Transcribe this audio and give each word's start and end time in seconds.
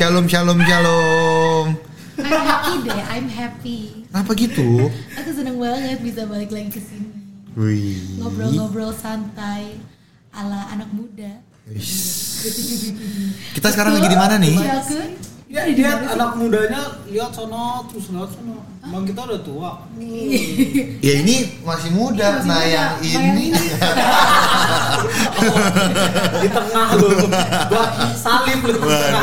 Shalom, 0.00 0.24
shalom, 0.24 0.56
shalom. 0.64 1.76
I'm 2.16 2.24
happy 2.24 2.88
deh, 2.88 3.02
I'm 3.12 3.28
happy. 3.28 3.80
Kenapa 4.08 4.32
gitu? 4.32 4.88
Aku 4.88 5.28
seneng 5.28 5.60
banget 5.60 6.00
bisa 6.00 6.24
balik 6.24 6.48
lagi 6.48 6.72
ke 6.72 6.80
sini. 6.80 7.20
Ngobrol-ngobrol 8.16 8.96
santai 8.96 9.76
ala 10.32 10.72
anak 10.72 10.88
muda. 10.96 11.44
Kita 13.52 13.68
sekarang 13.68 14.00
lagi 14.00 14.08
di 14.08 14.16
mana 14.16 14.40
nih? 14.40 14.56
Iya. 15.50 15.66
Ya 15.66 15.74
lihat 15.74 16.14
anak 16.14 16.38
mudanya 16.38 16.82
lihat 17.10 17.34
sono 17.34 17.82
terus 17.90 18.14
lihat 18.14 18.30
sono. 18.30 18.62
Bang 18.86 19.02
kita 19.02 19.26
udah 19.26 19.40
tua. 19.42 19.70
Ya 21.02 21.12
ini 21.26 21.58
masih 21.66 21.90
muda. 21.90 22.38
Masih 22.38 22.46
nah 22.46 22.62
muda. 22.62 22.70
yang 22.70 22.92
Nah, 23.02 23.34
ini 23.34 23.46
Di 26.46 26.48
tengah 26.54 26.88
lu. 27.02 27.10
Gua 27.66 27.84
salib 28.14 28.62
lu 28.62 28.78
tengah. 28.78 29.22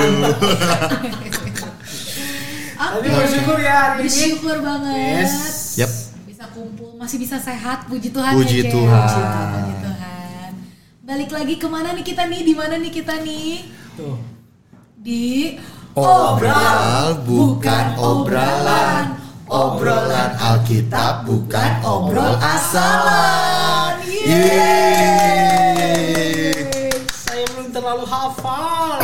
Tapi 2.77 3.07
bersyukur 3.07 3.57
ya 3.63 3.75
hari 3.95 4.03
ini. 4.03 4.11
Bersyukur 4.11 4.57
banget. 4.59 5.23
Yes. 5.23 5.33
Yap. 5.79 5.91
Bisa 6.27 6.45
kumpul, 6.51 6.91
masih 6.99 7.17
bisa 7.23 7.39
sehat. 7.39 7.87
Puji 7.87 8.11
Tuhan. 8.11 8.35
Puji 8.35 8.67
ya. 8.67 8.71
Tuhan. 8.75 8.99
Puji 9.07 9.15
Tuhan. 9.15 9.47
Puji 9.47 9.75
Tuhan. 9.79 10.51
Balik 11.07 11.31
lagi 11.31 11.55
ke 11.55 11.67
mana 11.71 11.95
nih 11.95 12.03
kita 12.03 12.27
nih? 12.27 12.41
Di 12.43 12.53
mana 12.53 12.75
nih 12.75 12.91
kita 12.91 13.15
nih? 13.23 13.63
Tuh. 13.95 14.19
Di 14.99 15.55
Obral 15.97 17.25
bukan 17.25 17.85
obralan. 17.97 19.17
Obrolan 19.49 20.37
Alkitab 20.37 21.25
bukan 21.25 21.81
obrol 21.81 22.37
asalan. 22.37 23.97
Yeay. 24.05 24.53
Saya 27.09 27.49
belum 27.49 27.73
terlalu 27.73 28.05
hafal. 28.05 29.01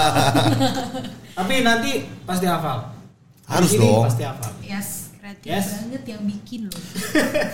Tapi 1.36 1.54
nanti 1.60 2.08
pasti 2.24 2.48
hafal. 2.48 2.96
Harus 3.44 3.76
dong. 3.76 4.08
Pasti 4.08 4.24
hafal. 4.24 4.56
Yes, 4.64 4.99
kreatif 5.30 5.46
Yes. 5.46 5.66
banget 5.78 6.02
yang 6.10 6.22
bikin 6.26 6.60
loh. 6.66 6.82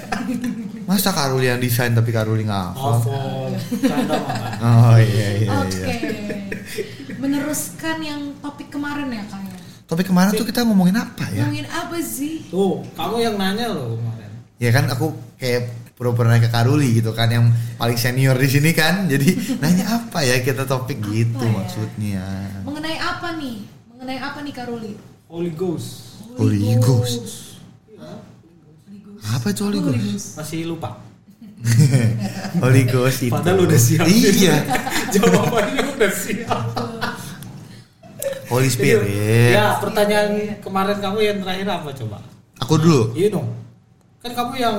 Masa 0.89 1.11
Karuli 1.13 1.47
yang 1.53 1.61
desain 1.61 1.93
tapi 1.93 2.09
hafal? 2.09 2.73
Hafal. 2.73 3.53
Canda 3.85 4.17
mah. 4.17 4.57
Oh 4.65 4.97
iya 4.97 5.29
iya 5.45 5.51
Oke. 5.61 5.77
iya. 5.77 5.95
Meneruskan 7.21 7.97
yang 8.01 8.21
topik 8.41 8.73
kemarin 8.73 9.13
ya 9.13 9.25
kak 9.29 9.41
ya. 9.45 9.57
Topik 9.87 10.09
kemarin 10.09 10.33
tuh 10.35 10.47
kita 10.49 10.65
ngomongin 10.65 10.97
apa 10.97 11.29
ya? 11.31 11.45
Ngomongin 11.47 11.69
apa 11.69 11.97
sih? 12.01 12.49
Tuh, 12.49 12.81
kamu 12.97 13.17
yang 13.23 13.37
nanya 13.37 13.69
loh 13.71 14.01
kemarin. 14.01 14.31
Ya 14.57 14.71
kan 14.73 14.85
aku 14.89 15.13
kayak 15.37 15.69
pura-pura 15.97 16.33
nanya 16.33 16.49
ke 16.49 16.53
Karuli 16.53 16.97
gitu 16.97 17.13
kan 17.13 17.29
yang 17.29 17.53
paling 17.77 18.01
senior 18.01 18.41
di 18.41 18.49
sini 18.49 18.73
kan. 18.73 19.05
Jadi 19.05 19.37
nanya 19.63 20.01
apa 20.01 20.25
ya 20.25 20.41
kita 20.41 20.65
topik 20.65 21.05
gitu 21.05 21.45
ya? 21.45 21.53
maksudnya. 21.53 22.25
Mengenai 22.65 22.97
apa 22.97 23.37
nih? 23.37 23.57
Mengenai 23.93 24.19
apa 24.19 24.39
nih 24.41 24.55
Karuli? 24.57 24.93
Holy 25.29 25.53
Ghost. 25.53 26.17
Holy 26.41 26.77
Ghost. 26.81 27.21
Iya. 27.21 27.45
Apa 29.27 29.47
itu 29.51 29.63
Holy 29.67 29.81
Ghost? 29.83 30.39
Masih 30.39 30.71
lupa. 30.71 31.03
Holy 32.63 32.83
Ghost 32.87 33.27
itu. 33.27 33.33
Padahal 33.35 33.67
udah 33.67 33.81
siap. 33.81 34.07
Iya. 34.07 34.57
Jawabannya 35.15 35.83
udah 35.99 36.13
siap. 36.13 36.63
Holy 38.47 38.71
Spirit. 38.71 39.03
Ya, 39.51 39.75
pertanyaan 39.83 40.63
kemarin 40.63 40.99
kamu 41.03 41.19
yang 41.19 41.39
terakhir 41.43 41.67
apa 41.67 41.91
coba? 41.91 42.19
Aku 42.63 42.79
dulu 42.79 43.13
Iya 43.19 43.35
dong. 43.35 43.51
Kan 44.23 44.33
kamu 44.33 44.53
yang 44.57 44.77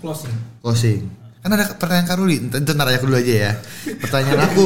closing. 0.00 0.32
closing. 0.64 1.04
Kan 1.38 1.54
ada 1.54 1.70
pertanyaan 1.78 2.08
Karuli, 2.08 2.36
itu 2.50 2.70
ntar 2.74 2.88
aja 2.90 2.98
aku 2.98 3.06
dulu 3.06 3.18
aja 3.20 3.34
ya. 3.48 3.52
Pertanyaan 4.02 4.40
aku. 4.50 4.64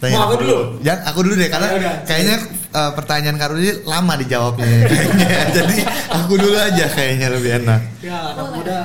Pertanyaan 0.00 0.18
Mau 0.18 0.26
aku 0.26 0.36
dulu? 0.42 0.58
Jangan 0.82 1.00
aku 1.06 1.18
dulu 1.22 1.34
deh 1.38 1.48
karena 1.48 1.68
Ya 1.78 1.92
kayaknya 2.02 2.36
uh, 2.70 2.90
pertanyaan 2.92 3.36
Karuli 3.36 3.84
lama 3.84 4.14
dijawabnya 4.16 4.66
kayaknya. 4.86 5.28
Jadi 5.56 5.76
aku 6.08 6.32
dulu 6.34 6.56
aja 6.56 6.86
kayaknya 6.88 7.28
lebih 7.30 7.50
enak. 7.64 7.80
Ya, 8.00 8.34
anak 8.34 8.48
muda. 8.52 8.78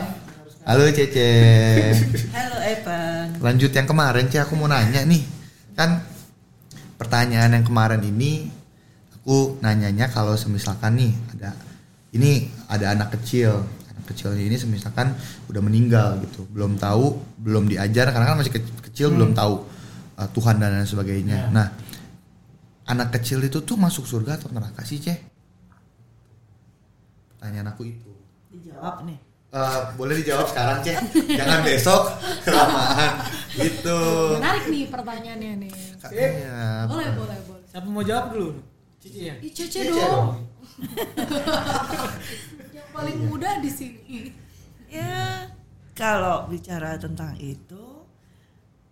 Halo 0.63 0.87
Cece. 0.89 1.29
Halo 2.31 2.57
Evan. 2.63 3.25
Lanjut 3.39 3.71
yang 3.71 3.83
kemarin 3.83 4.25
Cece 4.27 4.41
aku 4.41 4.55
mau 4.55 4.67
nanya 4.67 5.03
nih. 5.03 5.23
Kan 5.75 5.99
pertanyaan 6.95 7.51
yang 7.51 7.65
kemarin 7.67 7.99
ini 7.99 8.47
aku 9.13 9.59
nanyanya 9.59 10.07
kalau 10.07 10.35
semisalkan 10.35 10.95
nih 10.95 11.11
ada 11.35 11.51
ini 12.15 12.47
ada 12.69 12.95
anak 12.95 13.17
kecil 13.19 13.59
anak 13.91 14.05
kecilnya 14.07 14.39
ini 14.39 14.55
semisalkan 14.55 15.11
udah 15.47 15.59
meninggal 15.59 16.21
gitu 16.23 16.47
belum 16.47 16.79
tahu 16.79 17.17
belum 17.43 17.67
diajar 17.67 18.13
karena 18.13 18.29
kan 18.29 18.37
masih 18.39 18.55
ke- 18.55 18.71
kecil 18.87 19.11
belum 19.11 19.35
tahu 19.35 19.63
uh, 20.15 20.27
Tuhan 20.31 20.61
dan 20.61 20.79
lain 20.79 20.87
sebagainya 20.87 21.35
Ya. 21.35 21.51
nah 21.51 21.67
anak 22.83 23.15
kecil 23.15 23.39
itu 23.41 23.63
tuh 23.63 23.79
masuk 23.79 24.03
surga 24.03 24.35
atau 24.39 24.51
neraka 24.51 24.83
sih 24.83 24.99
ceh 24.99 25.15
pertanyaan 27.35 27.71
aku 27.71 27.87
itu 27.89 28.11
Dijawab 28.53 29.09
nih. 29.09 29.17
Eh, 29.53 29.79
boleh 29.97 30.13
dijawab 30.21 30.47
sekarang 30.49 30.77
ceh 30.85 30.97
jangan 31.33 31.59
besok 31.61 32.03
kelamaan 32.45 33.13
gitu 33.53 33.99
Menarik 34.37 34.65
nih 34.69 34.83
pertanyaannya 34.89 35.51
nih. 35.67 35.73
Katanya, 36.01 36.85
Boleh, 36.89 37.07
boleh, 37.17 37.37
boleh. 37.45 37.65
Siapa 37.69 37.87
mau 37.87 38.01
jawab 38.01 38.25
dulu? 38.33 38.49
Cici 39.01 39.29
ya? 39.29 39.35
Ih, 39.41 39.51
Cece 39.51 39.83
Cece 39.83 39.89
dong. 39.89 40.09
dong. 40.09 40.29
Yang 42.75 42.87
paling 42.93 43.17
muda 43.27 43.59
di 43.59 43.71
sini. 43.71 44.31
Ya, 44.89 45.49
kalau 45.93 46.45
bicara 46.47 46.95
tentang 47.01 47.33
itu, 47.37 48.05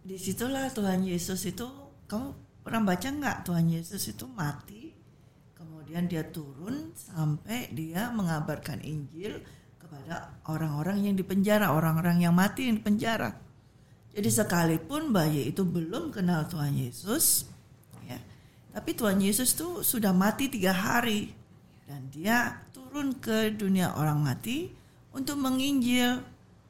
di 0.02 0.18
situlah 0.18 0.68
Tuhan 0.74 1.06
Yesus 1.06 1.46
itu, 1.46 1.68
kamu 2.10 2.34
pernah 2.62 2.82
baca 2.86 3.08
nggak 3.10 3.38
Tuhan 3.46 3.66
Yesus 3.70 4.02
itu 4.14 4.26
mati, 4.30 4.94
kemudian 5.58 6.08
dia 6.08 6.26
turun 6.26 6.94
sampai 6.94 7.74
dia 7.74 8.14
mengabarkan 8.14 8.82
Injil 8.86 9.42
kepada 9.82 10.32
orang-orang 10.48 11.04
yang 11.10 11.16
di 11.18 11.26
penjara, 11.26 11.74
orang-orang 11.76 12.24
yang 12.24 12.34
mati 12.34 12.70
di 12.70 12.80
penjara. 12.80 13.34
Jadi 14.12 14.30
sekalipun 14.30 15.16
bayi 15.16 15.52
itu 15.52 15.64
belum 15.64 16.12
kenal 16.12 16.48
Tuhan 16.48 16.76
Yesus, 16.76 17.48
ya, 18.08 18.20
tapi 18.76 18.92
Tuhan 18.96 19.20
Yesus 19.20 19.56
tuh 19.56 19.84
sudah 19.84 20.12
mati 20.12 20.52
tiga 20.52 20.76
hari 20.76 21.32
dan 21.88 22.08
dia 22.12 22.60
turun 22.72 23.16
ke 23.20 23.56
dunia 23.56 23.96
orang 23.96 24.20
mati 24.20 24.72
untuk 25.16 25.40
menginjil 25.40 26.24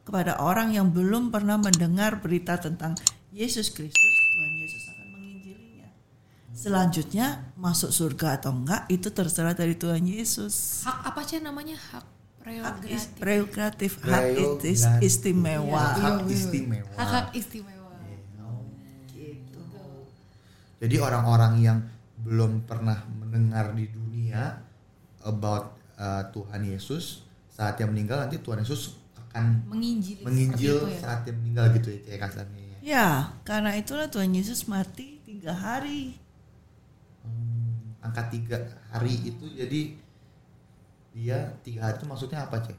kepada 0.06 0.42
orang 0.42 0.74
yang 0.74 0.90
belum 0.90 1.30
pernah 1.30 1.62
mendengar 1.62 2.22
berita 2.22 2.58
tentang 2.58 2.98
Yesus 3.34 3.70
Kristus. 3.70 4.14
Tuhan 4.34 4.54
Yesus 4.62 4.84
akan 4.92 5.08
menginjilinya. 5.18 5.90
Selanjutnya 6.62 7.28
masuk 7.58 7.90
surga 7.90 8.38
atau 8.38 8.54
enggak 8.54 8.86
itu 8.88 9.10
terserah 9.10 9.52
dari 9.52 9.74
Tuhan 9.74 10.06
Yesus. 10.06 10.86
Hak 10.86 11.10
apa 11.10 11.26
sih 11.26 11.42
namanya? 11.42 11.74
Hak 11.74 12.06
Hak 12.42 12.86
is- 12.86 13.10
prerogatif. 13.18 13.18
prerogatif, 13.18 13.92
hak 14.00 14.24
is- 14.62 14.86
Prerogatif. 14.86 15.02
istimewa. 15.02 15.86
hak 15.92 16.22
istimewa 16.28 16.90
Hak-hak 16.94 17.28
istimewa. 17.34 17.94
Gitu. 19.10 19.62
Jadi 20.78 20.96
orang-orang 20.98 21.54
yang 21.58 21.78
belum 22.18 22.66
pernah 22.66 23.02
mendengar 23.12 23.74
di 23.74 23.90
dunia 23.90 24.62
about 25.22 25.74
uh, 25.98 26.30
Tuhan 26.30 26.62
Yesus 26.64 27.26
saat 27.48 27.78
dia 27.78 27.86
meninggal 27.86 28.22
nanti 28.22 28.38
Tuhan 28.38 28.62
Yesus 28.62 28.98
akan 29.18 29.66
Menginjil. 29.66 30.22
menginjil 30.22 30.78
ya. 30.88 30.98
saat 31.00 31.26
dia 31.26 31.34
meninggal 31.34 31.74
gitu 31.74 31.90
ya 32.06 32.18
kasarnya. 32.18 32.58
ya. 32.58 32.78
Ya, 32.82 33.08
karena 33.42 33.74
itulah 33.74 34.10
Tuhan 34.10 34.30
Yesus 34.30 34.66
mati 34.66 35.22
tiga 35.22 35.54
hari. 35.54 36.18
Angka 38.02 38.34
tiga 38.34 38.58
hari 38.90 39.14
itu 39.30 39.46
jadi 39.54 39.94
dia 41.14 41.38
tiga 41.62 41.90
hari 41.90 42.02
itu 42.02 42.06
maksudnya 42.10 42.44
apa 42.44 42.58
cek? 42.62 42.78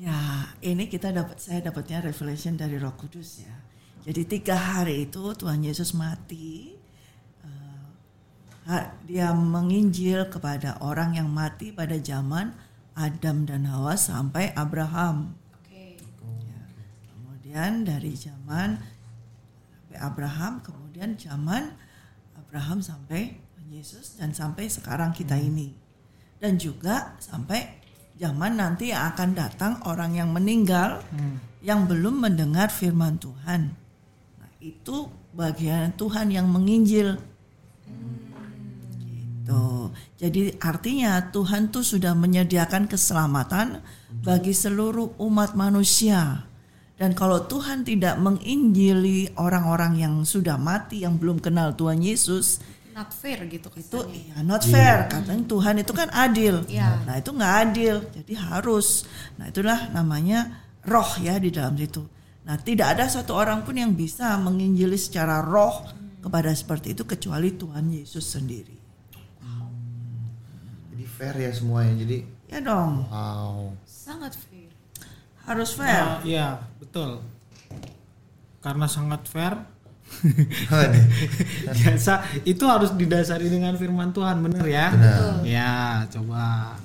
Ya, 0.00 0.48
ini 0.64 0.88
kita 0.88 1.12
dapat 1.12 1.36
saya 1.36 1.60
dapatnya 1.60 2.00
revelation 2.08 2.56
dari 2.56 2.80
Roh 2.80 2.96
Kudus 2.96 3.44
ya. 3.44 3.56
Jadi 4.00 4.24
tiga 4.24 4.56
hari 4.56 5.04
itu 5.08 5.20
Tuhan 5.36 5.60
Yesus 5.60 5.92
mati. 5.92 6.76
eh, 8.70 8.86
dia 9.04 9.34
menginjil 9.34 10.30
kepada 10.30 10.78
orang 10.80 11.18
yang 11.18 11.26
mati 11.26 11.74
pada 11.74 11.98
zaman 11.98 12.54
Adam 12.94 13.44
dan 13.44 13.66
Hawa 13.66 13.98
sampai 13.98 14.54
Abraham. 14.56 15.34
Oke. 15.58 15.98
Ya. 16.46 16.60
Kemudian 17.10 17.82
dari 17.82 18.14
zaman 18.14 18.78
sampai 18.78 19.98
Abraham, 20.00 20.52
kemudian 20.62 21.18
zaman 21.18 21.74
Abraham 22.50 22.82
sampai 22.82 23.38
Yesus 23.70 24.18
dan 24.18 24.34
sampai 24.34 24.66
sekarang 24.66 25.14
kita 25.14 25.38
ini. 25.38 25.70
Dan 26.42 26.58
juga 26.58 27.14
sampai 27.22 27.78
zaman 28.18 28.58
nanti 28.58 28.90
yang 28.90 29.14
akan 29.14 29.38
datang 29.38 29.78
orang 29.86 30.18
yang 30.18 30.34
meninggal 30.34 30.98
yang 31.62 31.86
belum 31.86 32.26
mendengar 32.26 32.66
firman 32.74 33.22
Tuhan. 33.22 33.70
Nah, 34.42 34.50
itu 34.58 35.06
bagian 35.30 35.94
Tuhan 35.94 36.34
yang 36.34 36.50
menginjil. 36.50 37.22
Gitu. 38.98 39.94
Jadi 40.18 40.58
artinya 40.58 41.30
Tuhan 41.30 41.70
tuh 41.70 41.86
sudah 41.86 42.18
menyediakan 42.18 42.90
keselamatan 42.90 43.78
bagi 44.26 44.50
seluruh 44.50 45.14
umat 45.22 45.54
manusia. 45.54 46.49
Dan 47.00 47.16
kalau 47.16 47.48
Tuhan 47.48 47.80
tidak 47.80 48.20
menginjili 48.20 49.32
orang-orang 49.40 49.96
yang 49.96 50.14
sudah 50.20 50.60
mati 50.60 51.00
yang 51.00 51.16
belum 51.16 51.40
kenal 51.40 51.72
Tuhan 51.72 52.04
Yesus, 52.04 52.60
not 52.92 53.08
fair 53.16 53.40
gitu 53.48 53.72
itu 53.72 53.88
kesannya. 53.88 54.36
ya 54.36 54.38
not 54.44 54.60
fair 54.60 55.08
katanya 55.08 55.44
Tuhan 55.48 55.74
itu 55.80 55.92
kan 55.96 56.08
adil 56.12 56.60
Iya. 56.68 57.00
nah 57.08 57.16
itu 57.16 57.30
nggak 57.32 57.54
adil 57.64 57.96
jadi 58.12 58.32
harus 58.36 59.08
nah 59.40 59.48
itulah 59.48 59.88
namanya 59.94 60.60
roh 60.84 61.08
ya 61.16 61.40
di 61.40 61.48
dalam 61.48 61.78
situ 61.80 62.04
nah 62.44 62.60
tidak 62.60 62.98
ada 62.98 63.08
satu 63.08 63.32
orang 63.32 63.64
pun 63.64 63.78
yang 63.78 63.96
bisa 63.96 64.36
menginjili 64.36 65.00
secara 65.00 65.40
roh 65.40 65.86
kepada 66.20 66.52
seperti 66.52 66.92
itu 66.92 67.08
kecuali 67.08 67.56
Tuhan 67.56 67.88
Yesus 67.88 68.26
sendiri 68.26 68.76
Jadi 70.92 71.04
fair 71.08 71.34
ya 71.38 71.50
semuanya. 71.54 71.94
Jadi 72.04 72.18
ya 72.50 72.58
dong 72.60 73.08
wow. 73.08 73.72
sangat 73.88 74.36
fair. 74.36 74.59
Harus 75.50 75.74
fair 75.74 76.04
Nah, 76.06 76.22
iya, 76.22 76.62
betul. 76.78 77.20
Karena 78.60 78.86
sangat 78.86 79.24
fair, 79.26 79.56
biasa 81.80 82.12
itu 82.44 82.64
harus 82.68 82.92
didasari 82.92 83.48
dengan 83.48 83.72
firman 83.74 84.12
Tuhan, 84.12 84.42
bener 84.44 84.64
ya? 84.68 84.92
Benar. 84.92 85.40
Ya, 85.46 86.04
coba. 86.12 86.76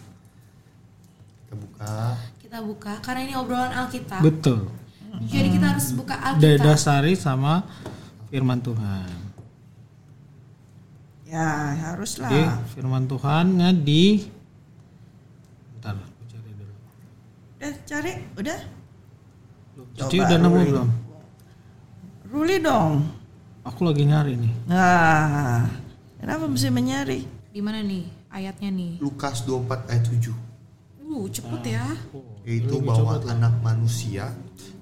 Kita 1.43 1.55
buka. 1.57 1.95
Kita 2.39 2.57
buka 2.63 2.93
karena 3.03 3.21
ini 3.27 3.33
obrolan 3.35 3.73
Alkitab. 3.75 4.23
Betul. 4.23 4.71
Jadi 5.27 5.47
kita 5.59 5.65
harus 5.75 5.87
buka 5.95 6.15
Alkitab. 6.15 6.43
Didasari 6.43 7.13
sama 7.15 7.63
firman 8.29 8.59
Tuhan. 8.59 9.27
ya 11.25 11.75
haruslah 11.91 12.31
Jadi 12.31 12.47
firman 12.71 13.03
Tuhannya 13.11 13.75
di 13.75 14.23
Bentar, 15.75 15.99
aku 15.99 16.23
cari 16.31 16.51
dulu. 16.55 16.73
Udah 17.65 17.73
cari 17.89 18.13
udah 18.37 18.59
Coba 19.97 20.21
udah 20.21 20.37
nemu 20.37 20.59
belum? 20.69 20.89
Ruli 22.29 22.57
dong 22.61 22.93
Aku 23.65 23.81
lagi 23.89 24.05
nyari 24.05 24.37
nih. 24.37 24.53
nah 24.69 25.65
kenapa 26.21 26.45
mesti 26.45 26.69
menyari 26.69 27.25
Di 27.49 27.57
mana 27.65 27.81
nih 27.81 28.05
ayatnya 28.29 28.69
nih? 28.69 29.01
Lukas 29.01 29.47
24 29.47 29.89
ayat 29.89 30.05
7. 30.05 30.29
Uh, 31.07 31.25
cepet 31.31 31.79
ya. 31.79 31.87
Yaitu 32.43 32.83
bahwa 32.83 33.15
anak 33.23 33.63
manusia 33.63 34.35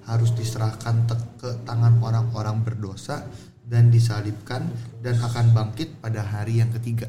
harus 0.04 0.34
diserahkan 0.34 1.06
ke 1.38 1.62
tangan 1.62 1.96
orang-orang 2.02 2.66
berdosa 2.66 3.22
dan 3.62 3.94
disalibkan 3.94 4.66
dan 5.00 5.16
akan 5.22 5.54
bangkit 5.54 6.02
pada 6.02 6.20
hari 6.26 6.58
yang 6.60 6.68
ketiga. 6.74 7.06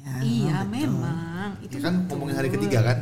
ya, 0.00 0.22
iya, 0.22 0.56
betul. 0.62 0.72
memang. 0.72 1.50
Itu 1.60 1.76
Itu 1.76 1.84
kan 1.84 1.94
betul. 1.98 2.08
ngomongin 2.14 2.36
hari 2.38 2.48
ketiga 2.54 2.78
kan? 2.86 2.98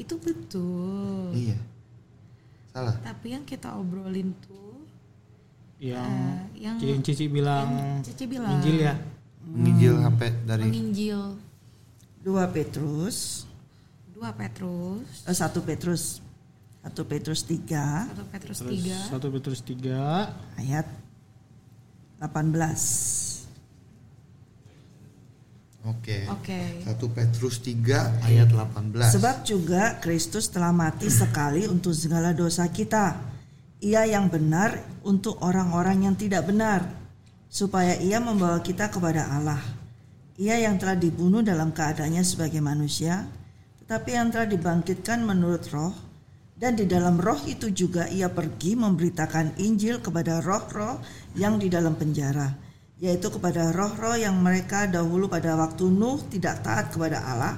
Itu 0.00 0.16
betul. 0.16 1.36
Iya. 1.36 1.58
Salah. 2.72 2.96
Tapi 3.04 3.36
yang 3.36 3.44
kita 3.44 3.76
obrolin 3.76 4.32
tuh 4.40 4.86
Yang 5.76 6.08
eh, 6.56 6.64
yang 6.64 7.00
Cici 7.04 7.28
bilang 7.28 8.00
Cici 8.00 8.24
bilang. 8.24 8.56
Injil 8.60 8.88
ya. 8.88 8.94
Menginjil 9.44 9.94
sampai 10.00 10.28
dari 10.48 10.64
menginjil. 10.64 11.36
2 12.24 12.56
Petrus. 12.56 13.48
2 14.16 14.24
Petrus. 14.36 15.08
Eh, 15.28 15.36
1 15.36 15.68
Petrus. 15.68 16.04
1 16.80 16.96
Petrus 17.04 17.44
3 17.44 18.08
1 18.08 18.32
Petrus 18.32 18.58
3 18.64 19.12
1 19.12 19.20
Petrus 19.36 19.60
3 19.68 20.64
ayat 20.64 20.88
18 22.24 23.29
Oke. 25.88 26.28
Oke 26.28 26.84
1 26.84 27.16
Petrus 27.16 27.64
3 27.64 28.20
ayat 28.28 28.52
18. 28.52 29.16
Sebab 29.16 29.36
juga 29.48 29.96
Kristus 29.96 30.52
telah 30.52 30.76
mati 30.76 31.08
sekali 31.08 31.64
untuk 31.64 31.96
segala 31.96 32.36
dosa 32.36 32.68
kita. 32.68 33.16
Ia 33.80 34.04
yang 34.04 34.28
benar 34.28 34.76
untuk 35.08 35.40
orang-orang 35.40 36.04
yang 36.04 36.16
tidak 36.20 36.44
benar, 36.44 36.84
supaya 37.48 37.96
ia 37.96 38.20
membawa 38.20 38.60
kita 38.60 38.92
kepada 38.92 39.24
Allah. 39.32 39.60
Ia 40.36 40.60
yang 40.60 40.76
telah 40.76 41.00
dibunuh 41.00 41.40
dalam 41.40 41.72
keadaannya 41.72 42.20
sebagai 42.20 42.60
manusia, 42.60 43.24
tetapi 43.80 44.20
yang 44.20 44.28
telah 44.28 44.44
dibangkitkan 44.52 45.24
menurut 45.24 45.64
roh, 45.72 45.96
dan 46.60 46.76
di 46.76 46.84
dalam 46.84 47.16
roh 47.16 47.40
itu 47.48 47.72
juga 47.72 48.04
ia 48.12 48.28
pergi 48.28 48.76
memberitakan 48.76 49.56
Injil 49.56 50.04
kepada 50.04 50.44
roh-roh 50.44 51.00
yang 51.32 51.56
di 51.56 51.72
dalam 51.72 51.96
penjara, 51.96 52.52
yaitu 53.00 53.32
kepada 53.32 53.72
roh-roh 53.72 54.12
yang 54.14 54.36
mereka 54.36 54.84
dahulu 54.84 55.24
pada 55.26 55.56
waktu 55.56 55.88
Nuh 55.88 56.20
tidak 56.28 56.60
taat 56.60 56.92
kepada 56.92 57.24
Allah, 57.24 57.56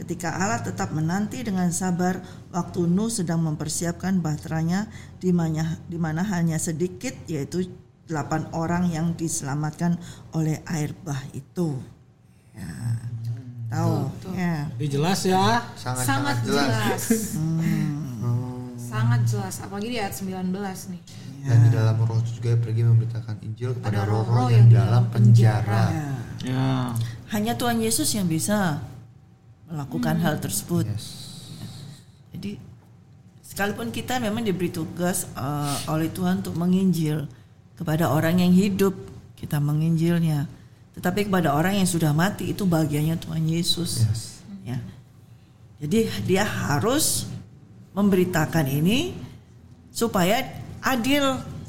ketika 0.00 0.32
Allah 0.32 0.64
tetap 0.64 0.96
menanti 0.96 1.44
dengan 1.44 1.68
sabar 1.68 2.24
waktu 2.48 2.88
Nuh 2.88 3.12
sedang 3.12 3.44
mempersiapkan 3.44 4.24
bahteranya 4.24 4.88
di 5.20 5.36
mana, 5.36 5.76
di 5.84 6.00
mana 6.00 6.24
hanya 6.24 6.56
sedikit 6.56 7.12
yaitu 7.28 7.68
delapan 8.08 8.48
orang 8.56 8.88
yang 8.88 9.12
diselamatkan 9.12 10.00
oleh 10.32 10.64
air 10.64 10.96
bah 11.04 11.20
itu. 11.36 11.76
Ya, 12.56 12.72
tahu 13.68 14.08
ya. 14.32 14.64
Jadi 14.80 14.88
jelas 14.88 15.20
ya. 15.28 15.62
sangat 15.76 16.04
sangat 16.08 16.36
jelas, 16.48 17.02
Oh. 18.20 18.72
sangat 18.76 19.22
jelas 19.28 19.54
apalagi 19.62 19.92
di 19.92 19.98
ayat 20.00 20.16
19 20.16 20.50
nih 20.90 21.00
Dan 21.48 21.58
di 21.64 21.70
dalam 21.72 21.96
roh 22.04 22.20
itu 22.20 22.42
juga 22.42 22.58
pergi 22.60 22.82
memberitakan 22.84 23.36
Injil 23.40 23.72
kepada 23.78 24.04
Ada 24.04 24.10
roh-roh 24.10 24.48
yang, 24.52 24.66
yang 24.66 24.66
di 24.68 24.74
dalam 24.76 24.88
dalam 24.88 25.04
penjara. 25.08 25.82
Ya. 25.88 26.10
Ya. 26.44 26.68
Hanya 27.32 27.56
Tuhan 27.56 27.80
Yesus 27.80 28.12
yang 28.12 28.28
bisa 28.28 28.84
melakukan 29.70 30.20
hal 30.20 30.36
tersebut. 30.42 30.84
Yes. 30.84 31.06
Jadi 32.34 32.60
sekalipun 33.40 33.94
kita 33.94 34.18
memang 34.18 34.44
diberi 34.44 34.68
tugas 34.68 35.30
uh, 35.38 35.76
oleh 35.88 36.10
Tuhan 36.12 36.44
untuk 36.44 36.58
menginjil 36.58 37.24
kepada 37.78 38.12
orang 38.12 38.42
yang 38.44 38.52
hidup, 38.52 38.92
kita 39.38 39.56
menginjilnya. 39.56 40.44
Tetapi 40.98 41.30
kepada 41.30 41.56
orang 41.56 41.80
yang 41.80 41.88
sudah 41.88 42.12
mati 42.12 42.52
itu 42.52 42.68
bagiannya 42.68 43.16
Tuhan 43.16 43.48
Yesus. 43.48 44.04
Yes. 44.04 44.22
Ya. 44.66 44.78
Jadi 45.80 46.12
dia 46.28 46.44
harus 46.44 47.24
memberitakan 47.96 48.68
ini 48.68 49.16
supaya 49.88 50.59
adil. 50.82 51.24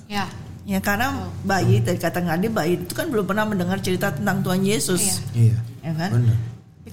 ya 0.08 0.28
Ya 0.62 0.78
karena 0.78 1.25
bayi 1.42 1.81
tadi 1.81 1.98
kata 1.98 2.22
Ngadi 2.22 2.48
bayi 2.54 2.74
itu 2.78 2.94
kan 2.94 3.10
belum 3.10 3.25
pernah 3.25 3.50
mendengar 3.50 3.81
cerita 3.81 4.13
tentang 4.13 4.46
Tuhan 4.46 4.62
Yesus. 4.62 5.25
Iya. 5.34 5.58
Ya 5.81 5.94
kan? 5.98 6.10
Benar. 6.22 6.38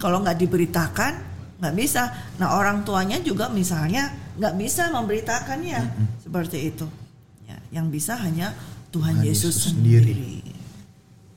Kalau 0.00 0.24
nggak 0.24 0.40
diberitakan 0.40 1.12
nggak 1.60 1.74
bisa. 1.76 2.08
Nah 2.40 2.56
orang 2.56 2.86
tuanya 2.88 3.20
juga 3.20 3.52
misalnya 3.52 4.08
nggak 4.40 4.54
bisa 4.56 4.88
memberitakannya 4.88 5.80
seperti 6.22 6.72
itu. 6.72 6.86
Ya, 7.44 7.60
yang 7.74 7.92
bisa 7.92 8.16
hanya 8.16 8.56
Tuhan, 8.88 9.20
Tuhan 9.20 9.26
Yesus, 9.28 9.54
Yesus 9.60 9.76
sendiri. 9.76 10.40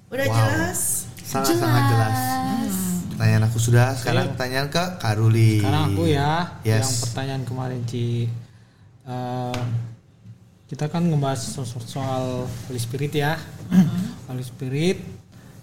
Udah 0.07 0.25
Wow. 0.27 0.35
jelas? 0.39 0.79
Sangat-sangat 1.23 1.83
jelas. 1.91 2.17
Pertanyaan 3.11 3.43
aku 3.47 3.57
sudah, 3.59 3.87
sekarang 3.95 4.33
pertanyaan 4.35 4.67
ke 4.71 4.83
Karuli. 4.99 5.59
Sekarang 5.59 5.83
aku 5.93 6.03
ya. 6.07 6.31
Yes. 6.63 6.79
Yang 6.79 6.91
pertanyaan 7.11 7.43
kemarin 7.43 7.81
Ci. 7.87 8.27
Eh, 9.07 9.61
kita 10.71 10.87
kan 10.87 11.03
ngebahas 11.03 11.35
so- 11.35 11.67
so- 11.67 11.83
soal 11.83 12.47
Holy 12.47 12.79
Spirit 12.79 13.11
ya. 13.11 13.35
Holy 14.31 14.39
Spirit. 14.39 15.03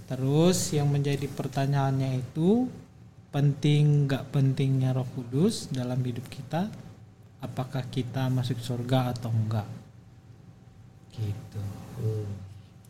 Terus 0.05 0.77
yang 0.77 0.93
menjadi 0.93 1.25
pertanyaannya 1.25 2.21
itu 2.21 2.69
penting 3.33 4.05
nggak 4.05 4.29
pentingnya 4.29 4.93
Roh 4.93 5.09
Kudus 5.17 5.73
dalam 5.73 6.05
hidup 6.05 6.29
kita? 6.29 6.69
Apakah 7.41 7.89
kita 7.89 8.29
masuk 8.29 8.61
surga 8.61 9.17
atau 9.17 9.33
enggak? 9.33 9.65
Gitu. 11.17 11.65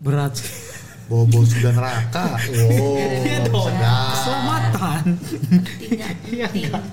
Berat. 0.03 0.35
Bobo 1.07 1.47
sudah 1.47 1.71
neraka. 1.71 2.35
Oh, 3.49 3.65
sedap. 3.65 4.11
Keselamatan. 4.13 5.05
tidak 5.81 6.13
Iya 6.27 6.47
enggak? 6.51 6.85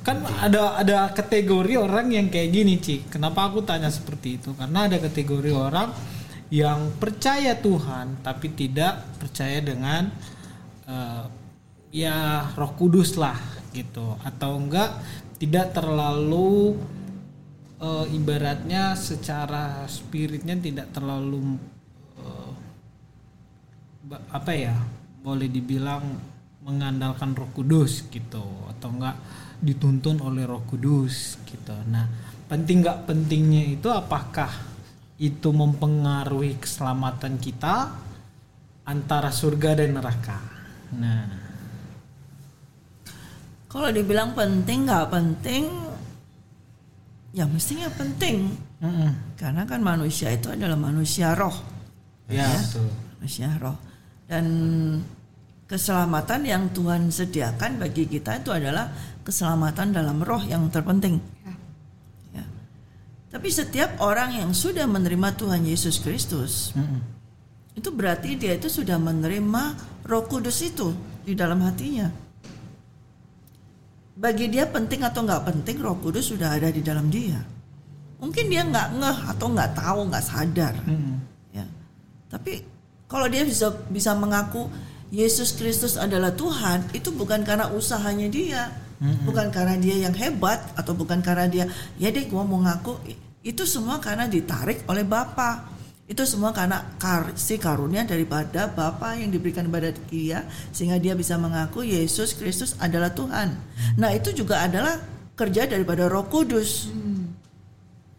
Kan 0.00 0.24
ada 0.24 0.80
ada 0.80 0.98
kategori 1.12 1.76
orang 1.76 2.12
yang 2.12 2.26
kayak 2.32 2.50
gini, 2.50 2.80
Ci. 2.80 3.04
Kenapa 3.08 3.48
aku 3.52 3.60
tanya 3.60 3.92
seperti 3.92 4.40
itu? 4.40 4.56
Karena 4.56 4.88
ada 4.88 4.96
kategori 4.96 5.52
orang 5.52 5.92
yang 6.50 6.90
percaya 6.98 7.54
Tuhan 7.54 8.26
tapi 8.26 8.50
tidak 8.50 9.06
percaya 9.22 9.62
dengan 9.62 10.10
eh, 10.90 11.24
ya 11.94 12.50
Roh 12.58 12.74
Kudus 12.74 13.14
lah 13.14 13.38
gitu 13.70 14.18
atau 14.26 14.58
enggak 14.58 14.98
tidak 15.38 15.70
terlalu 15.70 16.74
eh, 17.78 18.06
ibaratnya 18.18 18.98
secara 18.98 19.86
spiritnya 19.86 20.58
tidak 20.58 20.90
terlalu 20.90 21.54
ba- 24.10 24.26
apa 24.34 24.50
ya 24.50 24.74
boleh 25.22 25.46
dibilang 25.46 26.02
mengandalkan 26.66 27.30
Roh 27.38 27.50
Kudus 27.54 28.10
gitu 28.10 28.42
atau 28.66 28.88
enggak 28.90 29.16
dituntun 29.60 30.24
oleh 30.24 30.48
Roh 30.48 30.64
Kudus 30.64 31.36
gitu. 31.44 31.76
Nah, 31.88 32.08
penting 32.48 32.80
nggak 32.80 33.04
pentingnya 33.06 33.76
itu 33.76 33.88
apakah 33.92 34.48
itu 35.20 35.52
mempengaruhi 35.52 36.56
keselamatan 36.56 37.36
kita 37.36 37.92
antara 38.88 39.28
surga 39.28 39.84
dan 39.84 40.00
neraka. 40.00 40.40
Nah, 40.96 41.28
Kalau 43.70 43.86
dibilang 43.94 44.34
penting 44.34 44.82
nggak 44.82 45.14
penting, 45.14 45.70
ya 47.30 47.46
mestinya 47.46 47.86
penting. 47.94 48.50
mm-mm. 48.82 49.38
Karena 49.38 49.62
kan 49.62 49.78
manusia 49.78 50.34
itu 50.34 50.50
adalah 50.50 50.74
manusia 50.74 51.38
roh. 51.38 51.54
ya 52.26 52.50
betul. 52.50 52.90
maksudnya 53.22 53.54
roh. 53.62 53.78
Dan 54.26 54.46
keselamatan 55.70 56.42
yang 56.50 56.66
Tuhan 56.74 57.14
sediakan 57.14 57.78
bagi 57.78 58.10
kita 58.10 58.42
itu 58.42 58.50
adalah 58.50 58.90
keselamatan 59.22 59.92
dalam 59.92 60.20
roh 60.24 60.40
yang 60.44 60.66
terpenting. 60.72 61.20
Ya. 61.44 61.54
Ya. 62.40 62.44
Tapi 63.30 63.48
setiap 63.52 64.00
orang 64.00 64.36
yang 64.36 64.50
sudah 64.56 64.88
menerima 64.88 65.36
Tuhan 65.36 65.62
Yesus 65.66 66.00
Kristus, 66.02 66.74
itu 67.76 67.88
berarti 67.94 68.36
dia 68.36 68.58
itu 68.58 68.66
sudah 68.66 68.98
menerima 68.98 69.62
Roh 70.04 70.24
Kudus 70.26 70.60
itu 70.60 70.90
di 71.22 71.32
dalam 71.38 71.62
hatinya. 71.62 72.10
Bagi 74.20 74.52
dia 74.52 74.68
penting 74.68 75.00
atau 75.00 75.24
nggak 75.24 75.48
penting, 75.48 75.80
Roh 75.80 75.96
Kudus 75.96 76.28
sudah 76.28 76.58
ada 76.58 76.68
di 76.68 76.84
dalam 76.84 77.08
dia. 77.08 77.40
Mungkin 78.20 78.52
dia 78.52 78.68
nggak 78.68 78.88
ngeh 79.00 79.18
atau 79.32 79.46
nggak 79.48 79.70
tahu, 79.72 80.00
nggak 80.12 80.24
sadar. 80.26 80.74
Ya. 81.56 81.64
Tapi 82.28 82.60
kalau 83.08 83.32
dia 83.32 83.48
bisa 83.48 83.72
bisa 83.88 84.12
mengaku 84.12 84.68
Yesus 85.08 85.56
Kristus 85.56 85.96
adalah 85.96 86.36
Tuhan, 86.36 86.84
itu 86.92 87.10
bukan 87.10 87.42
karena 87.42 87.72
usahanya 87.72 88.28
dia, 88.28 88.70
bukan 89.00 89.48
karena 89.48 89.80
dia 89.80 89.96
yang 90.08 90.12
hebat 90.12 90.60
atau 90.76 90.92
bukan 90.92 91.24
karena 91.24 91.48
dia 91.48 91.64
ya 91.96 92.12
deh 92.12 92.28
gua 92.28 92.44
mau 92.44 92.60
ngaku 92.60 93.00
itu 93.40 93.64
semua 93.64 93.96
karena 93.96 94.28
ditarik 94.28 94.84
oleh 94.84 95.04
Bapa. 95.04 95.72
Itu 96.10 96.26
semua 96.26 96.50
karena 96.50 96.82
kasih 96.98 97.62
karunia 97.62 98.02
daripada 98.02 98.66
Bapa 98.66 99.14
yang 99.14 99.30
diberikan 99.30 99.70
kepada 99.70 99.94
dia 100.10 100.42
sehingga 100.74 100.98
dia 100.98 101.14
bisa 101.14 101.38
mengaku 101.38 101.86
Yesus 101.86 102.34
Kristus 102.34 102.74
adalah 102.82 103.14
Tuhan. 103.14 103.54
Nah, 103.94 104.10
itu 104.10 104.34
juga 104.34 104.66
adalah 104.66 104.98
kerja 105.38 105.70
daripada 105.70 106.10
Roh 106.10 106.26
Kudus. 106.26 106.90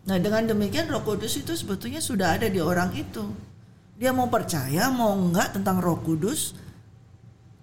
Nah, 0.08 0.18
dengan 0.18 0.48
demikian 0.48 0.88
Roh 0.88 1.04
Kudus 1.04 1.36
itu 1.36 1.52
sebetulnya 1.52 2.00
sudah 2.00 2.40
ada 2.40 2.48
di 2.48 2.64
orang 2.64 2.96
itu. 2.96 3.28
Dia 4.00 4.16
mau 4.16 4.32
percaya 4.32 4.88
mau 4.88 5.12
enggak 5.12 5.60
tentang 5.60 5.84
Roh 5.84 6.00
Kudus, 6.00 6.56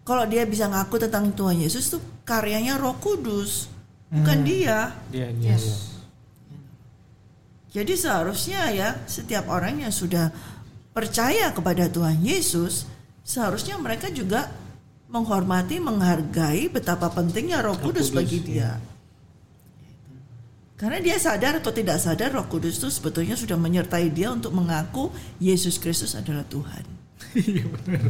kalau 0.09 0.25
dia 0.25 0.45
bisa 0.49 0.65
ngaku 0.69 1.09
tentang 1.09 1.29
Tuhan 1.37 1.61
Yesus 1.61 1.93
itu 1.93 1.99
karyanya 2.29 2.77
Roh 2.77 3.01
Kudus, 3.01 3.73
bukan 4.13 4.45
dia. 4.45 4.93
Iya, 5.09 5.33
iya, 5.33 5.57
Yes. 5.57 5.65
iya. 5.65 5.77
Jadi 7.69 7.93
seharusnya 7.97 8.61
ya 8.73 8.89
setiap 9.09 9.49
orang 9.49 9.81
yang 9.85 9.93
sudah 9.93 10.29
percaya 10.93 11.53
kepada 11.53 11.89
Tuhan 11.89 12.21
Yesus, 12.21 12.85
seharusnya 13.25 13.77
mereka 13.81 14.13
juga 14.13 14.53
menghormati, 15.09 15.81
menghargai 15.81 16.69
betapa 16.69 17.09
pentingnya 17.09 17.65
Roh 17.65 17.77
Kudus, 17.81 18.13
Kudus, 18.13 18.17
bagi 18.17 18.39
ya. 18.41 18.45
dia. 18.45 18.71
Karena 20.79 21.03
dia 21.03 21.19
sadar 21.19 21.59
atau 21.59 21.75
tidak 21.75 21.99
sadar 21.99 22.31
Roh 22.31 22.47
Kudus 22.47 22.79
itu 22.79 22.89
sebetulnya 22.89 23.35
sudah 23.35 23.59
menyertai 23.59 24.15
dia 24.15 24.31
untuk 24.31 24.55
mengaku 24.55 25.11
Yesus 25.43 25.77
Kristus 25.77 26.15
adalah 26.15 26.47
Tuhan. 26.47 26.98
Iya 27.37 27.65
benar. 27.69 28.01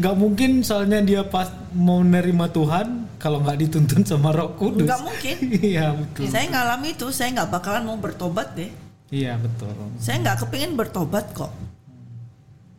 Gak 0.00 0.14
mungkin 0.16 0.64
soalnya 0.64 1.04
dia 1.04 1.22
pas 1.26 1.52
mau 1.76 2.00
nerima 2.00 2.48
Tuhan 2.48 3.10
kalau 3.20 3.44
nggak 3.44 3.58
dituntun 3.68 4.02
sama 4.08 4.32
Roh 4.32 4.56
Kudus. 4.56 4.88
Nggak 4.88 5.02
mungkin. 5.04 5.36
Iya 5.76 5.92
betul. 5.92 6.24
Saya 6.32 6.48
ngalami 6.48 6.96
itu, 6.96 7.06
saya 7.12 7.28
nggak 7.36 7.50
bakalan 7.52 7.84
mau 7.84 8.00
bertobat 8.00 8.56
deh. 8.56 8.72
Iya 9.12 9.36
betul. 9.36 9.68
Saya 10.00 10.24
nggak 10.24 10.46
kepingin 10.46 10.72
bertobat 10.78 11.36
kok. 11.36 11.52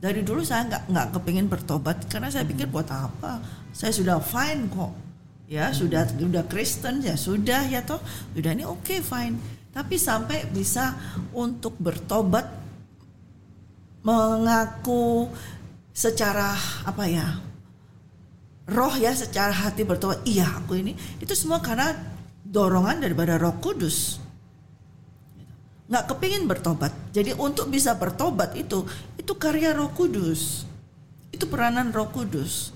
Dari 0.01 0.25
dulu 0.25 0.42
saya 0.42 0.66
nggak 0.66 0.84
nggak 0.90 1.08
kepingin 1.13 1.46
bertobat 1.46 2.10
karena 2.10 2.34
saya 2.34 2.42
pikir 2.42 2.66
buat 2.74 2.90
apa? 2.90 3.38
Saya 3.70 3.94
sudah 3.94 4.18
fine 4.18 4.66
kok. 4.74 4.92
Ya 5.46 5.70
sudah 5.75 6.08
sudah 6.10 6.48
Kristen 6.48 7.04
ya 7.04 7.13
sudah 7.20 7.68
ya 7.68 7.86
toh 7.86 8.01
sudah 8.34 8.51
ini 8.56 8.66
oke 8.66 8.98
fine. 9.04 9.38
Tapi 9.72 9.96
sampai 10.00 10.50
bisa 10.50 10.98
untuk 11.32 11.78
bertobat 11.78 12.61
mengaku 14.01 15.29
secara 15.91 16.58
apa 16.88 17.03
ya 17.05 17.27
roh 18.72 18.96
ya 18.98 19.13
secara 19.13 19.51
hati 19.51 19.86
bertobat 19.86 20.24
iya 20.25 20.48
aku 20.48 20.79
ini 20.79 20.96
itu 21.20 21.34
semua 21.36 21.60
karena 21.60 21.93
dorongan 22.41 23.03
daripada 23.03 23.38
Roh 23.38 23.60
Kudus 23.62 24.22
nggak 25.91 26.08
kepingin 26.08 26.48
bertobat. 26.48 26.96
Jadi 27.12 27.36
untuk 27.36 27.67
bisa 27.67 28.00
bertobat 28.00 28.55
itu 28.55 28.88
itu 29.20 29.34
karya 29.36 29.75
Roh 29.75 29.91
Kudus, 29.91 30.63
itu 31.36 31.43
peranan 31.51 31.91
Roh 31.91 32.08
Kudus. 32.08 32.72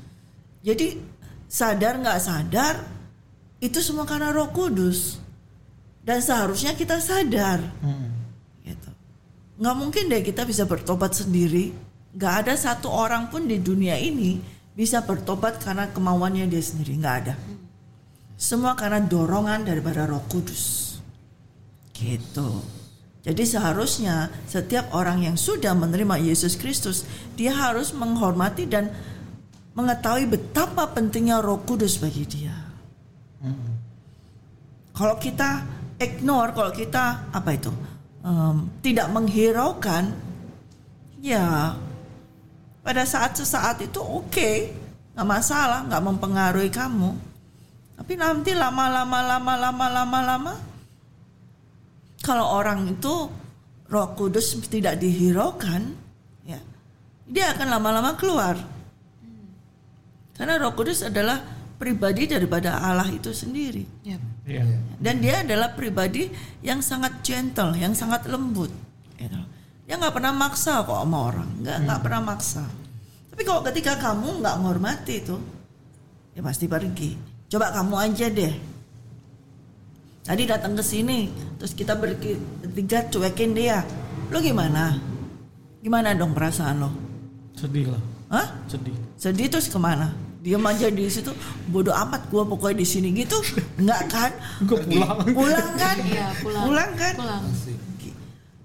Jadi 0.60 1.00
sadar 1.48 1.96
nggak 2.04 2.20
sadar 2.20 2.76
itu 3.64 3.80
semua 3.80 4.04
karena 4.04 4.36
Roh 4.36 4.52
Kudus 4.52 5.16
dan 6.04 6.20
seharusnya 6.20 6.76
kita 6.76 7.00
sadar. 7.00 7.64
Gitu. 7.64 8.25
Nggak 9.56 9.76
mungkin 9.80 10.12
deh 10.12 10.20
kita 10.20 10.44
bisa 10.44 10.68
bertobat 10.68 11.16
sendiri. 11.16 11.72
Nggak 12.16 12.34
ada 12.44 12.54
satu 12.56 12.92
orang 12.92 13.32
pun 13.32 13.48
di 13.48 13.60
dunia 13.60 13.96
ini 13.96 14.40
bisa 14.76 15.04
bertobat 15.04 15.64
karena 15.64 15.88
kemauannya 15.92 16.48
dia 16.52 16.60
sendiri. 16.60 17.00
Nggak 17.00 17.16
ada. 17.24 17.36
Semua 18.36 18.76
karena 18.76 19.00
dorongan 19.00 19.64
daripada 19.64 20.04
Roh 20.04 20.24
Kudus. 20.28 20.96
Gitu. 21.96 22.50
Jadi 23.24 23.44
seharusnya 23.48 24.30
setiap 24.46 24.92
orang 24.92 25.24
yang 25.24 25.40
sudah 25.40 25.72
menerima 25.72 26.20
Yesus 26.20 26.60
Kristus, 26.60 27.08
dia 27.40 27.56
harus 27.56 27.96
menghormati 27.96 28.68
dan 28.68 28.92
mengetahui 29.74 30.28
betapa 30.28 30.92
pentingnya 30.92 31.40
Roh 31.40 31.64
Kudus 31.64 31.96
bagi 31.98 32.28
dia. 32.28 32.54
Kalau 34.92 35.16
kita 35.16 35.64
ignore, 36.00 36.52
kalau 36.52 36.72
kita 36.76 37.32
apa 37.32 37.50
itu 37.56 37.72
Em, 38.26 38.74
tidak 38.82 39.14
menghiraukan, 39.14 40.10
ya 41.22 41.78
pada 42.82 43.06
saat 43.06 43.38
sesaat 43.38 43.86
itu 43.86 44.02
oke, 44.02 44.52
nggak 45.14 45.30
masalah, 45.30 45.86
nggak 45.86 46.02
mempengaruhi 46.02 46.74
kamu. 46.74 47.14
Tapi 47.94 48.14
nanti 48.18 48.58
lama-lama, 48.58 49.22
lama-lama, 49.22 49.86
lama-lama, 49.94 50.54
kalau 52.26 52.50
orang 52.58 52.98
itu 52.98 53.30
Roh 53.94 54.10
Kudus 54.18 54.58
tidak 54.74 54.98
dihiraukan, 54.98 55.94
ya 56.50 56.58
dia 57.30 57.54
akan 57.54 57.68
lama-lama 57.78 58.18
keluar. 58.18 58.58
Karena 60.34 60.58
Roh 60.58 60.74
Kudus 60.74 61.06
adalah 61.06 61.55
pribadi 61.76 62.28
daripada 62.28 62.80
Allah 62.80 63.08
itu 63.12 63.32
sendiri. 63.36 63.84
Yap. 64.08 64.22
Iya. 64.48 64.64
Dan 65.00 65.20
dia 65.20 65.44
adalah 65.44 65.76
pribadi 65.76 66.32
yang 66.64 66.80
sangat 66.80 67.20
gentle, 67.22 67.76
yang 67.76 67.92
sangat 67.92 68.26
lembut. 68.32 68.72
gitu. 69.20 69.40
Dia 69.86 70.02
nggak 70.02 70.18
pernah 70.18 70.34
maksa 70.34 70.82
kok 70.82 70.98
sama 70.98 71.18
orang, 71.30 71.50
nggak 71.62 71.78
nggak 71.86 72.00
pernah 72.02 72.22
maksa. 72.34 72.66
Tapi 73.30 73.42
kalau 73.46 73.62
ketika 73.70 74.00
kamu 74.02 74.42
nggak 74.42 74.56
menghormati 74.58 75.16
itu, 75.22 75.38
ya 76.34 76.42
pasti 76.42 76.66
pergi. 76.66 77.14
Coba 77.52 77.70
kamu 77.70 77.96
aja 78.00 78.26
deh. 78.32 78.54
Tadi 80.26 80.44
datang 80.50 80.74
ke 80.74 80.82
sini, 80.82 81.30
terus 81.62 81.78
kita 81.78 81.94
bertiga 81.94 83.06
cuekin 83.14 83.54
dia. 83.54 83.86
Lo 84.34 84.42
gimana? 84.42 84.98
Gimana 85.86 86.18
dong 86.18 86.34
perasaan 86.34 86.82
lo? 86.82 86.90
Sedih 87.54 87.94
lah. 87.94 88.02
Hah? 88.34 88.48
Sedih. 88.66 88.98
Sedih 89.22 89.54
terus 89.54 89.70
ke 89.70 89.78
mana? 89.78 90.18
Diam 90.46 90.62
aja 90.62 90.94
di 90.94 91.10
situ, 91.10 91.34
bodoh 91.74 91.90
amat 92.06 92.30
gua 92.30 92.46
pokoknya 92.46 92.86
di 92.86 92.86
sini 92.86 93.10
gitu. 93.18 93.34
Enggak 93.82 94.02
kan? 94.14 94.32
Gue 94.62 94.78
pulang. 94.78 95.26
Pulang 95.34 95.70
kan? 95.74 95.98
Iya, 96.06 96.28
pulang. 96.38 96.64
Pulang 96.70 96.92
kan? 96.94 97.14
Pulang. 97.18 97.44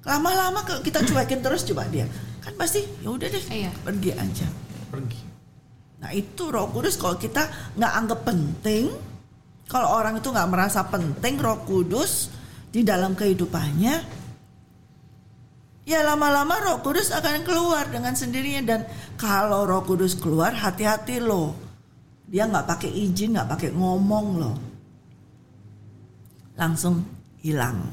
Lama-lama 0.04 0.60
kalau 0.60 0.84
kita 0.84 1.00
cuekin 1.08 1.40
terus 1.40 1.64
coba 1.64 1.88
dia. 1.88 2.04
Kan 2.44 2.52
pasti 2.60 2.84
ya 3.00 3.08
udah 3.08 3.28
deh, 3.32 3.44
Iya. 3.48 3.72
pergi 3.80 4.12
aja. 4.12 4.48
Pergi. 4.92 5.20
Nah, 6.04 6.12
itu 6.12 6.52
Roh 6.52 6.68
Kudus 6.68 7.00
kalau 7.00 7.16
kita 7.16 7.48
nggak 7.76 7.92
anggap 7.96 8.20
penting, 8.28 8.92
kalau 9.64 9.88
orang 9.96 10.20
itu 10.20 10.28
nggak 10.28 10.48
merasa 10.52 10.84
penting 10.84 11.40
Roh 11.40 11.64
Kudus 11.64 12.28
di 12.72 12.84
dalam 12.84 13.16
kehidupannya, 13.16 13.94
ya 15.88 16.00
lama-lama 16.04 16.60
Roh 16.60 16.78
Kudus 16.84 17.08
akan 17.12 17.40
keluar 17.44 17.88
dengan 17.88 18.12
sendirinya 18.12 18.62
dan 18.68 18.80
kalau 19.16 19.64
Roh 19.64 19.84
Kudus 19.84 20.16
keluar 20.16 20.52
hati-hati 20.52 21.24
loh. 21.24 21.69
Dia 22.30 22.46
nggak 22.46 22.66
pakai 22.66 22.90
izin, 22.94 23.34
nggak 23.34 23.50
pakai 23.50 23.70
ngomong 23.74 24.26
loh. 24.38 24.56
Langsung 26.54 27.02
hilang. 27.42 27.90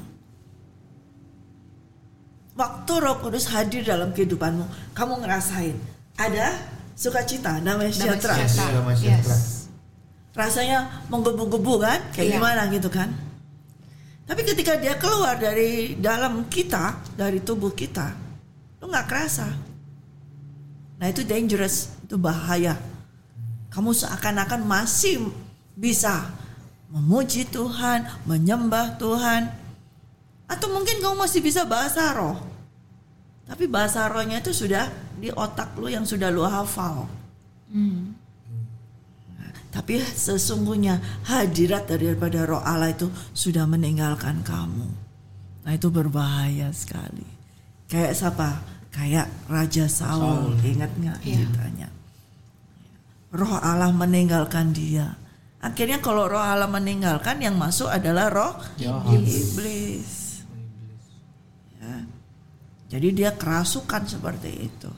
Waktu 2.58 2.94
Roh 2.98 3.18
Kudus 3.22 3.50
hadir 3.54 3.86
dalam 3.86 4.14
kehidupanmu, 4.14 4.94
kamu 4.94 5.14
ngerasain 5.22 5.78
ada 6.18 6.58
sukacita, 6.98 7.62
damai 7.62 7.90
Damai 7.90 7.94
sejahtera. 7.94 8.34
sejahtera. 8.46 8.98
Yes. 8.98 9.70
Rasanya 10.34 11.06
menggebu-gebu 11.10 11.74
kan, 11.82 12.00
kayak 12.14 12.30
Iya. 12.30 12.36
gimana 12.38 12.62
gitu 12.70 12.90
kan? 12.90 13.10
Tapi 14.28 14.42
ketika 14.44 14.78
dia 14.78 14.98
keluar 14.98 15.38
dari 15.38 15.98
dalam 15.98 16.46
kita, 16.50 16.98
dari 17.14 17.42
tubuh 17.42 17.74
kita, 17.74 18.14
lu 18.82 18.90
nggak 18.90 19.08
kerasa. 19.08 19.48
Nah 20.98 21.08
itu 21.10 21.22
dangerous, 21.26 21.94
itu 22.06 22.18
bahaya. 22.18 22.74
Kamu 23.78 23.94
seakan-akan 23.94 24.66
masih 24.66 25.30
bisa 25.78 26.34
memuji 26.90 27.46
Tuhan, 27.46 28.10
menyembah 28.26 28.98
Tuhan, 28.98 29.54
atau 30.50 30.68
mungkin 30.74 30.98
kamu 30.98 31.14
masih 31.14 31.46
bisa 31.46 31.62
bahasa 31.62 32.10
roh. 32.18 32.42
Tapi 33.46 33.70
bahasa 33.70 34.10
rohnya 34.10 34.42
itu 34.42 34.50
sudah 34.50 34.90
di 35.22 35.30
otak 35.30 35.78
lu 35.78 35.94
yang 35.94 36.10
sudah 36.10 36.34
lu 36.34 36.42
hafal. 36.42 37.06
Hmm. 37.70 38.18
Tapi 39.70 40.02
sesungguhnya 40.02 40.98
hadirat 41.30 41.86
daripada 41.86 42.50
roh 42.50 42.66
Allah 42.66 42.90
itu 42.90 43.14
sudah 43.38 43.70
meninggalkan 43.70 44.42
kamu. 44.42 44.90
Nah 45.70 45.72
itu 45.76 45.88
berbahaya 45.94 46.74
sekali. 46.74 47.28
Kayak 47.86 48.18
siapa? 48.18 48.58
Kayak 48.90 49.30
Raja 49.46 49.86
Saul, 49.86 50.58
ingat 50.66 50.90
nggak 50.98 51.20
Iya. 51.22 51.46
ceritanya? 51.46 51.88
Roh 53.32 53.60
Allah 53.60 53.92
meninggalkan 53.92 54.72
dia. 54.72 55.20
Akhirnya 55.60 56.00
kalau 56.00 56.30
roh 56.30 56.40
Allah 56.40 56.70
meninggalkan, 56.70 57.42
yang 57.44 57.58
masuk 57.60 57.90
adalah 57.92 58.30
roh 58.32 58.54
Jahat. 58.80 59.20
iblis. 59.20 60.42
Ya. 61.82 62.08
Jadi 62.88 63.08
dia 63.12 63.36
kerasukan 63.36 64.08
seperti 64.08 64.52
itu. 64.72 64.92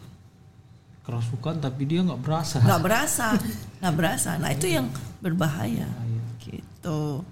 kerasukan 1.09 1.57
tapi 1.57 1.89
dia 1.89 2.05
nggak 2.05 2.21
berasa 2.21 2.62
nggak 2.62 2.81
berasa 2.86 3.33
nggak 3.81 3.95
berasa 3.98 4.38
nah 4.38 4.53
itu 4.53 4.69
yang 4.69 4.93
berbahaya 5.17 5.89
gitu 6.38 7.25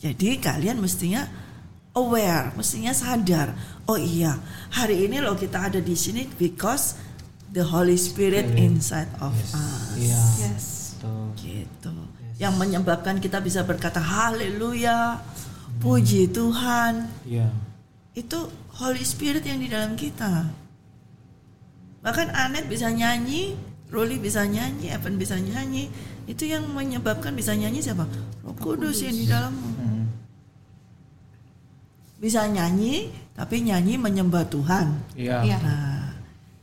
jadi 0.00 0.40
kalian 0.40 0.80
mestinya 0.80 1.28
aware 1.92 2.56
mestinya 2.56 2.96
sadar 2.96 3.52
oh 3.84 4.00
iya 4.00 4.40
hari 4.72 5.04
ini 5.04 5.20
loh 5.20 5.36
kita 5.36 5.68
ada 5.68 5.84
di 5.84 5.92
sini 5.92 6.24
because 6.40 6.96
the 7.50 7.62
Holy 7.62 7.98
Spirit 7.98 8.46
inside 8.54 9.10
of 9.18 9.34
us 9.34 9.98
iya 9.98 10.22
Yes. 10.38 10.94
gitu 11.36 11.94
yang 12.40 12.56
menyebabkan 12.56 13.20
kita 13.20 13.40
bisa 13.40 13.64
berkata 13.64 14.00
haleluya 14.00 15.20
puji 15.78 16.30
Tuhan 16.30 17.08
iya 17.24 17.48
itu 18.10 18.38
Holy 18.80 19.04
Spirit 19.04 19.44
yang 19.44 19.60
di 19.60 19.68
dalam 19.68 19.92
kita. 19.94 20.48
Bahkan 22.00 22.32
Anet 22.32 22.64
bisa 22.66 22.88
nyanyi, 22.88 23.54
Ruli 23.92 24.16
bisa 24.16 24.48
nyanyi, 24.48 24.88
Evan 24.88 25.20
bisa 25.20 25.36
nyanyi. 25.36 25.92
Itu 26.24 26.48
yang 26.48 26.64
menyebabkan 26.72 27.36
bisa 27.36 27.52
nyanyi 27.52 27.84
siapa? 27.84 28.08
Roh 28.40 28.56
Kudus 28.56 29.04
yang 29.04 29.14
di 29.14 29.28
dalammu. 29.28 29.68
Hmm. 29.76 30.04
Bisa 32.20 32.48
nyanyi, 32.48 33.12
tapi 33.36 33.60
nyanyi 33.64 34.00
menyembah 34.00 34.48
Tuhan. 34.48 34.86
iya 35.16 35.44
Iya. 35.44 35.58
Nah, 35.60 35.99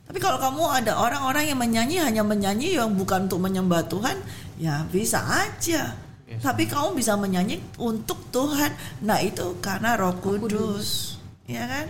tapi 0.08 0.18
kalau 0.18 0.40
kamu 0.40 0.62
ada 0.82 0.92
orang-orang 0.96 1.52
yang 1.52 1.60
menyanyi 1.60 1.96
hanya 2.00 2.22
menyanyi 2.24 2.80
yang 2.80 2.96
bukan 2.96 3.28
untuk 3.28 3.44
menyembah 3.44 3.84
Tuhan, 3.86 4.16
ya 4.56 4.88
bisa 4.88 5.20
aja. 5.20 5.92
Yes. 6.24 6.40
Tapi 6.44 6.64
kamu 6.64 6.96
bisa 6.96 7.16
menyanyi 7.20 7.60
untuk 7.76 8.16
Tuhan. 8.32 8.72
Nah 9.04 9.20
itu 9.20 9.60
karena 9.60 10.00
Roh 10.00 10.16
Kudus, 10.20 11.20
ya 11.44 11.68
kan? 11.68 11.86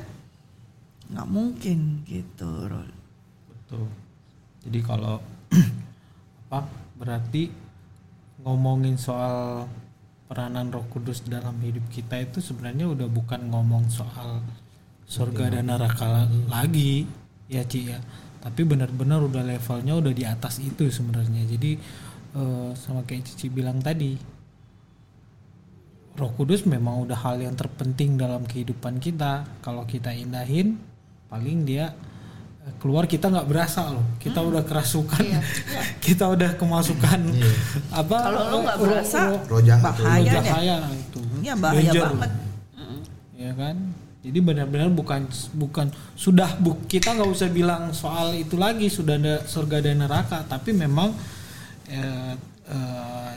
Nggak 1.15 1.29
mungkin 1.31 2.03
gitu, 2.05 2.47
Rul. 2.67 2.91
betul 3.49 3.89
jadi 4.69 4.85
kalau 4.85 5.17
apa 6.53 6.69
berarti 7.01 7.49
ngomongin 8.45 9.01
soal 9.01 9.65
peranan 10.29 10.69
Roh 10.69 10.85
Kudus 10.93 11.25
dalam 11.25 11.57
hidup 11.65 11.89
kita 11.89 12.21
itu 12.21 12.45
sebenarnya 12.45 12.85
udah 12.85 13.09
bukan 13.09 13.49
ngomong 13.49 13.89
soal 13.89 14.45
surga 15.09 15.57
dan 15.57 15.73
neraka 15.73 16.05
la- 16.05 16.29
lagi 16.53 17.09
ya 17.49 17.64
Ci 17.64 17.88
ya 17.88 17.99
tapi 18.38 18.62
benar-benar 18.62 19.19
udah 19.21 19.43
levelnya 19.43 19.93
udah 19.95 20.12
di 20.12 20.23
atas 20.23 20.61
itu 20.61 20.87
sebenarnya 20.88 21.43
jadi 21.49 21.71
eh, 22.35 22.71
sama 22.75 23.02
kayak 23.02 23.25
Cici 23.25 23.49
bilang 23.49 23.81
tadi 23.81 24.14
Roh 26.14 26.35
Kudus 26.35 26.62
memang 26.64 26.99
udah 27.00 27.14
hal 27.16 27.38
yang 27.38 27.55
terpenting 27.55 28.18
dalam 28.18 28.42
kehidupan 28.42 28.99
kita. 28.99 29.46
Kalau 29.62 29.87
kita 29.87 30.11
indahin, 30.11 30.75
paling 31.29 31.62
dia 31.62 31.94
eh, 32.61 32.75
keluar 32.77 33.07
kita 33.07 33.31
nggak 33.31 33.46
berasa 33.46 33.87
loh. 33.88 34.03
Kita 34.18 34.42
udah 34.42 34.66
kerasukan, 34.66 35.23
Iya. 35.23 35.38
kita 36.05 36.27
udah 36.27 36.59
kemasukan 36.59 37.20
apa? 37.94 38.16
Kalau 38.18 38.40
lu 38.44 38.57
nggak 38.61 38.77
roh- 38.77 38.83
berasa, 38.83 39.20
bahaya 39.79 40.11
roh 40.11 40.42
deh. 40.42 40.42
cahaya 40.42 40.77
itu. 40.90 41.20
Ya 41.38 41.55
bahaya 41.55 41.79
Danger. 41.87 42.07
banget. 42.11 42.33
Ya 43.38 43.53
kan? 43.55 43.77
Jadi 44.29 44.38
benar-benar 44.45 44.93
bukan 44.93 45.25
bukan 45.57 45.88
sudah 46.12 46.61
bu, 46.61 46.77
kita 46.85 47.17
nggak 47.17 47.31
usah 47.33 47.49
bilang 47.49 47.97
soal 47.97 48.37
itu 48.37 48.61
lagi 48.61 48.93
sudah 48.93 49.17
ada 49.17 49.35
surga 49.49 49.81
dan 49.81 50.05
neraka, 50.05 50.45
tapi 50.45 50.77
memang 50.77 51.17
eh, 51.88 52.35
eh, 52.69 53.33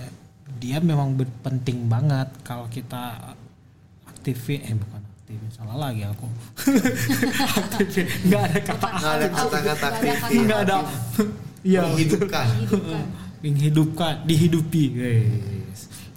dia 0.60 0.84
memang 0.84 1.15
penting 1.41 1.88
banget 1.88 2.27
kalau 2.43 2.67
kita 2.67 3.36
aktifin 4.06 4.60
eh 4.67 4.75
bukan 4.75 5.01
aktifin 5.01 5.47
salah 5.56 5.77
lagi 5.88 6.04
aku. 6.04 6.27
Aktifin. 7.63 8.06
Nggak 8.27 8.41
ada 8.51 8.60
kata 8.60 8.88
Nggak 8.91 9.13
ada 9.15 9.27
kata-kata 9.32 9.58
Nggak 9.63 9.80
ada 9.80 9.88
aktifin. 9.95 10.39
nggak 10.43 10.60
ada. 10.67 10.75
Iya 11.62 11.82
Menghidupkan. 11.88 12.47
Hidupkan. 12.60 13.04
menghidupkan 13.41 14.13
dihidupi. 14.27 14.84
Guys 14.93 15.41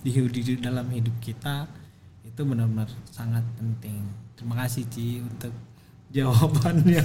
dihidupi 0.05 0.41
di 0.45 0.55
dalam 0.61 0.85
hidup 0.93 1.17
kita 1.25 1.65
itu 2.29 2.41
benar-benar 2.45 2.93
sangat 3.09 3.41
penting 3.57 4.05
terima 4.35 4.55
kasih 4.64 4.83
Ci 4.90 5.23
untuk 5.23 5.53
jawabannya 6.14 7.03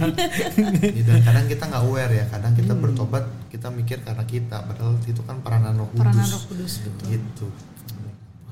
Gitu, 0.78 1.02
Dan 1.10 1.20
kadang 1.26 1.46
kita 1.50 1.64
nggak 1.66 1.84
aware 1.86 2.14
ya, 2.14 2.26
kadang 2.30 2.54
kita 2.54 2.74
bertobat 2.78 3.26
kita 3.50 3.68
mikir 3.74 3.98
karena 4.06 4.22
kita, 4.22 4.62
padahal 4.70 4.94
itu 5.02 5.22
kan 5.26 5.42
peranan 5.42 5.74
Roh 5.82 5.90
Kudus. 5.90 6.02
Peranan 6.06 6.28
Roh 6.30 6.44
Kudus 6.46 6.74
betul. 6.86 7.08
Gitu. 7.10 7.48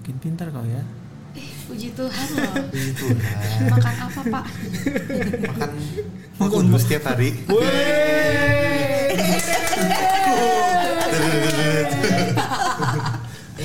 makin 0.01 0.15
pintar 0.23 0.47
kau 0.49 0.65
ya 0.65 0.81
Eh, 1.37 1.53
puji 1.69 1.93
Tuhan 1.93 2.27
loh. 2.33 2.53
Puji 2.73 2.91
Tuhan. 2.97 3.69
Makan 3.69 3.93
apa, 4.09 4.21
Pak? 4.25 4.45
Makan 5.45 5.69
Roh 6.41 6.49
Kudus 6.49 6.81
setiap 6.81 7.13
hari. 7.13 7.29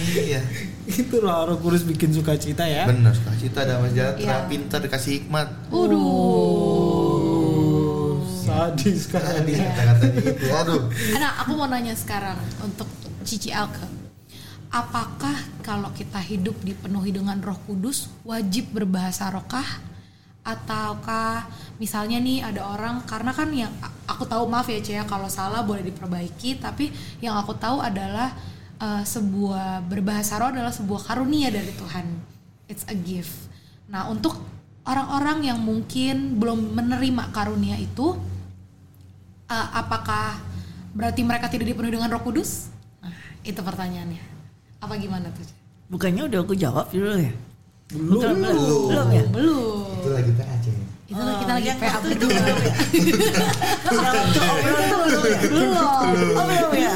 Iya, 0.03 0.40
itu 1.03 1.23
loh 1.23 1.47
Roh 1.47 1.59
Kudus 1.62 1.87
bikin 1.87 2.11
sukacita 2.11 2.66
ya 2.66 2.90
benar. 2.90 3.14
Cita 3.38 3.62
damai 3.62 3.95
sejahtera, 3.95 4.42
Iya. 4.42 4.51
pintar 4.51 4.83
dikasih 4.83 5.23
hikmat. 5.23 5.71
Waduh. 5.71 7.23
sadis 8.42 9.09
kan 9.09 9.23
Tadi 9.23 9.53
kata-katanya 9.55 10.21
gitu. 10.23 10.45
Aduh. 10.51 10.83
Nah, 11.16 11.33
aku 11.42 11.51
mau 11.57 11.68
nanya 11.71 11.95
sekarang 11.95 12.37
untuk 12.61 12.88
Cici 13.23 13.55
Alke. 13.55 13.87
Apakah 14.73 15.37
kalau 15.61 15.92
kita 15.92 16.18
hidup 16.18 16.57
dipenuhi 16.64 17.12
dengan 17.12 17.38
Roh 17.38 17.61
Kudus 17.64 18.09
wajib 18.27 18.73
berbahasa 18.73 19.31
rokah? 19.31 19.64
Ataukah 20.42 21.47
misalnya 21.79 22.18
nih 22.18 22.42
ada 22.42 22.66
orang 22.66 23.07
karena 23.07 23.31
kan 23.31 23.47
yang 23.55 23.71
aku 24.11 24.27
tahu 24.27 24.51
maaf 24.51 24.66
ya 24.66 24.83
Cia 24.83 25.07
kalau 25.07 25.31
salah 25.31 25.62
boleh 25.62 25.87
diperbaiki 25.87 26.59
tapi 26.59 26.90
yang 27.23 27.38
aku 27.38 27.55
tahu 27.55 27.79
adalah 27.79 28.35
eh, 28.83 29.05
sebuah 29.07 29.87
berbahasa 29.87 30.42
roh 30.42 30.51
adalah 30.51 30.75
sebuah 30.75 31.07
karunia 31.07 31.55
dari 31.55 31.71
Tuhan. 31.71 32.07
It's 32.66 32.83
a 32.90 32.97
gift. 32.99 33.31
Nah, 33.87 34.11
untuk 34.11 34.42
orang-orang 34.83 35.47
yang 35.47 35.62
mungkin 35.62 36.42
belum 36.42 36.75
menerima 36.75 37.31
karunia 37.31 37.79
itu 37.79 38.18
Uh, 39.53 39.68
apakah 39.85 40.40
berarti 40.97 41.21
mereka 41.21 41.45
tidak 41.53 41.68
dipenuhi 41.68 41.92
dengan 41.92 42.09
Roh 42.09 42.25
Kudus? 42.25 42.73
Nah, 43.05 43.12
itu 43.45 43.61
pertanyaannya. 43.61 44.25
Apa 44.81 44.97
gimana 44.97 45.29
tuh? 45.29 45.45
Bukannya 45.92 46.25
udah 46.25 46.40
aku 46.40 46.57
jawab 46.57 46.88
dulu 46.88 47.21
ya? 47.21 47.33
belum 47.92 48.40
Belum, 48.40 48.88
belum 48.88 49.09
ya? 49.12 49.25
Belum. 49.29 49.92
Itu 50.01 50.09
lagi 50.09 50.33
PA 50.33 50.57
Itu 51.12 51.20
kita 51.44 51.53
lagi 51.53 51.68
yang 51.68 51.77
PA 51.77 51.88
waktu 51.92 52.09
itu 52.16 52.27
ya? 52.27 52.42
Itu 53.85 53.94
belum 55.05 55.25
ya? 55.29 55.40
Belum. 55.44 55.77
Oh 56.33 56.44
belum 56.48 56.72
ya? 56.72 56.90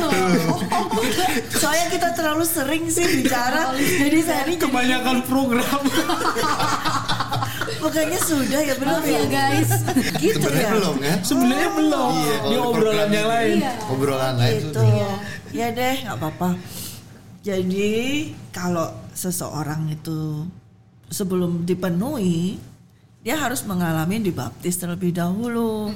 Soalnya 1.53 1.87
kita 1.93 2.09
terlalu 2.17 2.45
sering 2.45 2.85
sih 2.89 3.05
bicara, 3.21 3.77
jadi 3.77 4.19
saya 4.25 4.41
ini 4.49 4.57
kebanyakan 4.57 5.21
program 5.25 5.83
bukannya 7.77 8.19
sudah 8.19 8.61
ya 8.63 8.75
belum 8.81 8.99
Maaf 8.99 9.07
ya 9.07 9.23
guys. 9.29 9.71
Gitu 10.19 10.43
Sebenarnya 10.43 10.65
ya? 10.67 10.73
belum 10.75 10.95
kan? 10.99 11.19
sebenarnya 11.23 11.71
belum 11.71 12.13
Iya, 12.17 12.37
di 12.43 12.57
obrolan 12.59 13.11
yang 13.13 13.29
lain 13.31 13.55
Iya. 13.63 13.73
Obrolan 13.93 14.35
lain 14.41 14.59
gitu. 14.59 14.71
tuh. 14.75 14.85
Ya 15.55 15.67
deh, 15.71 15.95
nggak 16.03 16.17
apa-apa. 16.19 16.49
Jadi 17.47 17.95
kalau 18.51 18.91
seseorang 19.15 19.87
itu 19.89 20.45
sebelum 21.07 21.63
dipenuhi, 21.63 22.59
dia 23.27 23.35
harus 23.35 23.67
mengalami 23.67 24.23
dibaptis 24.23 24.79
terlebih 24.79 25.11
dahulu. 25.11 25.91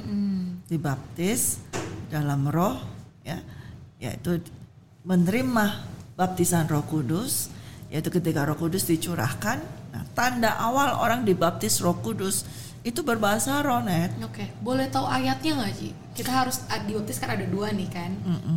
Dibaptis 0.67 1.63
dalam 2.11 2.51
roh, 2.51 2.75
ya, 3.23 3.39
yaitu 4.03 4.43
menerima 5.07 5.79
baptisan 6.19 6.67
Roh 6.67 6.83
Kudus, 6.83 7.47
yaitu 7.87 8.11
ketika 8.11 8.43
Roh 8.43 8.59
Kudus 8.59 8.83
dicurahkan. 8.91 9.63
Nah, 9.95 10.03
tanda 10.11 10.59
awal 10.59 10.99
orang 10.99 11.23
dibaptis 11.23 11.79
Roh 11.79 11.95
Kudus 12.03 12.51
itu 12.83 13.07
berbahasa 13.07 13.63
roh, 13.63 13.79
Net. 13.79 14.11
Oke, 14.27 14.51
boleh 14.59 14.91
tahu 14.91 15.07
ayatnya 15.07 15.63
nggak 15.63 15.73
Ci? 15.79 15.95
Kita 16.19 16.35
harus 16.35 16.67
dibaptis 16.83 17.23
kan 17.23 17.31
ada 17.39 17.47
dua 17.47 17.71
nih 17.71 17.87
kan, 17.95 18.11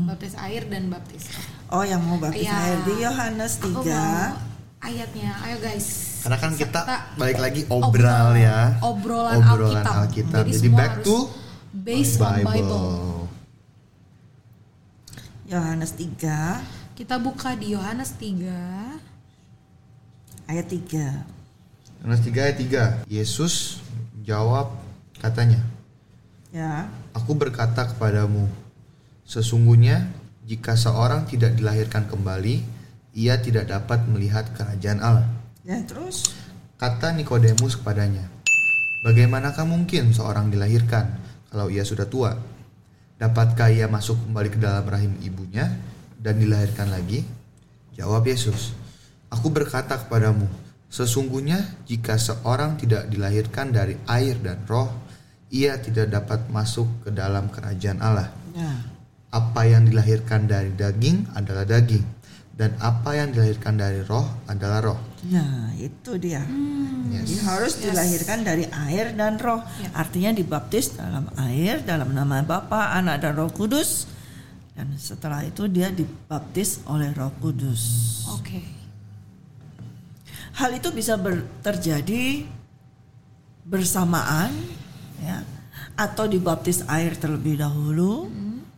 baptis 0.09 0.33
air 0.41 0.65
dan 0.65 0.89
baptis. 0.89 1.29
Oh, 1.69 1.85
yang 1.85 2.01
mau 2.01 2.17
baptis 2.17 2.49
Iya. 2.49 2.57
air 2.57 2.77
di 2.89 2.93
Yohanes 3.05 3.53
Aku 3.61 3.85
3 3.85 4.33
mau 4.33 4.41
ayatnya, 4.81 5.29
ayo 5.45 5.61
guys. 5.61 6.12
Karena 6.23 6.39
kan 6.39 6.55
kita 6.55 6.79
balik 7.19 7.43
lagi 7.43 7.67
obral 7.67 8.39
ya. 8.39 8.79
obrolan, 8.79 9.43
Obrolan 9.43 9.83
Alkitab. 9.83 10.07
Alkitab. 10.07 10.47
Jadi, 10.47 10.55
semua 10.55 10.79
back 10.79 11.03
to 11.03 11.27
based 11.75 12.23
on 12.23 12.47
Bible. 12.47 13.27
Yohanes 15.43 15.91
3 15.99 16.95
Kita 16.95 17.19
buka 17.19 17.59
di 17.59 17.75
Yohanes 17.75 18.15
3 18.15 18.95
ayat 20.47 20.67
3. 20.71 21.27
Yohanes 21.99 22.23
3 22.23 22.39
ayat 22.39 22.55
3. 23.03 23.11
Yesus 23.11 23.83
jawab 24.23 24.71
katanya, 25.19 25.59
Ya. 26.53 26.85
Aku 27.17 27.33
berkata 27.33 27.81
kepadamu, 27.89 28.45
sesungguhnya 29.25 30.05
jika 30.45 30.77
seorang 30.77 31.25
tidak 31.25 31.57
dilahirkan 31.57 32.05
kembali, 32.05 32.61
ia 33.17 33.41
tidak 33.41 33.73
dapat 33.73 34.05
melihat 34.05 34.45
kerajaan 34.53 35.01
Allah. 35.01 35.25
Ya, 35.63 35.79
terus 35.87 36.35
Kata 36.75 37.15
Nikodemus 37.15 37.79
kepadanya, 37.79 38.27
Bagaimanakah 39.07 39.63
mungkin 39.63 40.11
seorang 40.11 40.51
dilahirkan 40.51 41.07
kalau 41.47 41.71
ia 41.71 41.87
sudah 41.87 42.03
tua? 42.03 42.35
Dapatkah 43.15 43.71
ia 43.71 43.87
masuk 43.87 44.19
kembali 44.27 44.49
ke 44.51 44.59
dalam 44.59 44.83
rahim 44.83 45.15
ibunya 45.23 45.71
dan 46.19 46.35
dilahirkan 46.35 46.91
lagi? 46.91 47.23
Jawab 47.95 48.27
Yesus, 48.27 48.75
Aku 49.31 49.55
berkata 49.55 49.95
kepadamu, 49.95 50.51
sesungguhnya 50.91 51.63
jika 51.87 52.19
seorang 52.19 52.75
tidak 52.75 53.07
dilahirkan 53.07 53.71
dari 53.71 53.95
air 54.11 54.35
dan 54.43 54.67
roh, 54.67 54.91
ia 55.47 55.79
tidak 55.79 56.11
dapat 56.11 56.51
masuk 56.51 57.07
ke 57.07 57.09
dalam 57.15 57.47
kerajaan 57.47 58.03
Allah. 58.03 58.35
ya. 58.51 58.71
Apa 59.31 59.65
yang 59.65 59.87
dilahirkan 59.87 60.45
dari 60.45 60.75
daging 60.75 61.33
adalah 61.33 61.65
daging, 61.65 62.03
dan 62.53 62.77
apa 62.77 63.17
yang 63.17 63.33
dilahirkan 63.33 63.81
dari 63.81 64.05
roh 64.05 64.25
adalah 64.45 64.79
roh. 64.85 64.99
Nah, 65.33 65.73
itu 65.73 66.21
dia. 66.21 66.45
Yes. 67.09 67.25
Dia 67.25 67.41
harus 67.49 67.73
dilahirkan 67.81 68.45
dari 68.45 68.69
air 68.69 69.17
dan 69.17 69.41
roh. 69.41 69.65
Artinya 69.97 70.29
dibaptis 70.29 70.93
dalam 70.93 71.33
air 71.49 71.81
dalam 71.81 72.13
nama 72.13 72.45
Bapa, 72.45 72.93
Anak 72.93 73.25
dan 73.25 73.33
Roh 73.33 73.49
Kudus. 73.49 74.05
Dan 74.73 74.93
setelah 74.97 75.41
itu 75.45 75.65
dia 75.65 75.89
dibaptis 75.89 76.81
oleh 76.85 77.09
Roh 77.13 77.33
Kudus. 77.41 77.81
Oke 78.33 78.61
Hal 80.53 80.77
itu 80.77 80.93
bisa 80.93 81.17
ber- 81.17 81.49
terjadi 81.65 82.45
bersamaan 83.65 84.53
ya 85.17 85.41
atau 85.97 86.29
dibaptis 86.29 86.85
air 86.85 87.17
terlebih 87.17 87.57
dahulu 87.57 88.29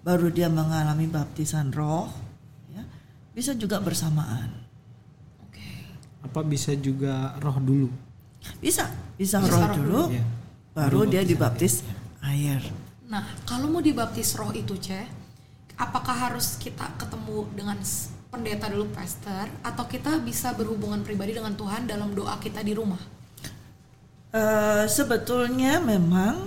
baru 0.06 0.32
dia 0.32 0.48
mengalami 0.48 1.10
baptisan 1.10 1.74
roh 1.76 2.08
ya. 2.08 2.25
Bisa 3.36 3.52
juga 3.52 3.84
bersamaan. 3.84 4.48
Oke 5.44 5.60
Apa 6.24 6.40
bisa 6.42 6.72
juga 6.74 7.36
roh 7.44 7.60
dulu? 7.60 7.88
Bisa, 8.64 8.88
bisa, 9.20 9.44
Bisa 9.44 9.52
roh 9.52 9.60
roh 9.60 9.72
dulu 9.76 10.02
Iya. 10.16 10.24
baru 10.72 11.00
dia 11.04 11.22
dibaptis 11.22 11.84
air. 12.24 12.64
Nah 13.06 13.28
kalau 13.44 13.68
mau 13.68 13.84
dibaptis 13.84 14.34
roh 14.34 14.56
itu 14.56 14.80
Ceh 14.80 15.06
Apakah 15.76 16.32
harus 16.32 16.56
kita 16.56 16.88
ketemu 16.96 17.52
dengan 17.52 17.76
pendeta 18.32 18.72
dulu 18.72 18.88
pastor 18.96 19.52
Atau 19.60 19.84
kita 19.92 20.16
bisa 20.24 20.56
berhubungan 20.56 21.04
pribadi 21.04 21.36
dengan 21.36 21.52
Tuhan 21.54 21.84
dalam 21.86 22.16
doa 22.16 22.40
kita 22.40 22.64
di 22.64 22.72
rumah 22.72 23.00
Eh, 24.36 24.84
sebetulnya 24.92 25.80
memang 25.80 26.44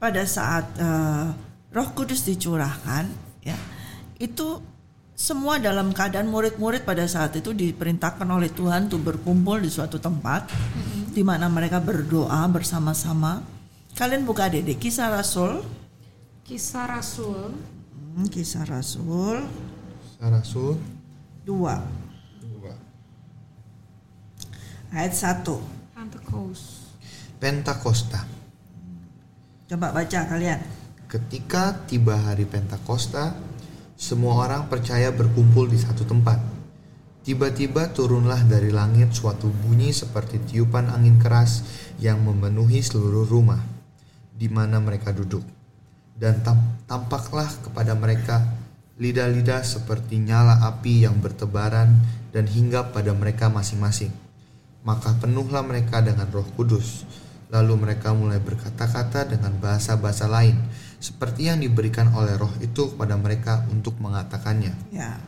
pada 0.00 0.24
saat 0.24 0.64
eh, 0.80 1.28
Roh 1.68 1.88
Kudus 1.92 2.24
dicurahkan, 2.24 3.04
ya 3.44 3.52
itu 4.16 4.56
semua 5.20 5.60
dalam 5.60 5.92
keadaan 5.92 6.32
murid-murid 6.32 6.88
pada 6.88 7.04
saat 7.04 7.36
itu 7.36 7.52
diperintahkan 7.52 8.24
oleh 8.24 8.48
Tuhan 8.48 8.88
untuk 8.88 9.04
berkumpul 9.04 9.60
di 9.60 9.68
suatu 9.68 10.00
tempat 10.00 10.48
di 11.12 11.20
mana 11.20 11.44
mereka 11.52 11.76
berdoa 11.76 12.48
bersama-sama. 12.48 13.44
Kalian 13.92 14.24
buka 14.24 14.48
Dede 14.48 14.80
Kisah 14.80 15.12
Rasul, 15.12 15.60
Kisah 16.48 16.88
Rasul. 16.88 17.52
Hmm, 18.16 18.32
Kisah 18.32 18.64
Rasul. 18.64 19.44
Rasul. 20.24 20.80
2 21.44 22.00
ayat 24.90 25.12
1. 25.14 25.44
Pentecost 25.94 26.96
Pentakosta. 27.40 28.20
Coba 29.68 29.92
baca 29.94 30.20
kalian. 30.28 30.60
Ketika 31.08 31.76
tiba 31.88 32.18
hari 32.18 32.44
Pentakosta, 32.44 33.32
semua 34.00 34.48
orang 34.48 34.64
percaya 34.72 35.12
berkumpul 35.12 35.68
di 35.68 35.76
satu 35.76 36.08
tempat. 36.08 36.40
Tiba-tiba 37.20 37.92
turunlah 37.92 38.48
dari 38.48 38.72
langit 38.72 39.12
suatu 39.12 39.52
bunyi 39.52 39.92
seperti 39.92 40.40
tiupan 40.40 40.88
angin 40.88 41.20
keras 41.20 41.60
yang 42.00 42.24
memenuhi 42.24 42.80
seluruh 42.80 43.28
rumah 43.28 43.60
di 44.32 44.48
mana 44.48 44.80
mereka 44.80 45.12
duduk. 45.12 45.44
Dan 46.16 46.40
tam- 46.40 46.80
tampaklah 46.88 47.52
kepada 47.60 47.92
mereka 47.92 48.40
lidah-lidah 48.96 49.60
seperti 49.60 50.16
nyala 50.16 50.64
api 50.64 51.04
yang 51.04 51.20
bertebaran 51.20 52.00
dan 52.32 52.48
hinggap 52.48 52.96
pada 52.96 53.12
mereka 53.12 53.52
masing-masing. 53.52 54.16
Maka 54.80 55.12
penuhlah 55.20 55.60
mereka 55.60 56.00
dengan 56.00 56.24
roh 56.32 56.48
kudus. 56.56 57.04
Lalu 57.50 57.74
mereka 57.82 58.14
mulai 58.14 58.38
berkata-kata 58.38 59.26
dengan 59.26 59.58
bahasa-bahasa 59.58 60.30
lain, 60.30 60.54
seperti 61.02 61.50
yang 61.50 61.58
diberikan 61.58 62.14
oleh 62.14 62.38
roh 62.38 62.50
itu 62.62 62.94
kepada 62.94 63.18
mereka 63.18 63.66
untuk 63.74 63.98
mengatakannya. 63.98 64.70
Ya. 64.94 65.18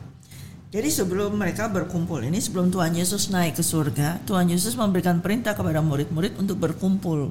Jadi 0.73 0.89
sebelum 0.89 1.37
mereka 1.37 1.69
berkumpul 1.69 2.25
ini 2.25 2.41
sebelum 2.41 2.73
Tuhan 2.73 2.97
Yesus 2.97 3.29
naik 3.29 3.59
ke 3.59 3.63
surga, 3.63 4.25
Tuhan 4.25 4.49
Yesus 4.49 4.73
memberikan 4.73 5.21
perintah 5.21 5.53
kepada 5.53 5.85
murid-murid 5.85 6.33
untuk 6.41 6.57
berkumpul, 6.57 7.29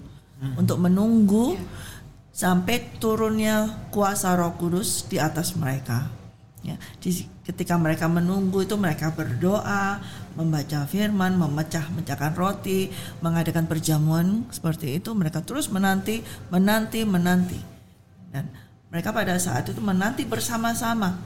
untuk 0.54 0.78
menunggu 0.78 1.58
sampai 2.30 3.02
turunnya 3.02 3.88
kuasa 3.90 4.38
Roh 4.38 4.54
Kudus 4.54 5.10
di 5.10 5.18
atas 5.18 5.58
mereka. 5.58 6.21
Ya, 6.62 6.78
di- 7.02 7.26
ketika 7.42 7.74
mereka 7.74 8.06
menunggu 8.06 8.62
itu 8.62 8.78
mereka 8.78 9.10
berdoa, 9.10 9.98
membaca 10.38 10.86
firman, 10.86 11.34
memecah-mecahkan 11.34 12.38
roti, 12.38 12.86
mengadakan 13.18 13.66
perjamuan 13.66 14.46
seperti 14.46 15.02
itu, 15.02 15.10
mereka 15.10 15.42
terus 15.42 15.66
menanti, 15.74 16.22
menanti, 16.54 17.02
menanti. 17.02 17.58
Dan 18.30 18.46
mereka 18.94 19.10
pada 19.10 19.34
saat 19.42 19.66
itu 19.66 19.82
menanti 19.82 20.22
bersama-sama. 20.22 21.18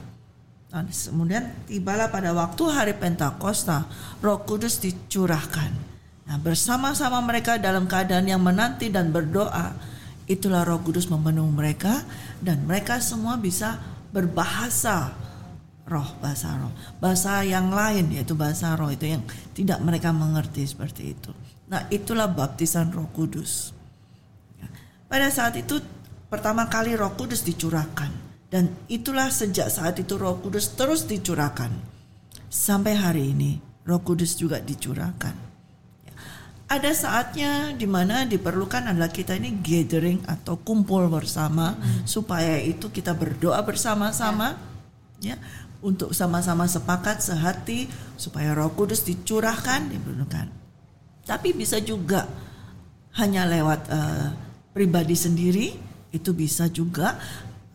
Nah, 0.73 0.83
kemudian 0.89 1.53
tibalah 1.69 2.09
pada 2.09 2.33
waktu 2.33 2.63
hari 2.73 2.93
Pentakosta, 2.97 3.85
Roh 4.25 4.41
Kudus 4.41 4.81
dicurahkan. 4.81 5.71
Nah, 6.27 6.37
bersama-sama 6.41 7.21
mereka 7.21 7.61
dalam 7.61 7.85
keadaan 7.85 8.25
yang 8.25 8.41
menanti 8.41 8.89
dan 8.89 9.13
berdoa, 9.13 9.77
itulah 10.25 10.65
Roh 10.65 10.81
Kudus 10.81 11.07
memenuhi 11.07 11.53
mereka 11.53 12.03
dan 12.41 12.65
mereka 12.65 12.99
semua 12.99 13.39
bisa 13.39 13.79
berbahasa 14.11 15.26
roh 15.87 16.07
bahasa 16.19 16.51
roh. 16.59 16.71
Bahasa 16.99 17.41
yang 17.47 17.71
lain 17.71 18.11
yaitu 18.11 18.35
bahasa 18.35 18.75
roh 18.75 18.91
itu 18.91 19.07
yang 19.07 19.23
tidak 19.55 19.79
mereka 19.79 20.11
mengerti 20.11 20.67
seperti 20.67 21.15
itu. 21.15 21.31
Nah 21.71 21.87
itulah 21.87 22.27
baptisan 22.27 22.91
roh 22.91 23.07
kudus. 23.15 23.71
Ya. 24.59 24.67
pada 25.07 25.31
saat 25.31 25.55
itu 25.55 25.79
pertama 26.27 26.67
kali 26.67 26.93
roh 26.93 27.15
kudus 27.15 27.41
dicurahkan. 27.47 28.27
Dan 28.47 28.71
itulah 28.87 29.27
sejak 29.27 29.67
saat 29.67 29.99
itu 29.99 30.15
roh 30.15 30.39
kudus 30.39 30.75
terus 30.75 31.07
dicurahkan. 31.07 31.71
Sampai 32.47 32.95
hari 32.95 33.35
ini 33.35 33.59
roh 33.87 34.03
kudus 34.03 34.35
juga 34.35 34.59
dicurahkan. 34.59 35.35
Ya. 36.03 36.15
ada 36.67 36.91
saatnya 36.91 37.71
di 37.75 37.87
mana 37.87 38.27
diperlukan 38.27 38.91
adalah 38.91 39.11
kita 39.11 39.39
ini 39.39 39.55
gathering 39.63 40.19
atau 40.27 40.59
kumpul 40.59 41.07
bersama 41.07 41.79
supaya 42.03 42.59
itu 42.59 42.91
kita 42.91 43.15
berdoa 43.15 43.63
bersama-sama. 43.63 44.59
Ya 45.17 45.33
untuk 45.81 46.13
sama-sama 46.13 46.65
sepakat 46.65 47.21
sehati 47.21 47.85
supaya 48.17 48.53
Roh 48.57 48.73
Kudus 48.73 49.05
dicurahkan 49.05 49.93
diperlukan. 49.93 50.47
Tapi 51.27 51.53
bisa 51.53 51.77
juga 51.83 52.25
hanya 53.17 53.45
lewat 53.45 53.81
eh, 53.89 54.27
pribadi 54.73 55.17
sendiri 55.17 55.67
itu 56.13 56.31
bisa 56.31 56.69
juga 56.71 57.17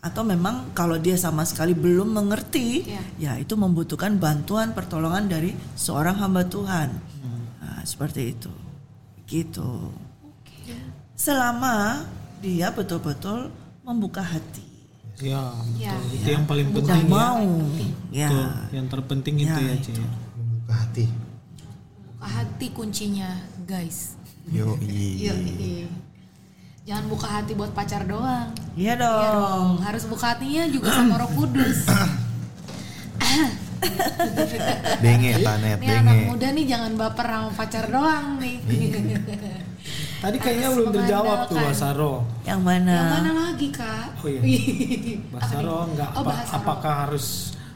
atau 0.02 0.26
memang 0.26 0.74
kalau 0.74 0.98
dia 0.98 1.14
sama 1.14 1.46
sekali 1.46 1.78
belum 1.78 2.10
mengerti 2.10 2.90
Ya. 2.90 3.02
ya 3.18 3.32
itu 3.38 3.54
membutuhkan 3.54 4.18
bantuan 4.18 4.74
pertolongan 4.74 5.30
dari 5.30 5.54
seorang 5.78 6.18
hamba 6.18 6.42
Tuhan. 6.42 6.90
Nah, 7.62 7.80
seperti 7.86 8.34
itu. 8.34 8.50
Gitu. 9.30 9.70
Selama 11.14 12.02
dia 12.42 12.74
betul-betul 12.74 13.54
membuka 13.86 14.26
hati. 14.26 14.71
Ya, 15.18 15.42
Ya. 15.76 15.92
betul. 15.92 16.14
Itu 16.14 16.28
yang 16.30 16.44
paling 16.44 16.68
Bukan 16.68 16.82
penting 16.84 17.04
ya. 17.04 17.10
mau 17.10 17.44
ya. 18.10 18.28
Betul. 18.28 18.48
Yang 18.72 18.86
terpenting 18.88 19.34
itu 19.38 19.52
Ya, 19.52 19.58
ya, 19.62 19.74
itu. 19.74 19.84
Ci. 19.88 20.02
Membuka 20.32 20.74
hati. 20.74 21.04
Buka 22.08 22.28
hati 22.28 22.66
kuncinya 22.70 23.30
guys 23.62 24.14
Yo, 24.48 24.74
Iya, 24.78 25.34
iya. 25.36 25.86
Jangan 26.82 27.04
buka 27.06 27.28
hati 27.30 27.52
buat 27.52 27.70
pacar 27.70 28.02
doang. 28.04 28.50
Iya 28.74 28.94
Iya 28.94 28.94
dong. 28.98 29.22
dong, 29.22 29.70
harus 29.82 30.02
buka 30.04 30.34
hatinya 30.34 30.66
juga 30.66 30.90
sama 30.90 31.14
Roh 31.16 31.30
Kudus. 31.30 31.86
Benge 35.02 35.30
Tanet, 35.36 35.78
Ini 35.78 35.90
anak 35.96 36.14
benge. 36.16 36.26
muda 36.28 36.48
nih 36.50 36.64
jangan 36.66 36.92
baper 36.94 37.26
sama 37.28 37.50
pacar 37.52 37.84
doang 37.86 38.38
nih. 38.38 38.56
Tadi 40.22 40.36
kayaknya 40.38 40.68
belum 40.70 40.88
terjawab 40.94 41.38
tuh. 41.50 41.58
Basaro. 41.58 42.14
Yang 42.42 42.60
mana? 42.62 42.94
Yang 42.94 43.10
mana 43.12 43.30
lagi 43.42 43.68
kak? 43.68 44.06
Oh 44.16 44.28
iya. 44.30 44.40
Basaro 45.28 45.78
enggak 45.90 46.10
Oh, 46.14 46.22
apa- 46.22 46.46
apakah 46.48 46.94
harus 47.04 47.26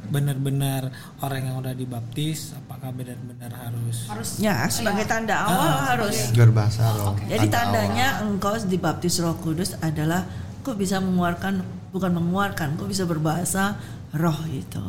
benar-benar 0.06 0.86
orang 1.18 1.42
yang 1.42 1.56
udah 1.58 1.74
dibaptis 1.74 2.54
apakah 2.54 2.94
benar-benar 2.94 3.50
harus 3.50 4.06
Harus. 4.06 4.38
Ya, 4.38 4.62
sebagai 4.70 5.02
Iya. 5.02 5.10
tanda 5.10 5.34
awal 5.42 5.66
Ah, 5.66 5.82
harus. 5.92 6.30
Berbahasa 6.30 6.94
roh. 6.94 7.18
Jadi 7.20 7.50
tanda 7.50 7.82
tandanya 7.82 8.22
engkau 8.22 8.54
dibaptis 8.62 9.18
Roh 9.18 9.34
Kudus 9.36 9.74
adalah 9.76 10.22
kau 10.62 10.72
bisa 10.72 10.98
mengeluarkan 10.98 11.58
bukan 11.90 12.10
mengeluarkan, 12.12 12.78
kau 12.78 12.86
bisa 12.86 13.02
berbahasa 13.02 13.74
roh 14.12 14.38
itu. 14.46 14.86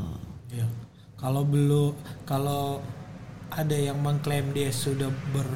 ya 0.50 0.66
kalau 1.16 1.42
belum 1.44 1.98
kalau 2.24 2.78
ada 3.50 3.74
yang 3.74 3.98
mengklaim 3.98 4.54
dia 4.54 4.70
sudah 4.70 5.10
ber 5.28 5.50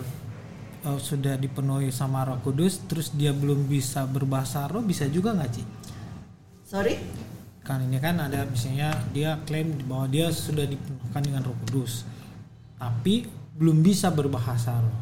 eh, 0.84 1.00
sudah 1.00 1.38
dipenuhi 1.38 1.90
sama 1.90 2.26
Roh 2.26 2.40
Kudus 2.42 2.82
terus 2.86 3.14
dia 3.14 3.32
belum 3.32 3.66
bisa 3.66 4.06
berbahasa 4.06 4.66
roh 4.66 4.82
bisa 4.82 5.06
juga 5.08 5.34
nggak 5.34 5.52
sih 5.52 5.66
Sorry? 6.66 6.96
kan 7.62 7.78
ini 7.84 8.02
kan 8.02 8.18
ada 8.18 8.42
misalnya 8.46 8.96
dia 9.14 9.38
klaim 9.46 9.76
bahwa 9.86 10.10
dia 10.10 10.34
sudah 10.34 10.66
dipenuhkan 10.66 11.22
dengan 11.22 11.42
Roh 11.46 11.58
Kudus 11.68 12.04
tapi 12.76 13.30
belum 13.54 13.86
bisa 13.86 14.10
berbahasa 14.10 14.82
roh 14.82 14.98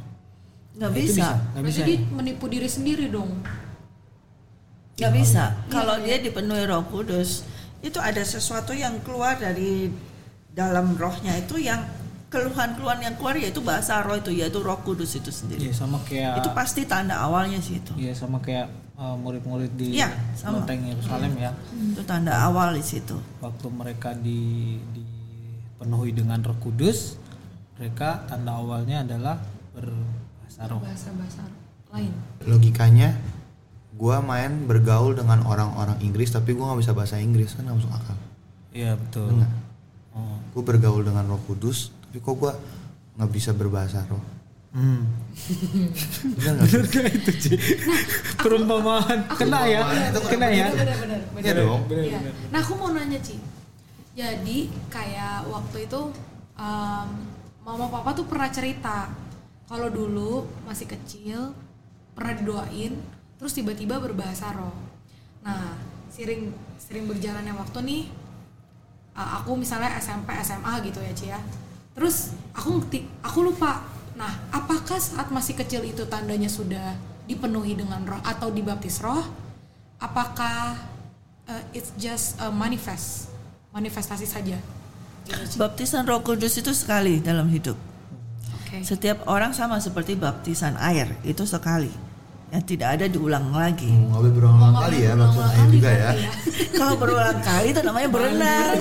Nggak 0.80 0.92
Nah, 0.92 0.96
bisa. 0.96 1.28
nggak 1.52 1.64
bisa 1.68 1.80
Jadi 1.84 1.96
ya? 2.00 2.08
menipu 2.16 2.46
diri 2.48 2.70
sendiri 2.72 3.12
dong. 3.12 3.44
Nggak 4.96 5.12
bisa. 5.12 5.44
Kalau 5.68 6.00
dia 6.00 6.24
dipenuhi 6.24 6.64
Roh 6.64 6.88
Kudus, 6.88 7.44
itu 7.84 8.00
ada 8.00 8.24
sesuatu 8.24 8.72
yang 8.72 8.96
keluar 9.04 9.36
dari 9.36 9.92
dalam 10.52 10.96
rohnya 10.96 11.36
itu 11.36 11.60
yang 11.60 11.84
keluhan-keluhan 12.30 13.00
yang 13.02 13.16
keluar 13.18 13.36
yaitu 13.36 13.60
bahasa 13.60 14.06
roh 14.06 14.14
itu 14.14 14.30
yaitu 14.30 14.62
Roh 14.62 14.78
Kudus 14.86 15.18
itu 15.18 15.34
sendiri. 15.34 15.70
Iya 15.70 15.74
sama 15.74 15.98
kayak 16.06 16.46
Itu 16.46 16.50
pasti 16.54 16.86
tanda 16.86 17.18
awalnya 17.18 17.58
sih 17.58 17.82
itu. 17.82 17.92
Iya 17.98 18.14
sama 18.14 18.38
kayak 18.38 18.70
uh, 18.94 19.18
murid-murid 19.18 19.74
di 19.74 19.98
Iya, 19.98 20.14
sama. 20.38 20.62
Loteng 20.62 20.86
Yerusalem 20.86 21.34
ya. 21.42 21.52
Itu 21.74 22.06
tanda 22.06 22.38
awal 22.38 22.78
di 22.78 22.86
situ. 22.86 23.18
Waktu 23.42 23.68
mereka 23.74 24.14
di 24.14 24.78
dipenuhi 24.94 26.14
dengan 26.14 26.38
Roh 26.46 26.58
Kudus, 26.62 27.18
mereka 27.82 28.30
tanda 28.30 28.62
awalnya 28.62 29.02
adalah 29.02 29.42
berbahasa 29.74 30.70
roh. 30.70 30.86
Bahasa-bahasa 30.86 31.42
lain. 31.90 32.14
Logikanya, 32.46 33.18
gua 33.98 34.22
main 34.22 34.70
bergaul 34.70 35.18
dengan 35.18 35.42
orang-orang 35.50 35.98
Inggris 36.06 36.30
tapi 36.30 36.54
gua 36.54 36.72
nggak 36.72 36.86
bisa 36.86 36.94
bahasa 36.94 37.18
Inggris 37.18 37.58
kan 37.58 37.66
masuk 37.66 37.90
akal. 37.90 38.18
Iya 38.70 38.94
betul. 38.94 39.34
Oh. 40.14 40.38
Gue 40.54 40.64
bergaul 40.66 41.02
dengan 41.06 41.26
Roh 41.26 41.42
Kudus 41.46 41.90
tapi 42.10 42.26
kok 42.26 42.42
gua 42.42 42.58
nggak 43.22 43.30
bisa 43.30 43.54
berbahasa 43.54 44.02
roh. 44.10 44.18
Hmm. 44.74 45.06
Bener 46.42 46.58
nggak? 46.58 46.66
Bener 46.74 46.86
gak 46.90 47.06
itu 47.14 47.32
Ci? 47.38 47.54
Perumpamaan 48.42 49.30
kena 49.38 49.62
ya, 49.70 49.86
itu 50.10 50.22
kena 50.26 50.50
ya. 50.50 50.74
Benar-benar. 50.74 51.22
Iya 51.38 51.54
dong. 51.54 51.82
Iya. 51.86 52.20
Nah 52.50 52.60
aku 52.66 52.74
mau 52.82 52.90
nanya 52.90 53.22
Ci. 53.22 53.38
Jadi 54.18 54.74
kayak 54.90 55.54
waktu 55.54 55.86
itu 55.86 56.02
em, 56.58 57.10
mama 57.62 57.86
papa 57.94 58.18
tuh 58.18 58.26
pernah 58.26 58.50
cerita 58.50 59.14
kalau 59.70 59.94
dulu 59.94 60.50
masih 60.66 60.90
kecil 60.90 61.54
pernah 62.18 62.34
didoain 62.34 62.98
terus 63.38 63.54
tiba-tiba 63.54 64.02
berbahasa 64.02 64.50
roh. 64.58 64.74
Nah 65.46 65.78
sering 66.10 66.58
sering 66.82 67.06
berjalannya 67.06 67.54
waktu 67.54 67.86
nih 67.86 68.04
aku 69.14 69.54
misalnya 69.54 69.94
SMP 70.02 70.34
SMA 70.42 70.74
gitu 70.90 71.06
ya 71.06 71.14
Ci 71.14 71.30
ya. 71.30 71.42
Terus 72.00 72.32
aku 72.56 72.80
ngerti, 72.80 73.04
aku 73.20 73.44
lupa. 73.44 73.84
Nah 74.16 74.32
apakah 74.56 74.96
saat 74.96 75.28
masih 75.36 75.60
kecil 75.60 75.84
itu 75.84 76.08
tandanya 76.08 76.48
sudah 76.48 76.96
dipenuhi 77.28 77.76
dengan 77.76 78.00
roh 78.08 78.24
atau 78.24 78.48
dibaptis 78.56 79.04
roh? 79.04 79.20
Apakah 80.00 80.80
uh, 81.52 81.64
it's 81.76 81.92
just 82.00 82.40
a 82.40 82.48
manifest 82.48 83.28
manifestasi 83.76 84.24
saja? 84.24 84.56
Gitu. 85.28 85.60
Baptisan 85.60 86.08
Roh 86.08 86.24
Kudus 86.24 86.56
itu 86.56 86.72
sekali 86.72 87.20
dalam 87.20 87.52
hidup. 87.52 87.76
Oke. 88.64 88.80
Setiap 88.80 89.28
orang 89.28 89.52
sama 89.52 89.84
seperti 89.84 90.16
baptisan 90.16 90.80
air 90.80 91.20
itu 91.28 91.44
sekali. 91.44 91.92
Yang 92.50 92.64
tidak 92.66 92.90
ada 92.98 93.06
diulang 93.06 93.54
lagi. 93.54 93.94
Nggak 93.94 94.18
boleh 94.26 94.34
berulang 94.34 94.74
kali 94.74 94.98
ya 95.06 95.14
langsung 95.14 95.46
aja 95.46 95.54
kali 95.54 95.70
juga 95.70 95.90
ya. 95.94 96.10
berarti 96.10 96.26
Kalau 96.74 96.94
berulang 96.98 97.40
kali 97.46 97.68
itu 97.70 97.82
namanya 97.86 98.10
berenang. 98.10 98.74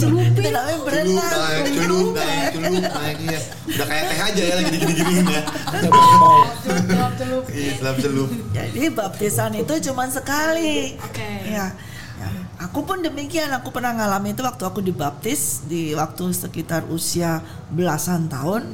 Celupin. 0.00 0.32
itu 0.32 0.40
namanya 0.48 0.78
Celup 0.80 0.84
berenang. 0.88 1.64
celup 1.68 2.08
naik, 2.16 2.52
celup 2.56 2.84
naik 2.96 3.16
iya. 3.28 3.40
Udah 3.68 3.86
kayak 3.92 4.04
teh 4.08 4.20
aja 4.24 4.42
ya 4.42 4.54
lagi 4.56 4.70
gini-gini 4.72 5.20
ya. 5.28 5.42
Celup, 5.84 7.12
celup. 7.20 7.44
Iya, 7.52 7.72
selap 7.76 7.96
celup. 8.00 8.28
Jadi 8.56 8.82
baptisan 8.88 9.52
itu 9.52 9.74
cuma 9.92 10.04
sekali. 10.08 10.96
Oke. 10.96 11.28
Ya. 11.44 11.76
ya. 12.16 12.28
Aku 12.64 12.88
pun 12.88 13.04
demikian, 13.04 13.52
aku 13.52 13.68
pernah 13.68 13.92
ngalamin 13.92 14.32
itu 14.32 14.40
waktu 14.40 14.64
aku 14.64 14.80
dibaptis 14.80 15.60
di 15.68 15.92
waktu 15.92 16.32
sekitar 16.32 16.88
usia 16.88 17.44
belasan 17.68 18.32
tahun. 18.32 18.64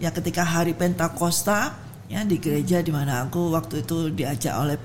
Ya 0.00 0.08
ketika 0.08 0.40
hari 0.40 0.72
Pentakosta 0.72 1.83
ya 2.06 2.20
di 2.22 2.36
gereja 2.36 2.84
di 2.84 2.92
mana 2.92 3.24
aku 3.24 3.52
waktu 3.52 3.80
itu 3.82 4.12
diajak 4.12 4.54
oleh 4.54 4.76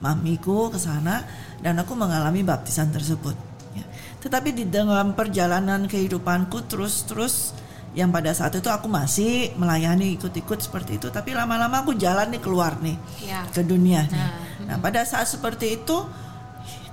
mamiku 0.00 0.68
ke 0.68 0.76
sana 0.76 1.24
dan 1.64 1.80
aku 1.80 1.96
mengalami 1.96 2.44
baptisan 2.44 2.92
tersebut. 2.92 3.32
Ya. 3.72 3.84
Tetapi 4.20 4.52
di 4.52 4.64
dalam 4.68 5.16
perjalanan 5.16 5.88
kehidupanku 5.88 6.68
terus-terus 6.68 7.56
yang 7.96 8.12
pada 8.12 8.36
saat 8.36 8.52
itu 8.52 8.68
aku 8.68 8.92
masih 8.92 9.56
melayani 9.56 10.20
ikut-ikut 10.20 10.60
seperti 10.60 11.00
itu 11.00 11.08
tapi 11.08 11.32
lama-lama 11.32 11.80
aku 11.80 11.96
jalan 11.96 12.28
nih 12.28 12.44
keluar 12.44 12.76
nih 12.84 12.92
Iya. 13.24 13.40
ke 13.48 13.64
dunia 13.64 14.04
nih. 14.04 14.20
Nah, 14.20 14.32
Nah, 14.66 14.76
pada 14.82 15.00
saat 15.06 15.30
seperti 15.30 15.80
itu 15.80 15.96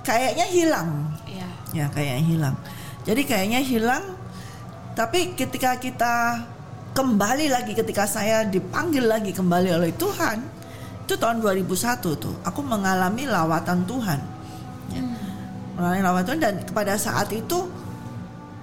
kayaknya 0.00 0.46
hilang. 0.48 1.10
Iya. 1.28 1.48
Ya, 1.74 1.86
kayaknya 1.92 2.24
hilang. 2.24 2.56
Jadi 3.04 3.22
kayaknya 3.28 3.60
hilang 3.60 4.04
tapi 4.94 5.34
ketika 5.36 5.76
kita 5.76 6.46
kembali 6.94 7.50
lagi 7.50 7.74
ketika 7.74 8.06
saya 8.06 8.46
dipanggil 8.46 9.04
lagi 9.04 9.34
kembali 9.34 9.74
oleh 9.74 9.90
Tuhan, 9.98 10.38
itu 11.04 11.14
tahun 11.18 11.42
2001 11.42 11.66
tuh, 12.00 12.34
aku 12.46 12.62
mengalami 12.62 13.26
lawatan 13.26 13.82
Tuhan. 13.84 14.20
Ya. 14.94 15.02
Mengalami 15.74 16.00
lawatan 16.06 16.24
Tuhan 16.30 16.40
dan 16.40 16.54
pada 16.70 16.94
saat 16.94 17.34
itu 17.34 17.66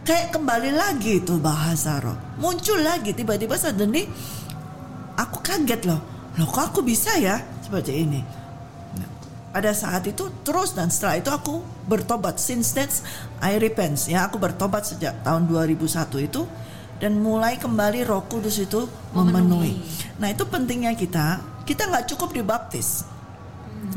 kayak 0.07 0.31
kembali 0.31 0.71
lagi 0.71 1.19
tuh 1.21 1.43
bahasa 1.43 1.99
roh. 1.99 2.15
Muncul 2.39 2.79
lagi 2.79 3.11
tiba-tiba 3.11 3.59
suddenly 3.59 4.07
aku 5.19 5.43
kaget 5.43 5.83
loh. 5.85 5.99
Loh 6.39 6.47
kok 6.47 6.71
aku 6.71 6.79
bisa 6.81 7.19
ya 7.19 7.35
seperti 7.59 8.07
ini. 8.07 8.23
Nah, 8.95 9.09
pada 9.51 9.75
saat 9.75 10.07
itu 10.07 10.31
terus 10.47 10.71
dan 10.71 10.87
setelah 10.87 11.19
itu 11.19 11.27
aku 11.27 11.59
bertobat 11.85 12.39
since 12.39 12.71
then 12.71 12.87
I 13.43 13.59
repent 13.59 13.99
ya 14.07 14.31
aku 14.31 14.39
bertobat 14.39 14.87
sejak 14.87 15.19
tahun 15.27 15.51
2001 15.51 15.83
itu 16.23 16.47
dan 17.01 17.17
mulai 17.17 17.57
kembali 17.57 18.05
Roh 18.05 18.29
Kudus 18.29 18.61
itu 18.61 18.85
memenuhi. 19.17 19.81
Nah 20.21 20.29
itu 20.29 20.45
pentingnya 20.45 20.93
kita 20.93 21.41
kita 21.65 21.89
nggak 21.89 22.13
cukup 22.13 22.29
dibaptis. 22.37 23.03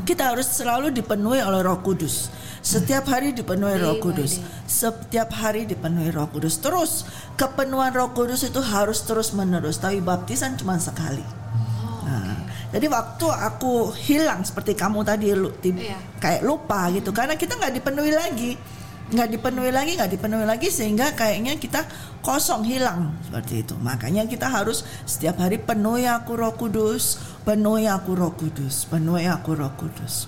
Kita 0.05 0.33
harus 0.33 0.49
selalu 0.49 0.89
dipenuhi 0.89 1.45
oleh 1.45 1.61
Roh 1.61 1.85
Kudus. 1.85 2.33
Setiap 2.65 3.05
hari 3.05 3.37
dipenuhi 3.37 3.77
Roh 3.77 4.01
Kudus. 4.01 4.41
Setiap 4.65 5.29
hari 5.37 5.69
dipenuhi 5.69 6.09
Roh 6.09 6.25
Kudus. 6.33 6.57
Terus 6.57 7.05
kepenuhan 7.37 7.93
Roh 7.93 8.09
Kudus 8.09 8.41
itu 8.41 8.57
harus 8.65 9.05
terus 9.05 9.37
menerus. 9.37 9.77
Tapi 9.77 10.01
baptisan 10.01 10.57
cuma 10.57 10.81
sekali. 10.81 11.21
Nah, 12.05 12.37
jadi 12.73 12.85
waktu 12.89 13.25
aku 13.29 13.93
hilang 13.93 14.41
seperti 14.41 14.73
kamu 14.73 15.05
tadi 15.05 15.33
lu, 15.33 15.53
Iya. 15.61 15.97
kayak 16.17 16.41
lupa 16.41 16.89
gitu 16.93 17.09
karena 17.13 17.37
kita 17.37 17.57
nggak 17.57 17.73
dipenuhi 17.81 18.13
lagi 18.13 18.51
nggak 19.05 19.37
dipenuhi 19.37 19.69
lagi 19.69 19.91
nggak 19.93 20.11
dipenuhi 20.17 20.45
lagi 20.49 20.73
sehingga 20.73 21.13
kayaknya 21.13 21.61
kita 21.61 21.85
kosong 22.25 22.65
hilang. 22.65 23.13
Seperti 23.21 23.61
itu. 23.61 23.77
Makanya 23.77 24.25
kita 24.25 24.49
harus 24.49 24.81
setiap 25.05 25.37
hari 25.37 25.61
penuhi 25.61 26.09
aku 26.09 26.33
Roh 26.33 26.57
Kudus 26.57 27.21
penuhi 27.45 27.85
aku 27.85 28.17
Roh 28.17 28.33
Kudus 28.33 28.89
penuhi 28.89 29.29
aku 29.29 29.53
Roh 29.53 29.73
Kudus. 29.77 30.25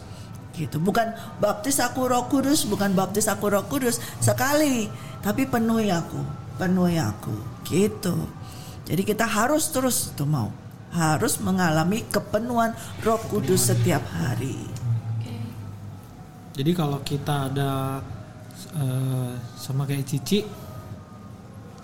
Gitu. 0.53 0.77
Bukan 0.77 1.13
baptis 1.41 1.81
aku 1.81 2.05
Roh 2.05 2.29
Kudus 2.29 2.69
bukan 2.69 2.93
baptis 2.93 3.25
aku 3.25 3.49
Roh 3.49 3.65
Kudus 3.65 3.97
sekali. 4.21 4.85
Tapi 5.25 5.49
penuhi 5.49 5.89
aku 5.89 6.21
penuhi 6.61 7.01
aku. 7.01 7.33
Gitu. 7.65 8.13
Jadi 8.85 9.01
kita 9.01 9.25
harus 9.25 9.73
terus 9.73 10.13
tuh 10.13 10.29
mau. 10.29 10.53
Harus 10.93 11.41
mengalami 11.41 12.05
kepenuhan 12.09 12.77
Roh 13.01 13.21
Kudus 13.25 13.73
setiap 13.73 14.05
hari. 14.07 14.55
Oke. 15.17 15.35
Jadi 16.57 16.71
kalau 16.73 17.01
kita 17.01 17.51
ada 17.51 18.01
eh, 18.77 19.33
sama 19.57 19.83
kayak 19.89 20.05
Cici 20.05 20.45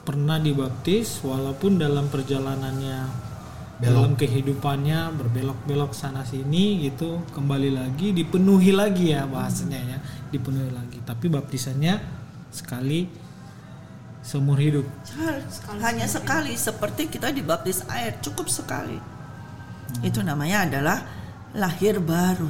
pernah 0.04 0.38
dibaptis 0.38 1.24
walaupun 1.24 1.80
dalam 1.80 2.12
perjalanannya 2.12 3.32
dalam 3.80 4.16
kehidupannya 4.16 5.12
berbelok-belok 5.18 5.92
sana 5.92 6.24
sini 6.24 6.88
gitu 6.88 7.24
kembali 7.36 7.74
lagi 7.74 8.16
dipenuhi 8.16 8.72
lagi 8.72 9.12
ya 9.12 9.28
bahasanya 9.28 9.80
ya 9.80 9.98
dipenuhi 10.32 10.72
lagi 10.72 11.04
tapi 11.04 11.28
baptisannya 11.28 12.00
sekali 12.54 13.24
seumur 14.24 14.56
hidup. 14.58 14.88
Sekali, 15.04 15.80
hanya 15.84 16.08
sekali 16.08 16.56
seperti 16.56 17.12
kita 17.12 17.36
dibaptis 17.36 17.84
air 17.92 18.18
cukup 18.24 18.48
sekali. 18.48 18.98
Itu 20.00 20.24
namanya 20.24 20.66
adalah 20.66 20.98
lahir 21.54 22.00
baru. 22.00 22.50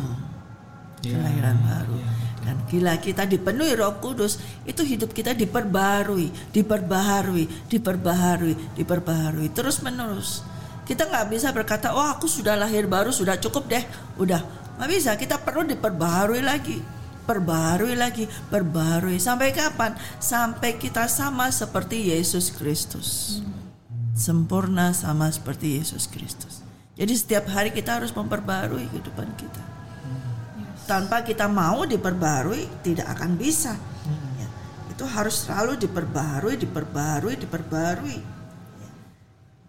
Ya, 1.03 1.17
Kelahiran 1.17 1.57
baru. 1.65 1.97
ya. 1.97 2.11
Dan 2.43 2.59
gila 2.67 2.99
kita 2.99 3.23
dipenuhi 3.23 3.71
Roh 3.79 4.03
Kudus, 4.03 4.35
itu 4.67 4.83
hidup 4.83 5.15
kita 5.15 5.31
diperbarui, 5.31 6.51
diperbaharui, 6.51 7.71
diperbaharui, 7.71 8.53
diperbaharui 8.75 9.47
terus 9.55 9.79
menerus. 9.79 10.43
Kita 10.83 11.07
nggak 11.07 11.31
bisa 11.31 11.55
berkata, 11.55 11.95
oh 11.95 12.03
aku 12.03 12.27
sudah 12.27 12.59
lahir 12.59 12.83
baru, 12.91 13.15
sudah 13.15 13.39
cukup 13.39 13.71
deh, 13.71 13.83
udah 14.19 14.43
nggak 14.75 14.89
bisa. 14.91 15.15
Kita 15.15 15.39
perlu 15.39 15.63
diperbaharui 15.71 16.43
lagi, 16.43 16.83
perbaharui 17.23 17.95
lagi, 17.95 18.27
perbaharui 18.27 19.15
sampai 19.23 19.55
kapan? 19.55 19.95
Sampai 20.19 20.75
kita 20.75 21.07
sama 21.07 21.47
seperti 21.47 22.11
Yesus 22.11 22.51
Kristus, 22.51 23.39
sempurna 24.11 24.91
sama 24.91 25.31
seperti 25.31 25.79
Yesus 25.79 26.11
Kristus. 26.11 26.59
Jadi 26.99 27.15
setiap 27.15 27.47
hari 27.47 27.71
kita 27.71 28.03
harus 28.03 28.11
memperbarui 28.11 28.91
kehidupan 28.91 29.31
kita 29.39 29.72
tanpa 30.83 31.23
kita 31.23 31.47
mau 31.47 31.87
diperbarui 31.87 32.83
tidak 32.83 33.15
akan 33.17 33.39
bisa. 33.39 33.75
Ya, 34.39 34.47
itu 34.91 35.03
harus 35.07 35.47
selalu 35.47 35.79
diperbarui, 35.79 36.55
diperbarui, 36.59 37.33
diperbarui. 37.39 38.17
Ya. 38.79 38.91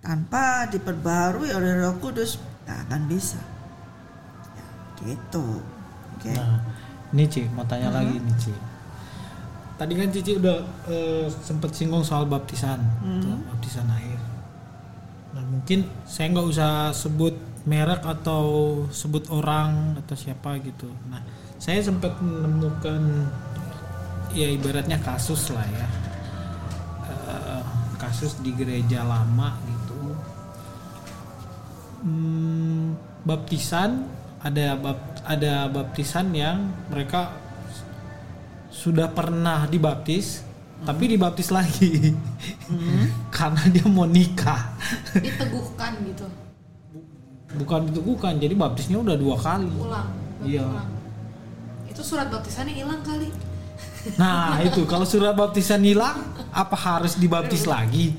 Tanpa 0.03 0.67
diperbarui 0.69 1.55
oleh 1.55 1.73
Roh 1.81 1.97
Kudus 2.03 2.37
tidak 2.37 2.79
akan 2.91 3.01
bisa. 3.07 3.41
Ya, 4.59 4.67
gitu. 5.07 5.63
Oke. 6.19 6.35
Nah, 6.35 6.61
ini 7.15 7.25
Ci, 7.31 7.47
mau 7.55 7.67
tanya 7.67 7.95
lagi 7.95 8.19
nih 8.19 8.37
Ci. 8.39 8.55
Tadi 9.75 9.93
kan 9.99 10.09
Cici 10.15 10.33
udah 10.39 10.59
eh, 10.87 11.27
sempat 11.31 11.75
singgung 11.75 12.07
soal 12.07 12.31
baptisan, 12.31 12.79
tuh, 13.19 13.35
baptisan 13.51 13.91
air. 13.91 14.19
Nah 15.35 15.43
mungkin 15.51 15.83
saya 16.07 16.31
nggak 16.31 16.47
usah 16.47 16.95
sebut 16.95 17.35
merek 17.65 18.05
atau 18.05 18.45
sebut 18.93 19.25
orang 19.29 19.97
atau 19.99 20.15
siapa 20.15 20.61
gitu. 20.61 20.89
Nah 21.09 21.21
saya 21.57 21.81
sempat 21.81 22.17
menemukan 22.21 23.01
ya 24.35 24.49
ibaratnya 24.49 24.99
kasus 25.01 25.49
lah 25.51 25.65
ya, 25.65 25.89
Eh, 27.05 27.63
kasus 27.97 28.37
di 28.41 28.53
gereja 28.53 29.01
lama 29.01 29.57
gitu. 29.65 30.01
Hmm, 32.05 32.93
baptisan 33.25 34.05
ada 34.45 34.77
bap- 34.77 35.25
ada 35.25 35.73
baptisan 35.73 36.37
yang 36.37 36.69
mereka 36.93 37.33
sudah 38.69 39.09
pernah 39.09 39.65
dibaptis 39.65 40.45
tapi 40.85 41.09
dibaptis 41.09 41.49
lagi 41.49 42.13
karena 43.37 43.63
dia 43.73 43.87
mau 43.89 44.05
nikah 44.05 44.77
Diteguhkan 45.17 45.97
gitu. 46.05 46.29
Bukan 47.57 47.81
itu 47.89 48.01
bukan 48.01 48.33
jadi 48.37 48.55
baptisnya 48.55 48.99
udah 48.99 49.17
dua 49.17 49.37
kali 49.37 49.71
Ulang. 49.75 50.11
Iya. 50.43 50.67
Itu 51.87 52.03
surat 52.03 52.29
baptisannya 52.29 52.75
hilang 52.75 53.01
kali. 53.01 53.29
nah 54.21 54.61
itu 54.61 54.85
kalau 54.85 55.03
surat 55.03 55.33
baptisan 55.33 55.81
hilang 55.81 56.21
apa 56.53 56.77
harus 56.77 57.17
dibaptis 57.17 57.65
lagi 57.65 58.13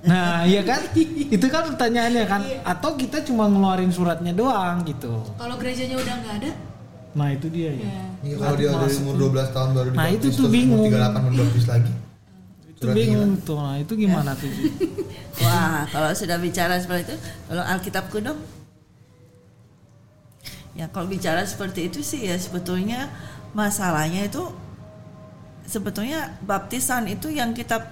nah 0.00 0.48
iya 0.48 0.64
kan 0.64 0.80
itu 0.96 1.44
kan 1.50 1.68
pertanyaannya 1.68 2.24
kan 2.24 2.40
atau 2.64 2.96
kita 2.96 3.20
cuma 3.20 3.44
ngeluarin 3.44 3.92
suratnya 3.92 4.32
doang 4.32 4.80
gitu 4.86 5.20
Kalau 5.36 5.60
gerejanya 5.60 6.00
udah 6.00 6.14
nggak 6.14 6.34
ada, 6.40 6.50
nah 7.12 7.28
itu 7.28 7.52
dia 7.52 7.68
ya 7.68 7.84
ya. 7.84 8.04
Iya, 8.20 8.34
kalau 8.38 8.56
dia 8.56 8.68
dari 8.70 8.94
umur 8.96 9.14
12 9.28 9.52
tahun 9.52 9.68
baru 9.74 9.88
Nah, 9.90 10.06
dibaptis, 10.08 10.16
itu 10.16 10.26
tuh 10.30 10.36
terus 10.40 10.52
bingung. 10.52 10.88
umur 10.88 10.96
38 11.04 11.20
baru 11.20 11.32
dibaptis 11.34 11.66
lagi. 11.68 11.92
Itu 12.80 12.86
bingung 12.96 13.36
tuh 13.44 13.60
nah 13.60 13.76
itu 13.76 13.92
gimana 13.92 14.32
tuh 14.32 14.48
Wah, 15.40 15.88
kalau 15.88 16.12
sudah 16.12 16.36
bicara 16.36 16.76
seperti 16.76 17.12
itu, 17.12 17.16
kalau 17.48 17.64
Alkitab 17.64 18.12
kuno 18.12 18.36
Ya, 20.70 20.86
kalau 20.88 21.10
bicara 21.10 21.42
seperti 21.42 21.90
itu 21.90 22.00
sih 22.00 22.30
ya 22.30 22.38
sebetulnya 22.38 23.10
masalahnya 23.52 24.30
itu 24.30 24.54
sebetulnya 25.66 26.38
baptisan 26.46 27.10
itu 27.10 27.28
yang 27.28 27.52
kita 27.52 27.90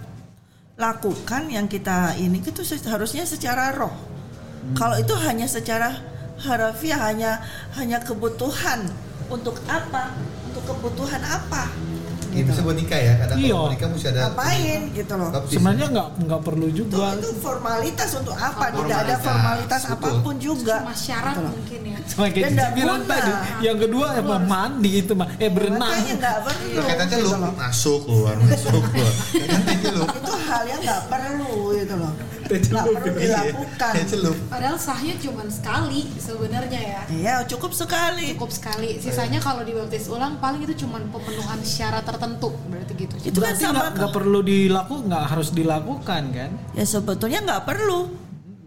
lakukan, 0.79 1.51
yang 1.51 1.67
kita 1.67 2.15
ini 2.17 2.39
itu 2.39 2.63
harusnya 2.87 3.27
secara 3.27 3.75
roh. 3.75 3.91
Kalau 4.79 4.95
itu 4.95 5.11
hanya 5.27 5.51
secara 5.51 5.91
harafiah 6.39 7.03
hanya 7.11 7.43
hanya 7.75 7.99
kebutuhan 7.99 8.87
untuk 9.27 9.59
apa? 9.67 10.15
Untuk 10.47 10.63
kebutuhan 10.71 11.21
apa? 11.27 11.67
Ya, 12.29 12.43
bisa 12.45 12.61
buat 12.61 12.75
nikah 12.75 12.99
ya, 12.99 13.13
kadang 13.17 13.37
Iya. 13.39 13.51
kalau 13.51 13.71
nikah 13.71 13.89
mesti 13.89 14.07
ada 14.09 14.21
Ngapain 14.27 14.81
gitu 14.93 15.13
loh. 15.15 15.29
sebenarnya 15.47 15.87
nggak 15.89 16.09
nggak 16.21 16.41
perlu 16.43 16.67
Itu, 16.67 16.77
juga 16.79 17.07
itu 17.15 17.31
formalitas 17.39 18.11
untuk 18.15 18.37
apa? 18.37 18.65
Tidak 18.69 18.79
ada 18.99 19.15
Formalitas, 19.17 19.21
formalitas 19.25 19.83
betul. 19.83 19.95
apa 19.95 20.09
pun 20.21 20.35
juga. 20.39 20.77
Cuma 20.79 20.95
syarat 20.95 21.35
Gitu 21.35 21.43
mungkin 21.49 21.81
ya. 21.85 21.99
Cuma 22.05 22.25
kayak 22.27 22.37
Dan 22.39 22.53
nggak 22.55 22.71
bilang 22.75 23.01
guna. 23.01 23.11
tadi 23.11 23.33
yang 23.61 23.77
kedua 23.77 24.07
emang 24.15 24.43
mandi 24.45 24.91
itu 24.99 25.13
mah 25.13 25.29
eh 25.37 25.49
berenang 25.49 25.81
Makanya 25.83 26.15
nggak 26.17 26.37
perlu. 26.43 26.69
Loh, 26.71 26.83
kayak 26.85 26.99
tadi 26.99 27.13
lu 27.15 27.19
gitu 27.19 27.37
loh. 27.39 27.53
masuk 27.55 27.99
keluar 28.05 28.35
masuk 28.39 28.83
keluar. 28.85 29.13
Lu. 29.89 30.03
Itu 30.19 30.33
hal 30.39 30.63
yang 30.65 30.81
nggak 30.81 31.03
perlu 31.07 31.53
gitu 31.75 31.95
loh. 31.97 32.13
Nggak 32.49 32.85
perlu 32.89 33.13
dilakukan. 33.15 33.93
Kayak 33.93 34.09
celup. 34.09 34.37
Padahal 34.49 34.77
sahnya 34.77 35.15
cuma 35.17 35.43
sekali 35.47 36.01
sebenarnya 36.17 36.81
ya. 36.81 37.01
Iya 37.09 37.35
cukup 37.47 37.73
sekali. 37.73 38.33
Cukup 38.33 38.51
sekali. 38.51 38.97
Sisanya 38.97 39.39
kalau 39.39 39.63
dibaptis 39.63 40.09
ulang 40.09 40.37
paling 40.39 40.63
itu 40.63 40.83
cuma 40.83 40.97
pemenuhan 40.99 41.61
syarat 41.61 42.03
tertentu 42.03 42.51
berarti 42.67 42.93
gitu. 42.97 43.15
Itu 43.23 43.39
kan 43.39 43.53
Berarti 43.53 43.63
sama 43.63 43.85
nggak 43.91 44.13
perlu 44.13 44.41
dilakukan 44.41 45.03
nggak 45.05 45.25
harus 45.27 45.49
dilakukan 45.51 46.23
kan 46.31 46.51
Ya 46.73 46.85
sebetulnya 46.85 47.39
nggak 47.43 47.63
perlu. 47.65 48.01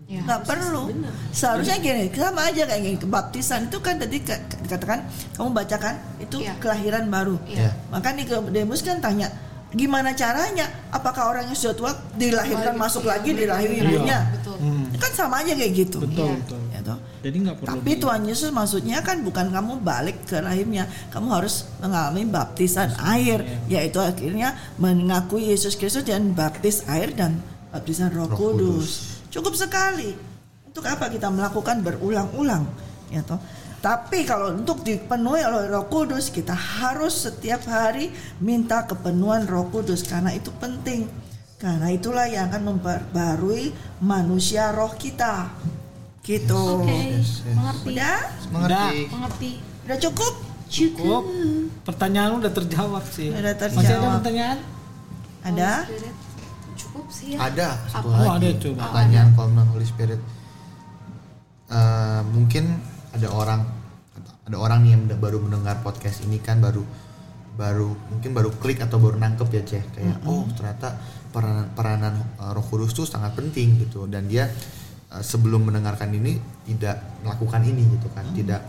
Ya, 0.06 0.20
nggak 0.22 0.44
perlu. 0.44 0.92
Seharusnya 1.32 1.80
gini, 1.80 2.12
sama 2.12 2.44
aja 2.46 2.68
kayak 2.68 2.82
gini. 2.84 2.98
Kebaptisan 3.00 3.72
itu 3.72 3.80
kan 3.80 3.96
tadi 3.96 4.20
ka- 4.20 4.44
dikatakan 4.60 5.08
kamu 5.34 5.50
bacakan 5.56 5.96
itu 6.20 6.44
Iya. 6.44 6.60
kelahiran 6.60 7.08
baru. 7.08 7.40
Iya. 7.48 7.72
Maka 7.88 8.12
Nikodemus 8.12 8.84
kan 8.84 9.00
tanya, 9.00 9.32
gimana 9.72 10.12
caranya? 10.12 10.68
Apakah 10.92 11.32
orang 11.32 11.48
yang 11.48 11.56
sudah 11.56 11.76
tua 11.76 11.92
dilahirkan 12.14 12.76
masuk 12.76 13.08
lagi 13.08 13.32
di 13.32 13.48
rahim 13.48 13.72
Iya. 13.72 13.82
ibunya? 13.82 14.20
Betul. 14.36 14.56
Hmm. 14.62 14.86
Kan 14.96 15.12
sama 15.12 15.36
aja 15.42 15.56
kayak 15.56 15.74
gitu. 15.74 15.98
betul 16.04 16.28
Iya. 16.28 16.38
betul 16.44 16.60
Ya 16.72 16.80
toh? 16.86 16.98
jadi 17.22 17.38
nggak 17.42 17.56
perlu 17.58 17.68
Tapi 17.72 17.92
Tuhan 17.98 18.22
Yesus 18.26 18.50
maksudnya 18.50 18.98
kan 19.02 19.18
bukan 19.22 19.48
kamu 19.50 19.74
balik 19.82 20.18
ke 20.26 20.38
rahimnya, 20.38 20.86
kamu 21.10 21.28
harus 21.34 21.66
mengalami 21.78 22.24
baptisan 22.26 22.90
air, 23.00 23.42
yaitu 23.66 23.98
akhirnya 23.98 24.54
mengakui 24.78 25.50
Yesus 25.50 25.74
Kristus 25.74 26.06
dan 26.06 26.34
baptis 26.34 26.86
air 26.86 27.14
dan 27.14 27.38
baptisan 27.70 28.10
Roh, 28.12 28.30
Roh 28.30 28.38
Kudus. 28.38 29.22
Cukup 29.30 29.56
sekali. 29.56 30.14
Untuk 30.68 30.88
apa 30.88 31.12
kita 31.12 31.28
melakukan 31.28 31.84
berulang-ulang, 31.84 32.64
ya 33.12 33.22
toh? 33.24 33.40
Tapi 33.82 34.24
kalau 34.24 34.54
untuk 34.54 34.86
dipenuhi 34.86 35.42
oleh 35.42 35.66
Roh 35.68 35.90
Kudus, 35.90 36.30
kita 36.30 36.54
harus 36.54 37.26
setiap 37.26 37.66
hari 37.66 38.14
minta 38.38 38.86
kepenuhan 38.86 39.50
Roh 39.50 39.66
Kudus 39.68 40.06
karena 40.06 40.30
itu 40.32 40.54
penting. 40.56 41.10
Karena 41.58 41.90
itulah 41.90 42.26
yang 42.26 42.50
akan 42.50 42.74
memperbarui 42.74 43.74
manusia 44.00 44.70
roh 44.70 44.94
kita. 44.94 45.50
Gitu. 46.22 46.54
Oke, 46.54 46.90
Yes, 47.18 47.42
yes. 47.42 47.54
mengerti. 47.54 47.88
Udah? 47.92 48.18
Mengerti. 48.50 49.00
Mengerti. 49.10 49.52
Udah 49.86 49.98
cukup? 50.00 50.34
cukup 50.72 51.28
pertanyaan 51.84 52.40
udah 52.40 52.48
terjawab 52.48 53.04
sih 53.04 53.28
Udah 53.28 53.44
masih 53.44 53.52
ada 53.52 53.76
terjawab. 53.92 54.12
pertanyaan 54.24 54.58
Ada? 55.44 55.72
Cukup 56.80 57.06
sih 57.12 57.36
ya. 57.36 57.38
Ada 57.44 57.68
satu 57.92 58.08
Apa? 58.08 58.16
Oh, 58.16 58.28
lagi 58.32 58.48
ada, 58.48 58.50
coba. 58.56 58.80
pertanyaan 58.88 59.28
kalau 59.36 59.48
tentang 59.52 59.68
Holy 59.68 59.84
Spirit. 59.84 60.22
Eh, 61.68 62.22
mungkin 62.32 62.64
ada 63.12 63.28
orang 63.32 63.62
ada 64.48 64.58
orang 64.58 64.84
nih 64.84 64.92
yang 64.96 65.04
baru 65.20 65.38
mendengar 65.40 65.80
podcast 65.80 66.24
ini 66.28 66.40
kan 66.40 66.60
baru 66.60 66.84
baru 67.56 67.94
mungkin 68.10 68.32
baru 68.32 68.50
klik 68.58 68.80
atau 68.80 68.98
baru 68.98 69.20
nangkep 69.20 69.48
ya 69.52 69.64
ceh. 69.64 69.84
Kayak 69.96 70.24
oh 70.28 70.48
ternyata 70.56 70.98
peranan 71.32 71.68
peranan 71.76 72.14
eh, 72.40 72.52
Roh 72.52 72.66
Kudus 72.66 72.96
tuh 72.96 73.08
sangat 73.08 73.36
penting 73.36 73.80
gitu. 73.84 74.08
Dan 74.08 74.28
dia 74.32 74.48
eh, 75.12 75.24
sebelum 75.24 75.68
mendengarkan 75.68 76.12
ini 76.16 76.40
tidak 76.68 77.00
melakukan 77.24 77.62
ini 77.68 77.84
gitu 78.00 78.08
kan. 78.16 78.26
Tidak 78.32 78.62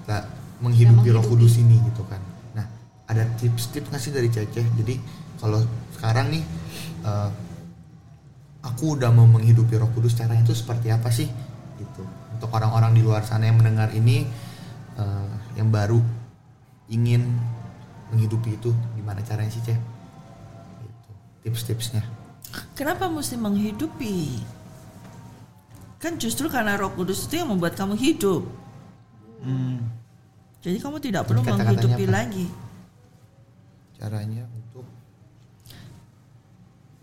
tidak 0.00 0.22
menghidupi 0.64 1.12
Roh. 1.12 1.24
Kudus 1.24 1.60
ini 1.60 1.76
gitu 1.92 2.02
kan. 2.08 2.20
Nah 2.56 2.66
ada 3.08 3.24
tips-tips 3.36 3.92
nggak 3.92 4.02
sih 4.02 4.12
dari 4.12 4.28
Cece 4.32 4.62
jadi 4.64 4.94
kalau 5.38 5.60
sekarang 5.96 6.32
nih 6.32 6.44
eh, 7.04 7.30
aku 8.64 9.00
udah 9.00 9.12
mau 9.12 9.28
menghidupi 9.28 9.76
Roh 9.76 9.92
Kudus 9.92 10.16
caranya 10.16 10.42
itu 10.42 10.56
seperti 10.56 10.88
apa 10.88 11.12
sih? 11.12 11.28
Gitu 11.76 12.21
untuk 12.42 12.58
orang-orang 12.58 12.98
di 12.98 13.06
luar 13.06 13.22
sana 13.22 13.46
yang 13.46 13.62
mendengar 13.62 13.94
ini 13.94 14.26
eh, 14.98 15.32
yang 15.54 15.70
baru 15.70 16.02
ingin 16.90 17.22
menghidupi 18.10 18.58
itu 18.58 18.74
gimana 18.98 19.22
caranya 19.22 19.54
sih 19.54 19.62
ceh 19.62 19.78
gitu. 20.82 21.10
tips-tipsnya 21.46 22.02
Kenapa 22.76 23.08
mesti 23.08 23.40
menghidupi? 23.40 24.44
Kan 25.96 26.18
justru 26.20 26.50
karena 26.52 26.76
Roh 26.76 26.92
Kudus 26.92 27.24
itu 27.24 27.40
yang 27.40 27.48
membuat 27.48 27.78
kamu 27.78 27.96
hidup. 27.96 28.44
Hmm. 29.40 29.80
Jadi 30.60 30.78
kamu 30.78 31.00
tidak 31.00 31.26
perlu 31.26 31.40
kata-katanya 31.42 31.72
menghidupi 31.72 32.04
apa? 32.06 32.14
lagi. 32.14 32.46
caranya 34.02 34.42
untuk 34.50 34.82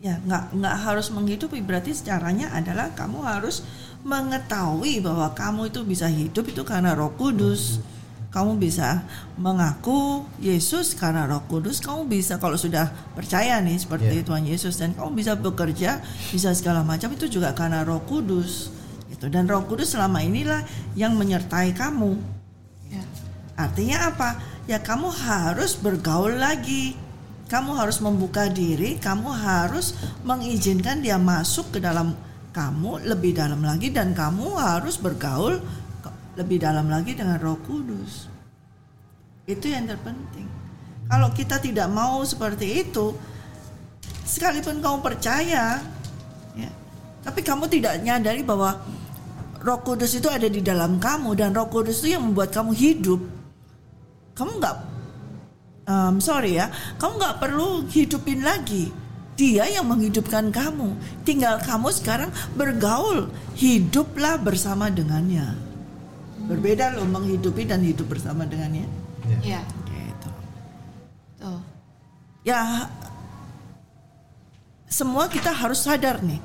ya 0.04 0.20
nggak 0.20 0.52
nggak 0.52 0.76
harus 0.84 1.08
menghidupi 1.16 1.64
berarti 1.64 1.96
caranya 1.96 2.52
adalah 2.52 2.92
kamu 2.92 3.24
harus 3.24 3.64
mengetahui 4.04 5.04
bahwa 5.04 5.28
kamu 5.36 5.68
itu 5.72 5.82
bisa 5.84 6.08
hidup 6.08 6.48
itu 6.48 6.64
karena 6.64 6.96
Roh 6.96 7.12
Kudus. 7.16 7.84
Kamu 8.30 8.62
bisa 8.62 9.02
mengaku 9.42 10.22
Yesus 10.38 10.94
karena 10.94 11.26
Roh 11.26 11.42
Kudus. 11.50 11.82
Kamu 11.82 12.06
bisa 12.06 12.38
kalau 12.38 12.56
sudah 12.56 12.94
percaya 13.18 13.58
nih 13.58 13.82
seperti 13.82 14.22
Yeah. 14.22 14.26
Tuhan 14.26 14.46
Yesus 14.46 14.78
dan 14.78 14.94
kamu 14.94 15.18
bisa 15.18 15.34
bekerja, 15.34 15.98
bisa 16.30 16.54
segala 16.54 16.86
macam 16.86 17.10
itu 17.10 17.26
juga 17.26 17.58
karena 17.58 17.82
Roh 17.82 18.06
Kudus. 18.06 18.70
Gitu. 19.10 19.26
Dan 19.34 19.50
Roh 19.50 19.66
Kudus 19.66 19.98
selama 19.98 20.22
inilah 20.22 20.62
yang 20.94 21.18
menyertai 21.18 21.74
kamu. 21.74 22.22
Ya. 22.94 23.02
Artinya 23.58 24.14
apa? 24.14 24.38
Ya 24.70 24.78
kamu 24.78 25.10
harus 25.10 25.74
bergaul 25.74 26.38
lagi. 26.38 26.94
Kamu 27.50 27.74
harus 27.82 27.98
membuka 27.98 28.46
diri, 28.46 29.02
kamu 29.02 29.34
harus 29.34 29.98
mengizinkan 30.22 31.02
dia 31.02 31.18
masuk 31.18 31.74
ke 31.74 31.82
dalam 31.82 32.14
kamu 32.60 33.08
lebih 33.08 33.32
dalam 33.40 33.64
lagi 33.64 33.88
dan 33.88 34.12
kamu 34.12 34.52
harus 34.60 35.00
bergaul 35.00 35.64
lebih 36.36 36.60
dalam 36.60 36.92
lagi 36.92 37.16
dengan 37.16 37.40
Roh 37.40 37.56
Kudus. 37.64 38.28
Itu 39.48 39.72
yang 39.72 39.88
terpenting. 39.88 40.48
Kalau 41.08 41.32
kita 41.32 41.58
tidak 41.64 41.88
mau 41.88 42.20
seperti 42.28 42.84
itu, 42.84 43.16
sekalipun 44.28 44.84
kamu 44.84 45.00
percaya, 45.00 45.80
ya, 46.54 46.72
tapi 47.24 47.42
kamu 47.42 47.72
tidak 47.72 48.04
nyadari 48.04 48.44
bahwa 48.44 48.76
Roh 49.64 49.80
Kudus 49.80 50.16
itu 50.20 50.28
ada 50.28 50.48
di 50.48 50.60
dalam 50.60 51.00
kamu 51.00 51.40
dan 51.40 51.56
Roh 51.56 51.72
Kudus 51.72 52.04
itu 52.04 52.16
yang 52.16 52.28
membuat 52.28 52.52
kamu 52.52 52.72
hidup. 52.76 53.20
Kamu 54.36 54.52
nggak, 54.60 54.76
um, 55.88 56.16
sorry 56.20 56.60
ya, 56.60 56.72
kamu 57.00 57.20
nggak 57.20 57.36
perlu 57.40 57.88
hidupin 57.88 58.44
lagi. 58.44 59.09
Dia 59.40 59.72
yang 59.72 59.88
menghidupkan 59.88 60.52
kamu. 60.52 61.00
Tinggal 61.24 61.64
kamu 61.64 61.96
sekarang 61.96 62.28
bergaul, 62.60 63.32
hiduplah 63.56 64.36
bersama 64.36 64.92
dengannya. 64.92 65.56
Berbeda 66.44 67.00
loh 67.00 67.08
menghidupi 67.08 67.64
dan 67.64 67.80
hidup 67.80 68.12
bersama 68.12 68.44
dengannya. 68.44 68.84
Ya. 69.40 69.64
Gitu. 69.88 70.30
Tuh. 71.40 71.64
Ya, 72.44 72.92
semua 74.92 75.32
kita 75.32 75.56
harus 75.56 75.88
sadar 75.88 76.20
nih 76.20 76.44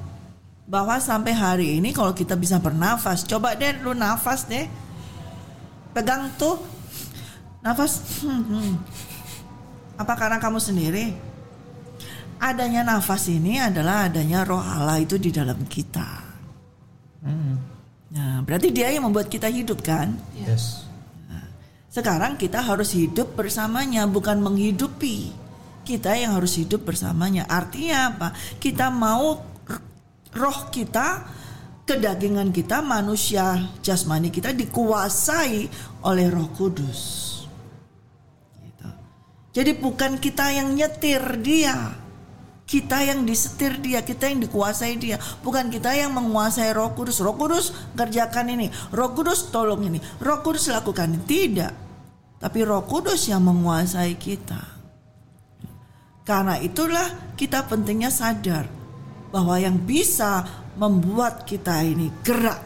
bahwa 0.71 0.95
sampai 1.03 1.35
hari 1.35 1.83
ini 1.83 1.91
kalau 1.91 2.15
kita 2.15 2.39
bisa 2.39 2.63
bernafas, 2.63 3.27
coba 3.27 3.59
deh 3.59 3.75
lu 3.83 3.91
nafas 3.91 4.47
deh, 4.47 4.71
pegang 5.91 6.31
tuh 6.39 6.63
nafas. 7.59 8.23
Hmm, 8.23 8.45
hmm. 8.47 8.73
Apa 9.99 10.15
karena 10.15 10.39
kamu 10.39 10.63
sendiri? 10.63 11.34
Adanya 12.39 12.83
nafas 12.85 13.31
ini 13.31 13.59
adalah 13.59 14.11
adanya 14.11 14.43
Roh 14.47 14.61
Allah 14.61 15.01
itu 15.01 15.17
di 15.17 15.31
dalam 15.31 15.65
kita. 15.67 16.11
Nah, 18.15 18.45
berarti 18.45 18.69
Dia 18.71 18.95
yang 18.95 19.11
membuat 19.11 19.27
kita 19.27 19.51
hidup 19.51 19.83
kan? 19.83 20.15
Yes. 20.39 20.85
Sekarang 21.95 22.35
kita 22.35 22.59
harus 22.59 22.91
hidup 22.91 23.39
bersamanya, 23.39 24.03
bukan 24.11 24.43
menghidupi. 24.43 25.31
Kita 25.87 26.19
yang 26.19 26.35
harus 26.35 26.59
hidup 26.59 26.83
bersamanya. 26.83 27.47
Artinya 27.47 27.99
apa? 28.11 28.29
Kita 28.59 28.91
mau 28.91 29.39
roh 30.35 30.59
kita, 30.75 31.23
kedagingan 31.87 32.51
kita, 32.51 32.83
manusia 32.83 33.71
jasmani 33.79 34.35
kita 34.35 34.51
dikuasai 34.51 35.71
oleh 36.03 36.27
Roh 36.35 36.51
Kudus. 36.51 37.01
Gitu. 38.59 38.89
Jadi 39.55 39.71
bukan 39.79 40.19
kita 40.19 40.51
yang 40.51 40.75
nyetir 40.75 41.23
dia. 41.39 41.95
Kita 42.65 43.05
yang 43.05 43.29
disetir 43.29 43.77
dia, 43.85 44.01
kita 44.01 44.25
yang 44.33 44.41
dikuasai 44.41 44.97
dia, 44.97 45.21
bukan 45.45 45.69
kita 45.69 45.93
yang 45.93 46.17
menguasai 46.17 46.73
Roh 46.73 46.97
Kudus. 46.97 47.21
Roh 47.21 47.37
Kudus 47.37 47.77
kerjakan 47.93 48.57
ini, 48.57 48.73
Roh 48.89 49.13
Kudus 49.13 49.53
tolong 49.53 49.85
ini, 49.85 50.01
Roh 50.21 50.41
Kudus 50.41 50.73
lakukan 50.73 51.13
ini. 51.13 51.23
Tidak. 51.29 51.73
Tapi 52.41 52.59
Roh 52.65 52.89
Kudus 52.89 53.29
yang 53.29 53.45
menguasai 53.45 54.17
kita. 54.17 54.61
Karena 56.25 56.57
itulah 56.57 57.37
kita 57.37 57.69
pentingnya 57.69 58.09
sadar 58.09 58.65
bahwa 59.29 59.61
yang 59.61 59.77
bisa 59.77 60.41
membuat 60.81 61.45
kita 61.45 61.85
ini 61.85 62.09
gerak, 62.25 62.65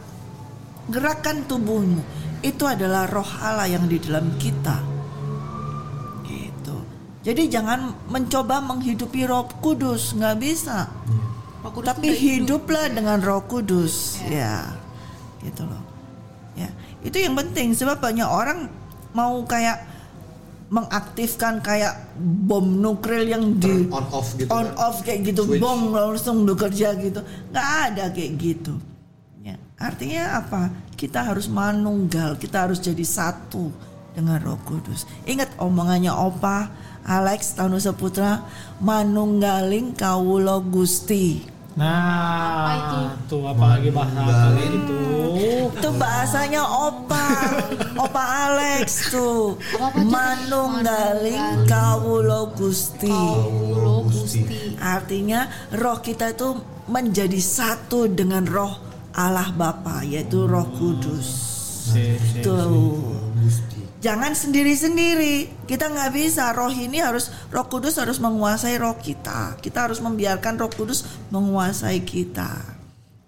gerakan 0.87 1.43
tubuhmu 1.43 2.01
itu 2.39 2.63
adalah 2.63 3.03
Roh 3.03 3.27
Allah 3.43 3.67
yang 3.67 3.83
di 3.83 3.99
dalam 3.99 4.31
kita. 4.39 4.98
Jadi 7.19 7.51
jangan 7.51 8.07
mencoba 8.07 8.63
menghidupi 8.63 9.27
Roh 9.27 9.43
Kudus, 9.59 10.15
nggak 10.15 10.37
bisa. 10.39 10.87
Roh 11.59 11.71
Kudus 11.75 11.91
Tapi 11.91 12.07
udah 12.07 12.15
hidup. 12.15 12.63
hiduplah 12.63 12.85
dengan 12.87 13.19
Roh 13.19 13.43
Kudus, 13.43 14.23
ya, 14.23 14.71
gitu 15.43 15.67
loh. 15.67 15.83
Ya, 16.55 16.71
itu 17.03 17.19
yang 17.19 17.35
penting 17.35 17.75
sebab 17.75 17.99
banyak 17.99 18.23
orang 18.23 18.71
mau 19.11 19.43
kayak 19.43 19.83
mengaktifkan 20.69 21.59
kayak 21.59 22.13
bom 22.19 22.63
nuklir 22.63 23.25
yang 23.25 23.57
di 23.57 23.89
Turn 23.89 23.91
on 23.91 24.05
off 24.13 24.37
gitu 24.37 24.47
on 24.53 24.69
kan. 24.69 24.77
off 24.79 24.97
kayak 25.03 25.19
gitu, 25.33 25.41
Switch. 25.43 25.59
bom 25.59 25.91
langsung 25.91 26.47
bekerja 26.47 26.95
gitu, 27.03 27.19
nggak 27.51 27.69
ada 27.91 28.05
kayak 28.15 28.31
gitu. 28.39 28.79
Ya, 29.43 29.59
artinya 29.75 30.39
apa? 30.39 30.71
Kita 30.95 31.27
harus 31.27 31.51
manunggal, 31.51 32.39
kita 32.39 32.63
harus 32.63 32.79
jadi 32.79 33.03
satu 33.03 33.75
dengan 34.15 34.39
Roh 34.39 34.59
Kudus. 34.63 35.03
Ingat 35.27 35.59
omongannya 35.59 36.15
Opa 36.15 36.71
Alex 37.07 37.55
Tanu 37.55 37.79
Seputra, 37.79 38.43
manunggaling 38.83 39.95
kawulo 39.95 40.63
Gusti. 40.65 41.59
Nah, 41.79 42.75
itu? 42.75 42.99
tuh 43.31 43.43
apalagi 43.47 43.87
bahasa 43.87 44.51
kalian 44.51 44.71
itu. 44.83 44.99
Itu 45.79 45.89
bahasanya 45.95 46.63
Opa, 46.67 47.25
Opa 47.95 48.23
Alex 48.51 49.15
tuh. 49.15 49.55
Manunggaling 49.95 51.63
kawulo 51.63 52.51
Gusti. 52.51 53.15
Artinya 54.75 55.47
roh 55.71 56.03
kita 56.03 56.35
itu 56.35 56.59
menjadi 56.91 57.39
satu 57.39 58.11
dengan 58.11 58.43
roh 58.43 58.75
Allah 59.15 59.49
Bapa 59.55 60.03
yaitu 60.03 60.45
Roh 60.45 60.67
Kudus. 60.75 61.27
Si, 61.89 62.15
si, 62.19 62.39
Tuh. 62.45 63.17
Jangan 63.99 64.31
sendiri-sendiri. 64.31 65.67
Kita 65.67 65.91
nggak 65.91 66.11
bisa. 66.15 66.55
Roh 66.55 66.71
ini 66.71 67.03
harus 67.03 67.27
Roh 67.51 67.67
Kudus 67.67 67.99
harus 67.99 68.15
menguasai 68.23 68.79
roh 68.79 68.95
kita. 68.95 69.59
Kita 69.59 69.91
harus 69.91 69.99
membiarkan 69.99 70.55
Roh 70.55 70.71
Kudus 70.71 71.03
menguasai 71.35 71.99
kita. 72.07 72.79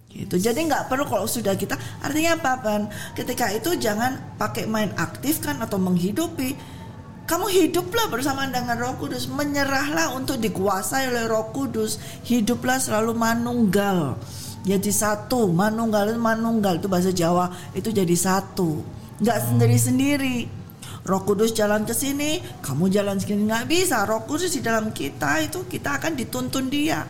Gitu. 0.08 0.40
Jadi 0.40 0.72
nggak 0.72 0.88
perlu 0.88 1.04
kalau 1.08 1.28
sudah 1.28 1.60
kita. 1.60 1.76
Artinya 2.00 2.40
apa 2.40 2.64
kan? 2.64 2.82
Ketika 3.16 3.52
itu 3.52 3.76
jangan 3.76 4.40
pakai 4.40 4.64
main 4.64 4.96
aktif 4.96 5.44
kan 5.44 5.60
atau 5.60 5.76
menghidupi. 5.76 6.80
Kamu 7.28 7.48
hiduplah 7.48 8.12
bersama 8.12 8.48
dengan 8.48 8.76
Roh 8.76 8.96
Kudus, 9.00 9.28
menyerahlah 9.28 10.16
untuk 10.16 10.40
dikuasai 10.40 11.12
oleh 11.12 11.28
Roh 11.28 11.52
Kudus. 11.52 12.00
Hiduplah 12.28 12.80
selalu 12.80 13.12
manunggal. 13.16 14.20
Jadi 14.64 14.92
satu, 14.92 15.52
manunggal 15.52 16.16
manunggal 16.16 16.80
itu 16.80 16.88
bahasa 16.92 17.12
Jawa 17.12 17.52
itu 17.76 17.92
jadi 17.92 18.16
satu. 18.16 18.84
Nggak 19.20 19.38
sendiri-sendiri. 19.48 20.61
Roh 21.02 21.26
Kudus 21.26 21.58
jalan 21.58 21.82
ke 21.82 21.98
sini, 21.98 22.38
kamu 22.62 22.94
jalan 22.94 23.18
sini 23.18 23.50
nggak 23.50 23.66
bisa. 23.66 24.06
Roh 24.06 24.22
Kudus 24.30 24.54
di 24.54 24.62
dalam 24.62 24.94
kita 24.94 25.42
itu 25.42 25.66
kita 25.66 25.98
akan 25.98 26.14
dituntun 26.14 26.70
dia. 26.70 27.02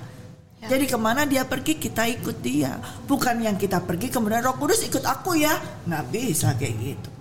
Ya. 0.63 0.67
Jadi 0.71 0.87
ke 0.87 0.95
mana 0.95 1.27
dia 1.27 1.43
pergi 1.43 1.75
kita 1.75 2.07
ikut 2.07 2.39
dia. 2.39 2.79
Bukan 3.03 3.43
yang 3.43 3.59
kita 3.59 3.83
pergi 3.83 4.07
kemudian 4.07 4.39
Roh 4.47 4.55
Kudus 4.55 4.87
ikut 4.87 5.03
aku 5.03 5.35
ya, 5.35 5.59
nggak 5.89 6.03
bisa 6.07 6.55
kayak 6.55 6.75
gitu. 6.79 7.11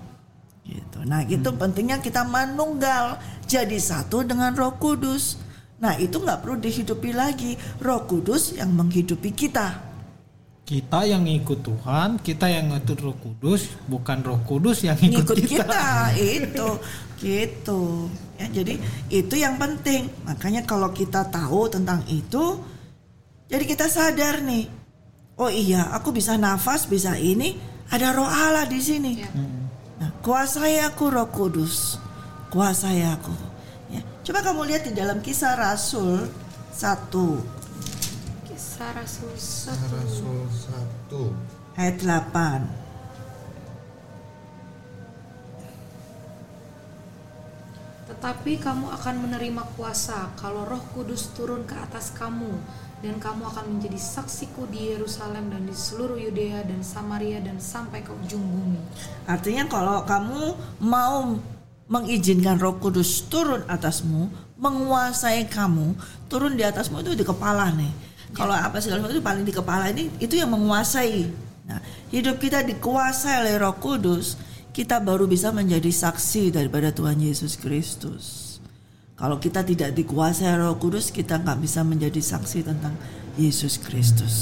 Gitu. 0.63 0.99
Nah 1.03 1.27
itu 1.27 1.51
pentingnya 1.51 1.99
kita 1.99 2.23
manunggal 2.23 3.19
jadi 3.51 3.75
satu 3.75 4.23
dengan 4.23 4.55
Roh 4.55 4.79
Kudus. 4.79 5.43
Nah 5.83 5.99
itu 5.99 6.23
nggak 6.23 6.47
perlu 6.47 6.63
dihidupi 6.63 7.11
lagi. 7.11 7.59
Roh 7.83 8.07
Kudus 8.07 8.55
yang 8.55 8.71
menghidupi 8.79 9.35
kita. 9.35 9.90
Kita 10.71 11.03
yang 11.03 11.27
ikut 11.27 11.67
Tuhan, 11.67 12.23
kita 12.23 12.47
yang 12.47 12.71
ngatur 12.71 13.11
Roh 13.11 13.17
Kudus, 13.19 13.75
bukan 13.91 14.23
Roh 14.23 14.39
Kudus 14.47 14.87
yang 14.87 14.95
ikut, 15.03 15.27
ngikut 15.27 15.37
kita. 15.43 15.67
kita. 15.67 15.87
itu 16.15 16.69
gitu 17.21 18.09
ya 18.41 18.49
jadi 18.49 18.81
itu 19.13 19.35
yang 19.37 19.61
penting 19.61 20.09
makanya 20.25 20.65
kalau 20.65 20.89
kita 20.89 21.29
tahu 21.29 21.69
tentang 21.69 22.01
itu 22.09 22.57
jadi 23.53 23.65
kita 23.69 23.87
sadar 23.93 24.41
nih 24.41 24.65
oh 25.37 25.53
iya 25.53 25.93
aku 25.93 26.17
bisa 26.17 26.41
nafas 26.41 26.89
bisa 26.89 27.21
ini 27.21 27.61
ada 27.93 28.17
roh 28.17 28.25
Allah 28.25 28.65
di 28.65 28.81
sini 28.81 29.21
Ya. 29.21 29.29
nah, 30.01 30.11
kuasai 30.25 30.81
aku 30.81 31.13
roh 31.13 31.29
kudus 31.29 32.01
kuasai 32.49 33.05
aku 33.05 33.37
ya 33.93 34.01
coba 34.25 34.41
kamu 34.41 34.73
lihat 34.73 34.83
di 34.89 34.93
dalam 34.97 35.21
kisah 35.21 35.61
rasul 35.61 36.25
satu 36.73 37.37
Kisah 38.81 38.97
Rasul 38.97 39.37
satu. 39.37 39.93
Rasul 39.93 40.41
satu. 40.49 41.37
ayat 41.77 42.01
8 42.01 42.65
tetapi 48.09 48.57
kamu 48.57 48.89
akan 48.89 49.15
menerima 49.29 49.69
kuasa 49.77 50.33
kalau 50.41 50.65
Roh 50.65 50.81
Kudus 50.97 51.29
turun 51.37 51.69
ke 51.69 51.77
atas 51.77 52.17
kamu 52.17 52.57
dan 53.05 53.21
kamu 53.21 53.53
akan 53.53 53.69
menjadi 53.69 54.01
saksiku 54.01 54.65
di 54.73 54.97
Yerusalem 54.97 55.53
dan 55.53 55.69
di 55.69 55.77
seluruh 55.77 56.17
Yudea 56.17 56.65
dan 56.65 56.81
Samaria 56.81 57.45
dan 57.45 57.61
sampai 57.61 58.01
ke 58.01 58.17
ujung 58.17 58.41
bumi. 58.41 58.81
Artinya 59.29 59.69
kalau 59.69 60.09
kamu 60.09 60.57
mau 60.81 61.37
mengizinkan 61.85 62.57
Roh 62.57 62.81
Kudus 62.81 63.29
turun 63.29 63.61
atasmu, 63.69 64.33
menguasai 64.57 65.45
kamu, 65.53 66.01
turun 66.33 66.57
di 66.57 66.65
atasmu 66.65 67.05
itu 67.05 67.13
di 67.13 67.29
kepala 67.29 67.69
nih. 67.77 68.09
Kalau 68.31 68.55
apa 68.55 68.79
segala 68.79 69.03
sesuatu 69.03 69.19
itu 69.19 69.25
paling 69.25 69.45
di 69.45 69.55
kepala 69.55 69.91
ini 69.91 70.07
itu 70.23 70.39
yang 70.39 70.51
menguasai. 70.55 71.27
Nah, 71.67 71.79
hidup 72.15 72.39
kita 72.39 72.63
dikuasai 72.63 73.43
oleh 73.43 73.55
Roh 73.59 73.75
Kudus, 73.79 74.39
kita 74.71 75.03
baru 75.03 75.27
bisa 75.27 75.51
menjadi 75.51 75.91
saksi 75.91 76.55
daripada 76.55 76.95
Tuhan 76.95 77.19
Yesus 77.19 77.59
Kristus. 77.59 78.59
Kalau 79.19 79.37
kita 79.37 79.61
tidak 79.67 79.93
dikuasai 79.93 80.57
Roh 80.57 80.79
Kudus, 80.81 81.13
kita 81.13 81.43
nggak 81.43 81.59
bisa 81.61 81.85
menjadi 81.85 82.23
saksi 82.23 82.65
tentang 82.65 82.95
Yesus 83.37 83.77
Kristus. 83.77 84.35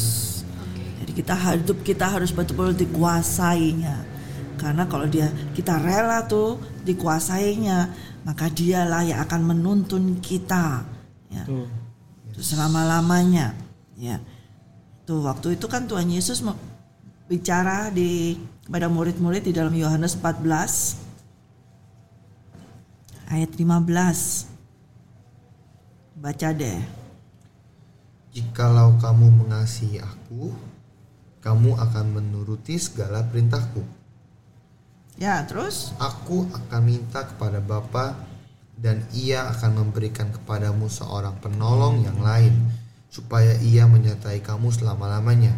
Jadi 1.03 1.13
kita 1.13 1.35
hidup 1.35 1.83
kita 1.83 2.07
harus 2.07 2.31
betul-betul 2.31 2.87
dikuasainya. 2.87 4.21
Karena 4.59 4.91
kalau 4.91 5.07
dia 5.07 5.31
kita 5.55 5.79
rela 5.79 6.27
tuh 6.27 6.59
dikuasainya, 6.83 7.79
maka 8.27 8.51
dialah 8.51 9.07
yang 9.07 9.21
akan 9.23 9.55
menuntun 9.55 10.19
kita. 10.19 10.83
Ya. 11.31 11.45
Tuh. 11.47 11.67
Itu 12.31 12.41
selama-lamanya. 12.43 13.68
Ya. 13.99 14.23
Tuh 15.11 15.27
waktu 15.27 15.59
itu 15.59 15.67
kan 15.67 15.91
Tuhan 15.91 16.07
Yesus 16.07 16.39
bicara 17.27 17.91
di 17.91 18.39
kepada 18.63 18.87
murid-murid 18.87 19.51
di 19.51 19.53
dalam 19.53 19.75
Yohanes 19.75 20.15
14 20.15 21.09
ayat 23.27 23.51
15. 23.59 24.47
Baca 26.19 26.49
deh. 26.55 26.79
Jikalau 28.31 28.95
kamu 29.03 29.27
mengasihi 29.45 29.99
aku, 29.99 30.55
kamu 31.43 31.75
akan 31.75 32.07
menuruti 32.15 32.79
segala 32.79 33.27
perintahku. 33.27 33.83
Ya, 35.19 35.43
terus? 35.43 35.91
Aku 35.99 36.47
akan 36.55 36.83
minta 36.87 37.27
kepada 37.27 37.59
Bapa 37.59 38.15
dan 38.79 39.03
ia 39.11 39.51
akan 39.51 39.83
memberikan 39.83 40.31
kepadamu 40.31 40.87
seorang 40.87 41.35
penolong 41.43 42.07
yang 42.07 42.23
lain 42.23 42.55
supaya 43.09 43.57
ia 43.65 43.89
menyertai 43.89 44.45
kamu 44.45 44.69
selama-lamanya 44.73 45.57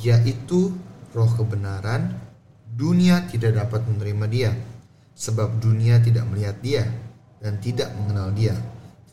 yaitu 0.00 0.72
roh 1.12 1.30
kebenaran 1.36 2.16
dunia 2.74 3.28
tidak 3.28 3.60
dapat 3.60 3.84
menerima 3.86 4.26
dia 4.28 4.50
sebab 5.12 5.60
dunia 5.60 6.00
tidak 6.00 6.24
melihat 6.28 6.56
dia 6.64 6.84
dan 7.38 7.60
tidak 7.60 7.92
mengenal 7.96 8.32
dia 8.32 8.56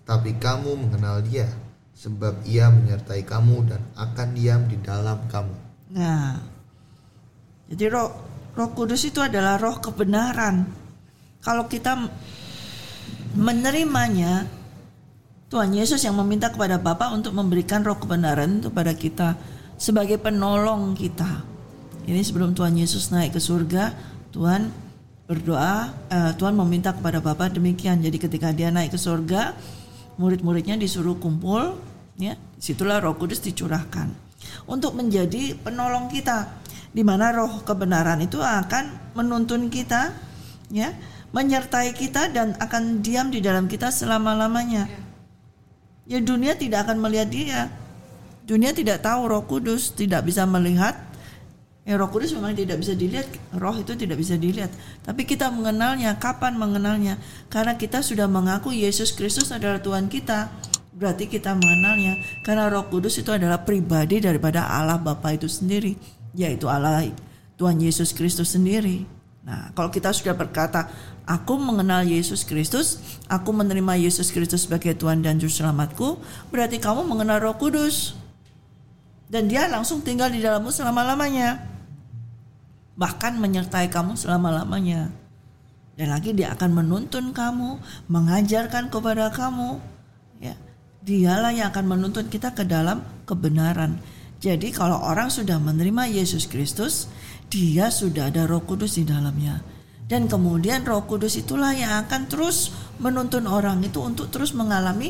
tetapi 0.01 0.39
kamu 0.39 0.71
mengenal 0.87 1.19
dia 1.21 1.49
sebab 1.95 2.43
ia 2.47 2.71
menyertai 2.71 3.23
kamu 3.23 3.67
dan 3.67 3.81
akan 3.95 4.27
diam 4.35 4.61
di 4.67 4.77
dalam 4.83 5.19
kamu 5.31 5.65
Nah. 5.95 6.41
Jadi 7.65 7.85
roh 7.89 8.09
Roh 8.55 8.71
Kudus 8.71 9.03
itu 9.03 9.19
adalah 9.19 9.59
roh 9.59 9.77
kebenaran. 9.83 10.63
Kalau 11.43 11.67
kita 11.67 11.93
menerimanya, 13.35 14.47
Tuhan 15.55 15.71
Yesus 15.71 16.03
yang 16.03 16.19
meminta 16.19 16.51
kepada 16.51 16.75
Bapa 16.75 17.15
untuk 17.15 17.31
memberikan 17.31 17.79
roh 17.79 17.95
kebenaran 17.95 18.59
kepada 18.59 18.91
kita 18.91 19.39
sebagai 19.79 20.19
penolong 20.19 20.91
kita. 20.99 21.47
Ini 22.03 22.19
sebelum 22.27 22.51
Tuhan 22.51 22.75
Yesus 22.75 23.07
naik 23.15 23.39
ke 23.39 23.39
surga, 23.39 23.95
Tuhan 24.35 24.67
berdoa, 25.23 25.95
eh, 26.11 26.31
Tuhan 26.35 26.59
meminta 26.59 26.91
kepada 26.91 27.23
Bapa 27.23 27.47
demikian. 27.47 28.03
Jadi 28.03 28.19
ketika 28.19 28.51
dia 28.51 28.67
naik 28.67 28.91
ke 28.91 28.99
surga, 28.99 29.55
murid-muridnya 30.19 30.75
disuruh 30.75 31.15
kumpul, 31.23 31.79
ya, 32.19 32.35
situlah 32.59 32.99
Roh 32.99 33.15
Kudus 33.15 33.39
dicurahkan 33.39 34.11
untuk 34.67 34.91
menjadi 34.99 35.55
penolong 35.55 36.11
kita, 36.11 36.51
di 36.91 37.07
mana 37.07 37.31
Roh 37.31 37.63
kebenaran 37.63 38.19
itu 38.19 38.43
akan 38.43 39.15
menuntun 39.15 39.71
kita, 39.71 40.11
ya, 40.67 40.91
menyertai 41.31 41.95
kita 41.95 42.27
dan 42.35 42.59
akan 42.59 42.99
diam 42.99 43.31
di 43.31 43.39
dalam 43.39 43.71
kita 43.71 43.87
selama-lamanya. 43.87 44.83
Ya 44.91 45.04
dunia 46.21 46.53
tidak 46.53 46.85
akan 46.85 47.01
melihat 47.01 47.29
dia. 47.29 47.61
Dunia 48.45 48.77
tidak 48.77 49.01
tahu 49.01 49.25
Roh 49.25 49.43
Kudus, 49.49 49.89
tidak 49.97 50.29
bisa 50.29 50.45
melihat. 50.45 50.93
Ya 51.85 51.97
Roh 51.97 52.09
Kudus 52.09 52.33
memang 52.33 52.53
tidak 52.57 52.81
bisa 52.81 52.97
dilihat, 52.97 53.29
Roh 53.57 53.73
itu 53.77 53.93
tidak 53.93 54.17
bisa 54.17 54.37
dilihat. 54.37 54.73
Tapi 55.05 55.25
kita 55.25 55.49
mengenalnya, 55.53 56.17
kapan 56.17 56.57
mengenalnya? 56.57 57.17
Karena 57.49 57.77
kita 57.77 58.01
sudah 58.05 58.25
mengaku 58.25 58.73
Yesus 58.73 59.13
Kristus 59.13 59.53
adalah 59.53 59.81
Tuhan 59.81 60.09
kita. 60.09 60.49
Berarti 60.95 61.27
kita 61.27 61.53
mengenalnya 61.57 62.21
karena 62.45 62.69
Roh 62.69 62.89
Kudus 62.89 63.17
itu 63.21 63.29
adalah 63.33 63.61
pribadi 63.61 64.21
daripada 64.21 64.65
Allah 64.65 64.97
Bapa 64.97 65.33
itu 65.33 65.49
sendiri, 65.49 65.97
yaitu 66.33 66.69
Allah 66.69 67.05
Tuhan 67.57 67.81
Yesus 67.81 68.13
Kristus 68.13 68.53
sendiri. 68.53 69.05
Nah, 69.45 69.69
kalau 69.77 69.93
kita 69.93 70.09
sudah 70.09 70.33
berkata, 70.33 70.89
aku 71.25 71.57
mengenal 71.57 72.05
Yesus 72.05 72.45
Kristus, 72.45 73.01
aku 73.25 73.49
menerima 73.51 73.97
Yesus 73.97 74.29
Kristus 74.29 74.69
sebagai 74.69 74.93
Tuhan 74.93 75.25
dan 75.25 75.41
Juru 75.41 75.51
Selamatku, 75.51 76.21
berarti 76.53 76.77
kamu 76.77 77.05
mengenal 77.05 77.41
Roh 77.41 77.57
Kudus. 77.57 78.13
Dan 79.25 79.49
dia 79.49 79.65
langsung 79.65 80.05
tinggal 80.05 80.29
di 80.29 80.39
dalammu 80.39 80.69
selama-lamanya. 80.69 81.65
Bahkan 82.95 83.41
menyertai 83.41 83.89
kamu 83.89 84.13
selama-lamanya. 84.15 85.09
Dan 85.97 86.13
lagi 86.13 86.31
dia 86.37 86.53
akan 86.53 86.85
menuntun 86.85 87.33
kamu, 87.33 87.81
mengajarkan 88.05 88.93
kepada 88.93 89.33
kamu. 89.33 89.81
Ya, 90.37 90.53
dialah 91.01 91.51
yang 91.57 91.73
akan 91.73 91.97
menuntun 91.97 92.29
kita 92.29 92.53
ke 92.53 92.63
dalam 92.69 93.01
kebenaran. 93.25 93.97
Jadi 94.37 94.69
kalau 94.69 95.01
orang 95.01 95.33
sudah 95.33 95.57
menerima 95.57 96.05
Yesus 96.21 96.45
Kristus, 96.45 97.09
dia 97.49 97.89
sudah 97.89 98.29
ada 98.29 98.45
Roh 98.45 98.61
Kudus 98.61 99.01
di 99.01 99.09
dalamnya. 99.09 99.74
Dan 100.05 100.29
kemudian 100.29 100.85
Roh 100.85 101.01
Kudus 101.09 101.33
itulah 101.33 101.73
yang 101.73 102.05
akan 102.05 102.29
terus 102.29 102.69
menuntun 103.01 103.49
orang 103.49 103.81
itu 103.81 103.97
untuk 104.05 104.29
terus 104.29 104.53
mengalami 104.53 105.09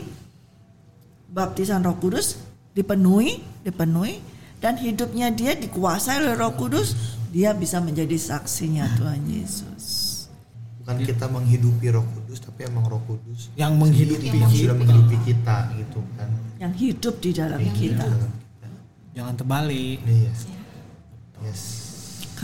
baptisan 1.27 1.83
Roh 1.83 1.99
Kudus, 1.99 2.39
dipenuhi, 2.71 3.43
dipenuhi 3.67 4.23
dan 4.63 4.79
hidupnya 4.79 5.35
dia 5.35 5.51
dikuasai 5.51 6.23
oleh 6.23 6.39
Roh 6.39 6.55
Kudus, 6.55 6.95
dia 7.35 7.51
bisa 7.51 7.83
menjadi 7.83 8.15
saksinya 8.15 8.87
Tuhan 8.95 9.19
Yesus. 9.27 9.83
bukan 10.79 11.01
kita 11.01 11.25
menghidupi 11.27 11.91
Roh 11.91 12.05
Kudus 12.05 12.39
tapi 12.39 12.63
emang 12.63 12.85
Roh 12.85 13.01
Kudus 13.03 13.49
Yang 13.57 13.73
menghidupi 13.75 14.29
yang 14.31 14.47
sudah 14.47 14.77
kita. 14.77 14.79
menghidupi 14.79 15.17
kita 15.25 15.57
gitu 15.75 15.99
kan 16.15 16.29
Yang 16.61 16.73
hidup 16.77 17.15
di 17.19 17.31
dalam 17.33 17.59
Yang 17.59 17.75
kita. 17.75 18.05
hidup. 18.05 18.31
Jangan 19.11 19.33
terbalik. 19.35 19.97
iya 20.07 20.31
yes 21.43 21.84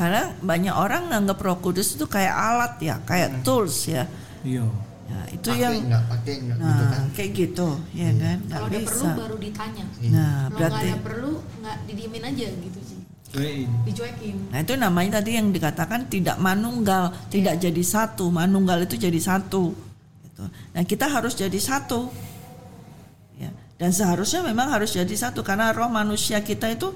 Karena 0.02 0.34
banyak 0.41 0.74
orang 0.74 1.14
nganggap 1.14 1.38
Roh 1.45 1.62
Kudus 1.62 1.93
itu 1.93 2.10
kayak 2.10 2.34
alat 2.34 2.74
ya, 2.82 2.97
kayak 3.06 3.45
tools 3.45 3.86
ya. 3.86 4.10
Iya. 4.41 4.66
Ya, 5.06 5.22
itu 5.30 5.49
pakai 5.54 5.62
yang 5.62 5.76
nggak 5.86 6.04
pakai 6.10 6.34
nggak 6.41 6.58
nah 6.58 6.66
gitu 6.66 6.84
kan 6.89 7.04
kayak 7.14 7.32
gitu, 7.38 7.70
ya 7.93 8.10
kan? 8.10 8.38
Nggak 8.41 8.58
Kalau 8.58 8.66
ada 8.66 8.80
perlu 8.82 9.06
baru 9.14 9.36
ditanya. 9.38 9.86
Iya. 10.02 10.10
Nah, 10.10 10.26
Kalau 10.26 10.56
berarti 10.58 10.74
nggak 10.74 10.89
ada 10.89 11.06
perlu 11.06 11.32
nggak 11.38 11.78
didiemin 11.86 12.24
aja 12.26 12.47
gitu 12.49 12.80
sih. 12.82 12.99
Cuekin. 13.30 13.70
Dicuekin. 13.86 14.36
Nah 14.49 14.60
itu 14.66 14.74
namanya 14.74 15.12
tadi 15.22 15.32
yang 15.38 15.47
dikatakan 15.54 16.10
tidak 16.10 16.38
manunggal, 16.41 17.14
tidak 17.30 17.62
jadi 17.62 17.84
satu. 17.86 18.26
Manunggal 18.34 18.89
itu 18.89 18.97
jadi 18.97 19.20
satu. 19.22 19.70
Gitu. 20.26 20.43
Nah 20.49 20.82
kita 20.82 21.06
harus 21.14 21.38
jadi 21.38 21.60
satu. 21.62 22.10
Ya. 23.38 23.54
Dan 23.78 23.93
seharusnya 23.93 24.41
memang 24.41 24.74
harus 24.74 24.97
jadi 24.97 25.14
satu 25.14 25.45
karena 25.45 25.70
roh 25.70 25.93
manusia 25.93 26.41
kita 26.41 26.74
itu 26.74 26.89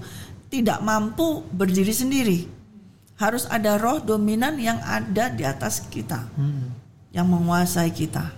tidak 0.49 0.81
mampu 0.81 1.45
berdiri 1.53 1.93
sendiri. 1.93 2.64
Harus 3.15 3.47
ada 3.47 3.79
roh 3.79 4.03
dominan 4.03 4.59
yang 4.59 4.79
ada 4.83 5.31
di 5.31 5.47
atas 5.47 5.87
kita, 5.87 6.27
yang 7.15 7.27
menguasai 7.31 7.91
kita. 7.95 8.31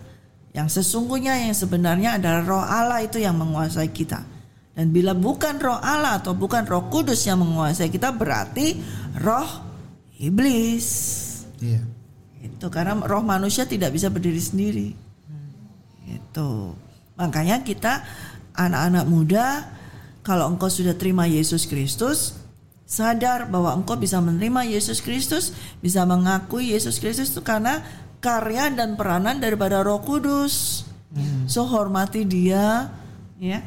Yang 0.54 0.82
sesungguhnya 0.82 1.38
yang 1.38 1.54
sebenarnya 1.54 2.18
adalah 2.18 2.42
roh 2.46 2.66
Allah 2.66 3.02
itu 3.06 3.22
yang 3.22 3.38
menguasai 3.38 3.90
kita. 3.94 4.22
Dan 4.78 4.94
bila 4.94 5.18
bukan 5.18 5.58
roh 5.58 5.82
Allah 5.82 6.22
atau 6.22 6.38
bukan 6.38 6.62
roh 6.70 6.86
kudus 6.94 7.26
yang 7.26 7.42
menguasai 7.42 7.90
kita 7.90 8.14
berarti 8.14 8.78
roh 9.18 9.50
iblis. 10.22 10.86
iya 11.58 11.82
Itu 12.42 12.70
karena 12.70 12.94
roh 13.02 13.26
manusia 13.26 13.66
tidak 13.66 13.94
bisa 13.94 14.14
berdiri 14.14 14.38
sendiri. 14.38 14.90
Itu. 16.06 16.78
Makanya 17.18 17.66
kita 17.66 18.06
anak-anak 18.54 19.06
muda 19.10 19.46
kalau 20.22 20.50
engkau 20.50 20.70
sudah 20.70 20.94
terima 20.94 21.26
Yesus 21.26 21.66
Kristus, 21.66 22.38
sadar 22.88 23.52
bahwa 23.52 23.76
engkau 23.76 24.00
bisa 24.00 24.24
menerima 24.24 24.64
Yesus 24.64 25.04
Kristus, 25.04 25.52
bisa 25.84 26.08
mengakui 26.08 26.72
Yesus 26.72 26.98
Kristus 27.04 27.36
itu 27.36 27.44
karena 27.44 27.84
karya 28.24 28.72
dan 28.72 28.96
peranan 28.96 29.44
daripada 29.44 29.84
Roh 29.84 30.00
Kudus. 30.02 30.88
So 31.52 31.68
hormati 31.68 32.24
dia 32.24 32.92
ya 33.38 33.60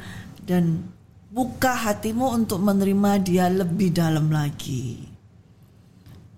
dan 0.43 0.83
buka 1.29 1.77
hatimu 1.77 2.33
untuk 2.33 2.59
menerima 2.59 3.11
dia 3.21 3.45
lebih 3.47 3.93
dalam 3.93 4.33
lagi 4.33 5.11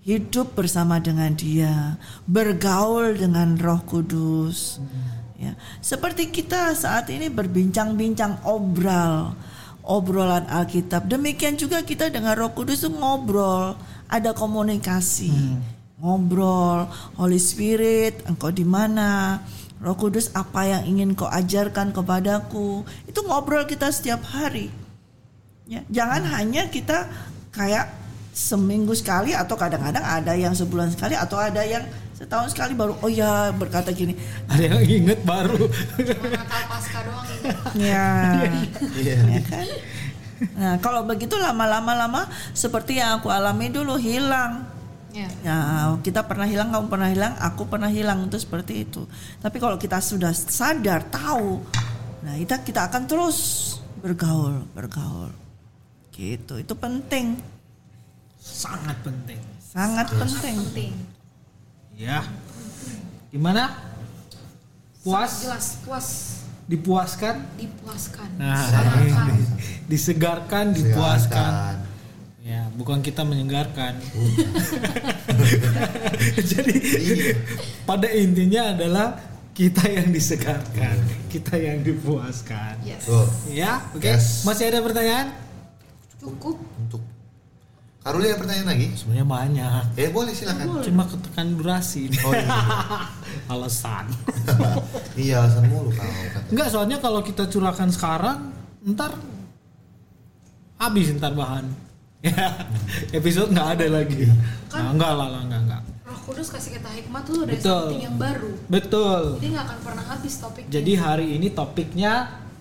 hidup 0.03 0.59
bersama 0.59 0.99
dengan 0.99 1.31
dia, 1.31 1.95
bergaul 2.27 3.15
dengan 3.15 3.55
Roh 3.55 3.81
Kudus. 3.87 4.83
Ya, 5.39 5.55
seperti 5.79 6.27
kita 6.27 6.75
saat 6.75 7.07
ini 7.07 7.31
berbincang-bincang 7.31 8.43
obral, 8.43 9.35
obrolan 9.83 10.47
Alkitab. 10.47 11.05
Demikian 11.11 11.59
juga 11.59 11.83
kita 11.83 12.07
dengan 12.09 12.33
Roh 12.39 12.55
Kudus 12.55 12.81
itu 12.81 12.89
ngobrol, 12.89 13.75
ada 14.07 14.31
komunikasi. 14.31 15.59
Ngobrol, 15.99 16.87
Holy 17.15 17.39
Spirit, 17.39 18.23
engkau 18.27 18.51
di 18.51 18.67
mana? 18.67 19.39
Roh 19.83 19.99
Kudus 19.99 20.31
apa 20.31 20.63
yang 20.63 20.83
ingin 20.87 21.11
kau 21.15 21.27
ajarkan 21.27 21.91
kepadaku? 21.91 22.87
Itu 23.03 23.27
ngobrol 23.27 23.67
kita 23.67 23.91
setiap 23.91 24.23
hari. 24.23 24.71
Ya, 25.67 25.83
jangan 25.91 26.23
hanya 26.27 26.67
kita 26.71 27.07
kayak 27.51 27.91
seminggu 28.33 28.97
sekali 28.97 29.31
atau 29.31 29.53
kadang-kadang 29.53 30.03
ada 30.03 30.33
yang 30.33 30.57
sebulan 30.57 30.91
sekali 30.91 31.13
atau 31.13 31.37
ada 31.37 31.61
yang 31.61 31.85
setahun 32.13 32.49
sekali 32.49 32.73
baru 32.73 32.93
oh 32.95 33.07
ya 33.07 33.49
berkata 33.49 33.89
gini 33.89 34.13
Ada 34.45 34.63
yang 34.69 34.81
inget 34.81 35.19
baru. 35.23 35.65
Natal 35.97 36.63
Pasca 36.65 36.99
doang 37.01 37.25
ini. 37.27 37.89
ya 37.89 38.09
Iya. 38.93 39.17
ya 39.29 39.41
kan 39.43 39.67
nah 40.53 40.75
kalau 40.77 41.03
begitu 41.03 41.35
lama-lama 41.35 41.95
lama 41.95 42.21
seperti 42.51 42.99
yang 42.99 43.17
aku 43.17 43.27
alami 43.27 43.67
dulu 43.67 43.95
hilang 43.95 44.69
Ya. 45.09 45.29
ya 45.45 45.57
kita 46.01 46.25
pernah 46.25 46.43
hilang 46.43 46.73
kamu 46.73 46.89
pernah 46.89 47.05
hilang 47.05 47.37
aku 47.37 47.69
pernah 47.69 47.85
hilang 47.85 48.25
itu 48.25 48.33
seperti 48.35 48.81
itu 48.81 49.05
tapi 49.37 49.61
kalau 49.61 49.77
kita 49.77 50.01
sudah 50.01 50.33
sadar 50.33 51.05
tahu 51.05 51.61
nah 52.19 52.33
kita 52.33 52.65
kita 52.65 52.89
akan 52.89 53.05
terus 53.05 53.37
bergaul 54.01 54.65
bergaul 54.73 55.29
gitu 56.11 56.57
itu 56.57 56.73
penting 56.73 57.37
Sangat 58.35 58.97
penting. 58.99 59.37
sangat 59.61 60.07
penting 60.11 60.55
Penting. 60.65 60.93
Ya. 61.93 62.25
Gimana? 63.29 63.77
Puas? 65.03 65.43
Jelas 65.43 65.67
puas 65.83 66.07
Dipuaskan? 66.63 67.43
dipuaskan. 67.59 68.29
Nah, 68.39 68.55
Disegarkan. 68.55 69.27
disegarkan, 69.91 70.65
dipuaskan. 70.71 71.53
Ya, 72.39 72.71
bukan 72.75 73.03
kita 73.03 73.27
menyegarkan. 73.27 73.99
Jadi 76.51 76.75
pada 77.83 78.07
intinya 78.15 78.71
adalah 78.71 79.19
kita 79.51 79.91
yang 79.91 80.07
disegarkan, 80.11 80.95
kita 81.27 81.55
yang 81.59 81.83
dipuaskan. 81.83 82.79
Yes. 82.87 83.11
Tuh, 83.11 83.27
Ya, 83.51 83.83
oke. 83.91 84.03
Yes. 84.03 84.47
Masih 84.47 84.71
ada 84.71 84.79
pertanyaan? 84.79 85.35
Cukup. 86.23 86.55
untuk 86.79 87.03
Karuli 88.03 88.27
ada 88.27 88.35
pertanyaan 88.35 88.67
lagi? 88.67 88.87
Sebenarnya 88.99 89.27
banyak. 89.31 89.83
Eh 89.95 90.11
boleh 90.11 90.35
silakan. 90.35 90.83
Cuma 90.83 91.07
ketekan 91.07 91.55
durasi. 91.55 92.11
Oh 92.27 92.35
iya. 92.35 92.51
Alasan. 93.55 94.11
iya 95.23 95.39
alasan 95.39 95.71
mulu 95.71 95.87
kata. 95.95 96.51
Enggak, 96.51 96.67
soalnya 96.67 96.99
kalau 96.99 97.23
kita 97.23 97.47
curahkan 97.47 97.87
sekarang, 97.95 98.51
ntar 98.83 99.15
habis 100.75 101.15
ntar 101.15 101.31
bahan. 101.31 101.65
Ya, 102.23 102.55
episode 103.11 103.51
nggak 103.51 103.69
ada 103.75 103.99
lagi. 103.99 104.23
Nah, 104.71 104.95
enggak 104.95 105.11
lah, 105.11 105.27
lah, 105.27 105.41
enggak, 105.43 105.61
enggak. 105.67 105.81
Roh 106.07 106.19
Kudus 106.23 106.55
kasih 106.55 106.79
kita 106.79 106.87
hikmat 106.87 107.27
tuh 107.27 107.43
dari 107.43 107.59
Betul. 107.59 107.83
something 107.83 108.03
yang 108.07 108.15
baru. 108.15 108.51
Betul. 108.71 109.23
Jadi 109.43 109.47
nggak 109.51 109.65
akan 109.67 109.79
pernah 109.83 110.05
habis 110.07 110.33
topiknya. 110.39 110.71
Jadi 110.71 110.91
hari 110.95 111.27
ini 111.35 111.47
topiknya 111.51 112.13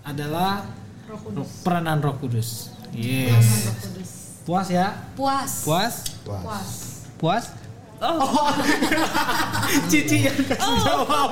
adalah 0.03 0.67
Roh 1.07 1.19
Kudus. 1.23 1.63
peranan 1.63 2.03
Roh 2.03 2.15
Kudus. 2.19 2.75
Yes. 2.91 3.39
Peranan 3.39 3.63
Roh 3.63 3.77
Kudus. 3.87 4.22
Puas 4.43 4.67
ya? 4.67 4.91
Puas. 5.15 5.63
Puas? 5.63 5.95
Wah. 6.27 6.41
Puas. 6.43 6.67
Puas? 7.15 7.45
oh 8.03 8.51
Cici 9.91 10.27
yang 10.27 10.35
kasih 10.43 10.75
jawab. 10.83 11.31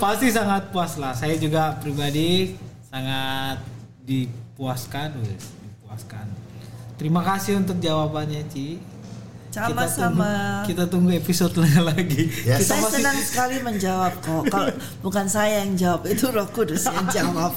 Pasti 0.00 0.32
sangat 0.32 0.72
puas 0.72 0.96
lah. 0.96 1.12
Saya 1.12 1.36
juga 1.36 1.76
pribadi 1.76 2.56
sangat 2.88 3.60
dipuaskan, 4.08 5.20
wes, 5.20 5.52
dipuaskan. 5.52 6.26
Terima 6.96 7.20
kasih 7.20 7.60
untuk 7.60 7.76
jawabannya, 7.84 8.48
Ci. 8.48 8.80
Kita 9.48 9.64
tunggu, 9.64 9.80
sama-sama 9.88 10.30
kita 10.68 10.84
tunggu 10.84 11.10
episode 11.16 11.56
lagi. 11.88 12.28
Yes. 12.44 12.60
Kita 12.60 12.68
saya 12.68 12.80
masih 12.84 12.94
senang 13.00 13.18
sekali 13.24 13.56
menjawab 13.64 14.12
kok. 14.20 14.42
Kalau 14.52 14.68
bukan 15.04 15.24
saya 15.24 15.64
yang 15.64 15.72
jawab, 15.72 16.04
itu 16.04 16.28
Roh 16.28 16.48
Kudus 16.52 16.84
yang 16.84 17.08
jawab. 17.08 17.56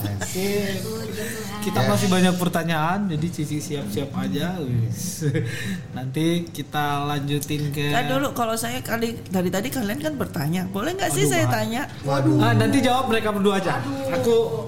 Kita 1.61 1.79
masih 1.85 2.07
banyak 2.09 2.35
pertanyaan, 2.39 3.05
jadi 3.11 3.27
Cici 3.27 3.59
siap-siap 3.59 4.09
aja. 4.17 4.57
wis. 4.63 5.27
Nanti 5.97 6.47
kita 6.47 7.05
lanjutin 7.05 7.69
ke. 7.69 7.91
Nah 7.91 8.07
dulu 8.07 8.31
kalau 8.33 8.55
saya 8.55 8.79
kali 8.79 9.19
dari 9.27 9.51
tadi 9.51 9.67
kalian 9.67 9.99
kan 9.99 10.13
bertanya, 10.15 10.65
boleh 10.71 10.95
nggak 10.95 11.11
sih 11.11 11.27
Aduh, 11.27 11.33
saya 11.35 11.45
tanya? 11.51 11.81
Waduh. 12.07 12.39
Ah, 12.39 12.55
nanti 12.55 12.79
jawab 12.81 13.11
mereka 13.11 13.35
berdua 13.35 13.59
aja. 13.59 13.77
Aku 14.15 14.65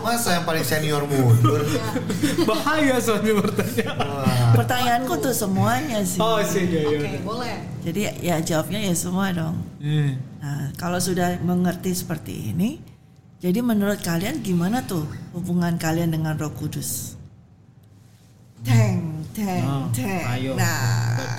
Masa 0.00 0.36
yang 0.36 0.44
paling 0.44 0.62
senior 0.62 1.02
mundur? 1.04 1.64
bahaya 2.44 3.00
soalnya 3.00 3.40
bertanya. 3.40 3.88
Wah. 3.96 4.52
Pertanyaanku 4.54 5.14
tuh 5.18 5.32
semuanya 5.32 6.04
sih. 6.04 6.20
Oh 6.20 6.38
sih 6.40 6.64
ya 6.66 6.82
Oke, 6.84 6.98
ya. 7.00 7.20
boleh. 7.24 7.56
Jadi 7.82 8.00
ya 8.20 8.36
jawabnya 8.40 8.80
ya 8.84 8.94
semua 8.94 9.32
dong. 9.32 9.56
Hmm. 9.80 10.16
Nah 10.38 10.70
kalau 10.76 10.98
sudah 10.98 11.40
mengerti 11.40 11.90
seperti 11.92 12.52
ini, 12.52 12.78
jadi 13.40 13.60
menurut 13.60 14.00
kalian 14.00 14.40
gimana 14.40 14.84
tuh 14.84 15.04
hubungan 15.32 15.76
kalian 15.76 16.12
dengan 16.12 16.36
Roh 16.36 16.52
Kudus? 16.52 17.16
Teng, 18.64 19.20
teng, 19.36 19.60
Oh, 19.60 19.84
teng. 19.92 20.24
ayo. 20.24 20.56
Nah. 20.56 21.36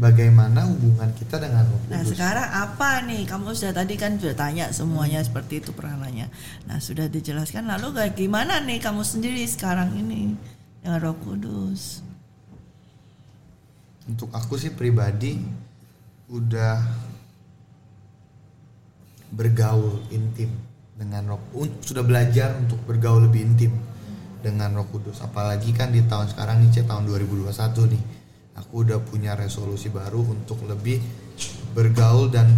Bagaimana 0.00 0.64
hubungan 0.64 1.12
kita 1.12 1.36
dengan 1.36 1.68
Roh 1.68 1.76
Nah 1.92 2.00
Kudus? 2.00 2.16
sekarang 2.16 2.48
apa 2.48 3.04
nih? 3.04 3.28
Kamu 3.28 3.52
sudah 3.52 3.84
tadi 3.84 4.00
kan 4.00 4.16
sudah 4.16 4.32
tanya 4.32 4.72
semuanya 4.72 5.20
seperti 5.20 5.60
itu 5.60 5.76
peranannya. 5.76 6.32
Nah 6.64 6.80
sudah 6.80 7.04
dijelaskan. 7.12 7.68
Lalu 7.68 8.00
kayak 8.00 8.16
gimana 8.16 8.64
nih 8.64 8.80
kamu 8.80 9.04
sendiri 9.04 9.44
sekarang 9.44 9.92
ini 9.92 10.32
dengan 10.80 11.04
Roh 11.04 11.20
Kudus? 11.20 12.00
Untuk 14.08 14.32
aku 14.32 14.56
sih 14.56 14.72
pribadi 14.72 15.36
udah 16.32 16.80
bergaul 19.36 20.00
intim 20.08 20.48
dengan 20.96 21.36
Roh 21.36 21.44
sudah 21.84 22.00
belajar 22.00 22.56
untuk 22.56 22.80
bergaul 22.88 23.28
lebih 23.28 23.44
intim 23.52 23.76
dengan 24.40 24.72
Roh 24.72 24.88
Kudus. 24.88 25.20
Apalagi 25.20 25.76
kan 25.76 25.92
di 25.92 26.00
tahun 26.08 26.32
sekarang 26.32 26.64
nih, 26.64 26.88
tahun 26.88 27.04
2021 27.04 27.52
nih. 27.92 28.19
Aku 28.58 28.82
udah 28.82 28.98
punya 28.98 29.38
resolusi 29.38 29.88
baru 29.88 30.26
untuk 30.26 30.62
lebih 30.66 30.98
bergaul 31.72 32.28
dan 32.28 32.50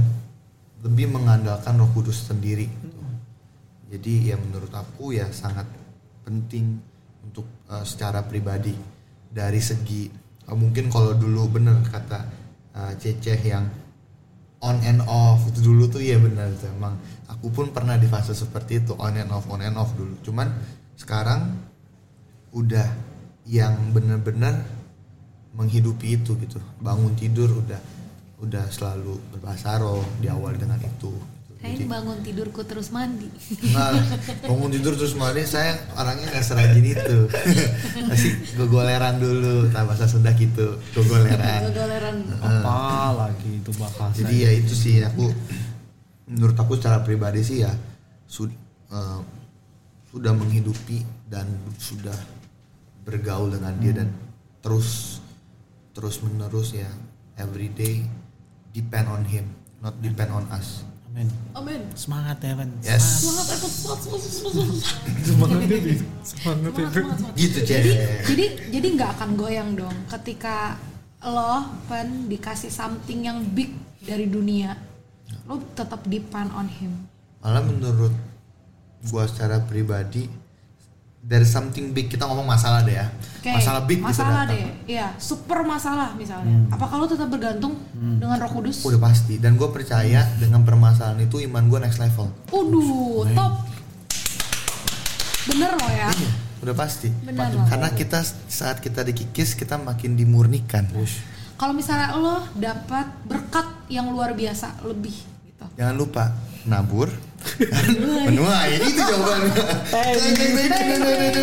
lebih 0.83 1.13
mengandalkan 1.13 1.79
Roh 1.79 1.91
Kudus 1.93 2.27
sendiri. 2.27 2.67
gitu. 2.67 3.01
Jadi 3.93 4.33
ya 4.33 4.37
menurut 4.41 4.73
aku 4.73 5.13
ya 5.13 5.29
sangat 5.29 5.69
penting 6.25 6.81
untuk 7.23 7.45
eh, 7.69 7.85
secara 7.85 8.25
pribadi 8.25 8.73
dari 9.29 9.61
segi 9.61 10.09
eh, 10.49 10.57
mungkin 10.57 10.89
kalau 10.89 11.13
dulu 11.15 11.61
bener 11.61 11.81
kata 11.87 12.21
eh, 12.73 12.93
Ceceh 12.99 13.41
yang 13.45 13.65
on 14.63 14.79
and 14.87 15.03
off 15.05 15.43
itu 15.51 15.61
dulu 15.61 15.91
tuh 15.91 16.03
ya 16.03 16.17
benar 16.23 16.51
tuh 16.55 16.71
emang 16.71 16.95
aku 17.27 17.51
pun 17.51 17.67
pernah 17.75 17.99
di 17.99 18.07
fase 18.07 18.33
seperti 18.33 18.83
itu 18.87 18.95
on 18.97 19.19
and 19.19 19.31
off 19.35 19.45
on 19.51 19.59
and 19.61 19.75
off 19.75 19.91
dulu 19.99 20.15
cuman 20.23 20.49
sekarang 20.95 21.59
udah 22.55 22.87
yang 23.49 23.75
bener-bener 23.91 24.63
menghidupi 25.53 26.17
itu 26.17 26.33
gitu 26.39 26.59
bangun 26.79 27.13
tidur 27.15 27.49
udah 27.53 27.81
udah 28.41 28.65
selalu 28.69 29.21
berbahasa 29.31 29.79
roh 29.79 30.03
diawali 30.19 30.59
dengan 30.59 30.81
itu. 30.81 31.15
Saya 31.63 31.79
ini 31.79 31.87
bangun 31.87 32.19
tidurku 32.27 32.67
terus 32.67 32.91
mandi. 32.91 33.31
Nah, 33.71 33.95
bangun 34.43 34.75
tidur 34.75 34.99
terus 34.99 35.15
mandi 35.15 35.47
saya 35.47 35.79
orangnya 35.95 36.27
nggak 36.27 36.43
serajin 36.43 36.83
itu 36.83 37.19
pasti 38.11 38.29
gogoleran 38.59 39.23
dulu 39.23 39.71
tak 39.71 39.87
bahasa 39.87 40.11
Sunda 40.11 40.35
gitu 40.35 40.75
gogoleran 40.91 41.71
Gogoleran. 41.71 42.17
Apa 42.43 42.83
lagi 43.15 43.63
itu 43.63 43.71
bakal 43.79 44.11
jadi 44.11 44.35
ya 44.35 44.51
itu 44.59 44.75
sih 44.75 45.07
aku 45.07 45.31
menurut 46.27 46.59
aku 46.59 46.75
secara 46.75 46.99
pribadi 47.07 47.47
sih 47.47 47.63
ya 47.63 47.71
sud- 48.27 48.59
eh, 48.91 49.21
sudah 50.11 50.35
menghidupi 50.35 51.07
dan 51.31 51.47
sudah 51.79 52.19
bergaul 53.07 53.55
dengan 53.55 53.71
dia 53.79 54.03
dan 54.03 54.11
terus 54.59 55.22
terus 55.93 56.21
menerus 56.25 56.73
ya 56.73 56.89
everyday 57.37 58.05
depend 58.73 59.09
on 59.09 59.23
him 59.25 59.47
not 59.85 59.97
depend 60.01 60.33
on 60.33 60.45
us 60.53 60.85
Amin. 61.13 61.29
Amin. 61.53 61.83
Semangat 61.93 62.41
Evan. 62.41 62.73
yes 62.81 63.21
Semangat 63.21 63.61
aku 63.61 63.69
semangat 63.69 64.01
semangat 64.01 64.33
semangat. 64.33 64.65
Semangat 65.29 65.61
Evan. 65.61 65.85
Semangat 65.93 66.01
Semangat, 66.25 66.73
Evan. 66.73 66.97
semangat, 66.97 67.13
semangat. 67.13 67.37
gitu 67.37 67.59
Jadi 67.69 67.91
jadi 68.25 68.45
jadi 68.73 68.87
nggak 68.97 69.11
akan 69.21 69.31
goyang 69.37 69.71
dong 69.77 69.97
ketika 70.09 70.81
lo 71.21 71.69
pen 71.85 72.33
dikasih 72.33 72.73
something 72.73 73.29
yang 73.29 73.45
big 73.53 73.77
dari 74.01 74.25
dunia. 74.25 74.73
Lo 75.45 75.61
tetap 75.77 76.01
depend 76.09 76.49
on 76.57 76.73
him. 76.73 76.93
malah 77.45 77.61
menurut 77.61 78.15
gua 79.13 79.29
secara 79.29 79.61
pribadi 79.69 80.31
there's 81.23 81.49
something 81.49 81.95
big 81.95 82.11
kita 82.11 82.27
ngomong 82.27 82.45
masalah 82.45 82.83
deh 82.83 82.99
ya. 82.99 83.07
Oke, 83.39 83.55
masalah 83.55 83.83
big 83.87 84.03
masalah. 84.03 84.43
Hmm. 84.47 84.51
deh. 84.51 84.63
Iya, 84.91 85.07
super 85.23 85.63
masalah 85.63 86.19
misalnya. 86.19 86.67
Apakah 86.75 86.99
lo 86.99 87.07
tetap 87.07 87.31
bergantung 87.31 87.79
dengan 87.95 88.37
Roh 88.43 88.51
Kudus? 88.51 88.83
Udah 88.83 88.99
pasti 88.99 89.39
dan 89.39 89.55
gue 89.55 89.69
percaya 89.71 90.27
dengan 90.43 90.67
permasalahan 90.67 91.23
itu 91.23 91.39
iman 91.47 91.63
gue 91.71 91.79
next 91.79 92.03
level. 92.03 92.27
Waduh, 92.51 93.31
top. 93.39 93.53
Bener 95.43 95.71
loh 95.75 95.91
ya. 95.95 96.11
Iya, 96.11 96.33
udah 96.67 96.75
pasti. 96.75 97.09
Bener 97.23 97.55
loh. 97.55 97.67
Karena 97.71 97.89
kita 97.95 98.21
saat 98.51 98.83
kita 98.83 99.07
dikikis 99.07 99.55
kita 99.55 99.79
makin 99.79 100.19
dimurnikan. 100.19 100.91
Kalau 101.55 101.71
misalnya 101.79 102.19
lo 102.19 102.43
dapat 102.59 103.07
berkat 103.23 103.87
yang 103.87 104.11
luar 104.11 104.35
biasa 104.35 104.83
lebih 104.83 105.15
gitu. 105.47 105.65
Jangan 105.79 105.95
lupa 105.95 106.35
nabur 106.67 107.11
menuai 107.61 108.71
itu 108.81 109.01
jawabannya. 109.03 109.65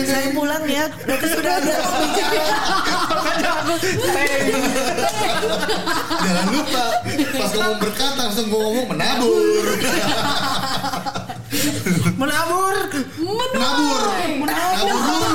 Saya 0.05 0.27
pulang 0.33 0.65
ya, 0.65 0.85
berarti 1.05 1.27
sudah 1.29 1.53
ada. 1.61 1.75
Jangan 6.19 6.45
lupa 6.51 6.85
pas 7.39 7.51
ngomong 7.55 7.77
berkat 7.79 8.13
langsung 8.17 8.45
gue 8.49 8.59
ngomong 8.59 8.87
menabur. 8.91 9.65
Menabur. 12.19 12.75
menabur. 13.19 14.01
Menabur 14.43 15.28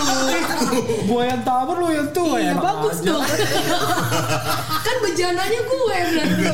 Gua 1.05 1.23
yang 1.25 1.41
tabur 1.43 1.77
lu 1.79 1.89
yang 1.89 2.09
tua 2.11 2.37
Iya 2.41 2.51
ya. 2.51 2.55
bagus 2.57 2.97
dong. 3.01 3.23
kan 4.87 4.97
bejananya 5.01 5.61
gue 5.61 5.79
berarti. 5.85 6.45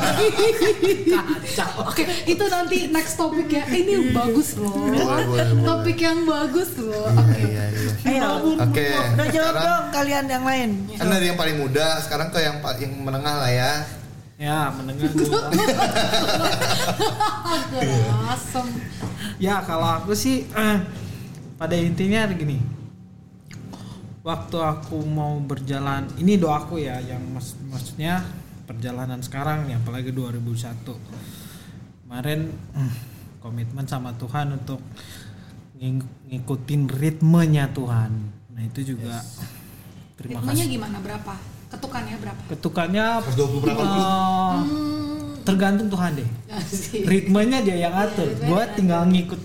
Oke, 1.83 2.03
itu 2.25 2.43
nanti 2.45 2.77
next 2.87 3.15
topik 3.15 3.47
ya. 3.47 3.63
Ini 3.65 4.11
bagus 4.11 4.55
loh. 4.55 4.71
Boleh, 4.71 5.25
boleh, 5.27 5.27
boleh. 5.27 5.45
Topik 5.63 5.97
yang 5.99 6.19
bagus 6.23 6.69
loh. 6.77 7.07
Oke. 7.11 7.41
Iya, 7.43 7.63
iya. 8.03 8.21
Ayo, 8.21 8.55
Oke. 8.59 8.85
udah 9.15 9.27
jawab 9.27 9.53
sekarang- 9.53 9.63
dong 9.63 9.85
kalian 9.91 10.25
yang 10.27 10.43
lain. 10.43 10.69
Kan 10.95 11.07
dari 11.07 11.25
yang 11.27 11.39
paling 11.39 11.55
muda, 11.57 11.99
sekarang 11.99 12.27
ke 12.29 12.39
yang 12.39 12.57
yang 12.77 12.93
menengah 12.99 13.35
lah 13.39 13.51
ya. 13.51 13.71
Ya 14.41 14.73
mendengar 14.73 15.09
gua. 15.13 15.53
Asem. 18.33 18.67
Ya 19.37 19.61
kalau 19.61 20.01
aku 20.01 20.11
sih 20.13 20.49
eh, 20.49 20.77
pada 21.55 21.75
intinya 21.77 22.25
gini. 22.31 22.80
Waktu 24.21 24.53
aku 24.55 25.01
mau 25.01 25.39
berjalan, 25.39 26.05
ini 26.15 26.37
doaku 26.37 26.77
ya, 26.77 27.01
yang 27.01 27.25
mas- 27.27 27.57
maksudnya 27.63 28.21
perjalanan 28.63 29.17
sekarang 29.19 29.65
nih, 29.65 29.75
apalagi 29.75 30.13
2001. 30.13 30.93
Kemarin 32.03 32.53
hmm, 32.71 32.93
komitmen 33.39 33.83
sama 33.83 34.13
Tuhan 34.13 34.53
untuk 34.53 34.77
ngikutin 36.23 36.85
ritmenya 36.87 37.65
Tuhan. 37.71 38.11
Nah 38.51 38.61
itu 38.61 38.93
juga 38.93 39.17
terima 40.13 40.37
Ritmenya 40.39 40.53
kasih. 40.61 40.69
gimana 40.71 40.97
berapa? 40.99 41.33
Ketukannya 41.71 42.15
berapa? 42.19 42.41
Ketukannya 42.47 43.05
120 43.25 43.63
berapa 43.63 43.81
dulu? 43.81 44.01
eh, 44.03 44.61
tergantung 45.41 45.89
Tuhan 45.89 46.11
deh. 46.13 46.29
Asik. 46.53 47.01
Ritmenya 47.03 47.59
dia 47.59 47.77
yang 47.81 47.95
atur, 47.95 48.29
gua 48.39 48.69
tinggal 48.69 49.07
ngikut 49.07 49.41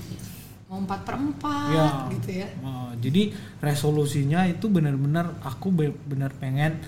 Mau 0.67 0.83
empat 0.83 1.01
per 1.01 1.15
empat 1.15 1.71
Ya. 1.71 1.87
gitu 2.11 2.31
ya. 2.37 2.49
Oh, 2.61 2.86
jadi 2.99 3.33
resolusinya 3.61 4.47
itu 4.49 4.67
benar-benar 4.67 5.37
aku 5.45 5.71
be- 5.71 5.97
benar 6.07 6.33
pengen 6.37 6.81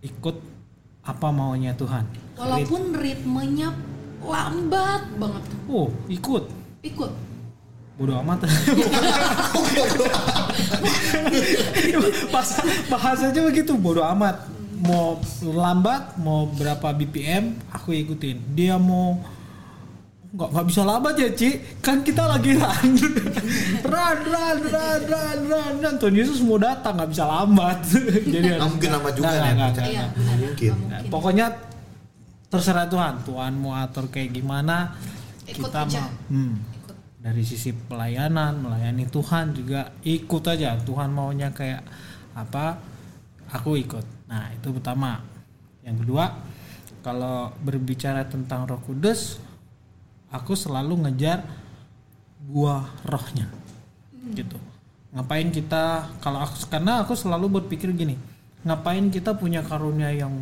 ikut 0.00 0.36
apa 1.02 1.28
maunya 1.32 1.72
Tuhan. 1.72 2.04
Walaupun 2.36 2.94
ritmenya 2.94 3.72
lambat 4.20 5.08
banget. 5.16 5.44
Oh, 5.66 5.88
ikut. 6.06 6.44
Ikut. 6.84 7.12
Bodoh 7.98 8.22
amat. 8.22 8.46
Pas 12.34 12.48
bahasanya 12.86 13.42
begitu, 13.42 13.74
bodoh 13.74 14.06
amat. 14.14 14.46
Mau 14.78 15.18
lambat, 15.42 16.14
mau 16.22 16.46
berapa 16.54 16.94
BPM, 16.94 17.58
aku 17.74 17.90
ikutin. 17.90 18.38
Dia 18.54 18.78
mau 18.78 19.18
nggak 20.28 20.48
nggak 20.52 20.66
bisa 20.68 20.82
lambat 20.84 21.14
ya 21.16 21.28
Ci 21.32 21.50
kan 21.80 22.04
kita 22.04 22.20
lagi 22.22 22.52
run 22.52 22.90
run 23.92 24.18
run 24.28 24.58
run 24.60 25.00
run 25.08 25.38
run 25.48 25.74
run 25.80 25.94
Tuhan 25.96 26.14
Yesus 26.14 26.44
mau 26.44 26.60
datang 26.60 27.00
nggak 27.00 27.10
bisa 27.10 27.24
lambat 27.24 27.80
jadi 28.34 28.60
Nggak 28.60 28.68
mungkin 28.68 28.90
lama 28.92 29.10
juga 29.10 29.24
Nggak, 29.26 29.40
nih 29.40 29.52
nggak, 29.56 29.70
percaya. 29.72 29.88
Iya, 29.88 30.04
nggak. 30.04 30.12
benar. 30.12 30.36
mungkin. 30.38 30.72
Nah, 30.84 31.00
pokoknya 31.08 31.46
terserah 32.48 32.86
Tuhan 32.86 33.14
Tuhan 33.24 33.52
mau 33.56 33.72
atur 33.72 34.04
kayak 34.08 34.30
gimana 34.30 34.76
Ikut 35.44 35.64
kita 35.64 35.80
aja. 35.82 36.00
mau 36.04 36.12
hmm, 36.28 36.54
Ikut. 36.76 36.96
dari 37.20 37.42
sisi 37.42 37.70
pelayanan 37.72 38.52
melayani 38.60 39.04
Tuhan 39.08 39.52
juga 39.52 39.96
ikut 40.00 40.44
aja 40.44 40.76
Tuhan 40.76 41.08
maunya 41.08 41.48
kayak 41.50 41.80
apa 42.32 42.76
aku 43.48 43.80
ikut 43.80 44.28
nah 44.28 44.52
itu 44.52 44.68
pertama 44.70 45.24
yang 45.80 45.96
kedua 45.96 46.36
kalau 47.00 47.48
berbicara 47.58 48.28
tentang 48.28 48.68
Roh 48.68 48.80
Kudus 48.84 49.40
aku 50.32 50.52
selalu 50.56 51.08
ngejar 51.08 51.44
buah 52.48 52.84
rohnya. 53.04 53.46
Gitu. 54.32 54.56
Ngapain 55.12 55.48
kita 55.48 56.12
kalau 56.20 56.44
aku 56.44 56.68
karena 56.68 57.00
aku 57.00 57.16
selalu 57.16 57.60
berpikir 57.60 57.92
gini 57.96 58.16
ngapain 58.66 59.06
kita 59.08 59.38
punya 59.38 59.62
karunia 59.62 60.10
yang 60.10 60.34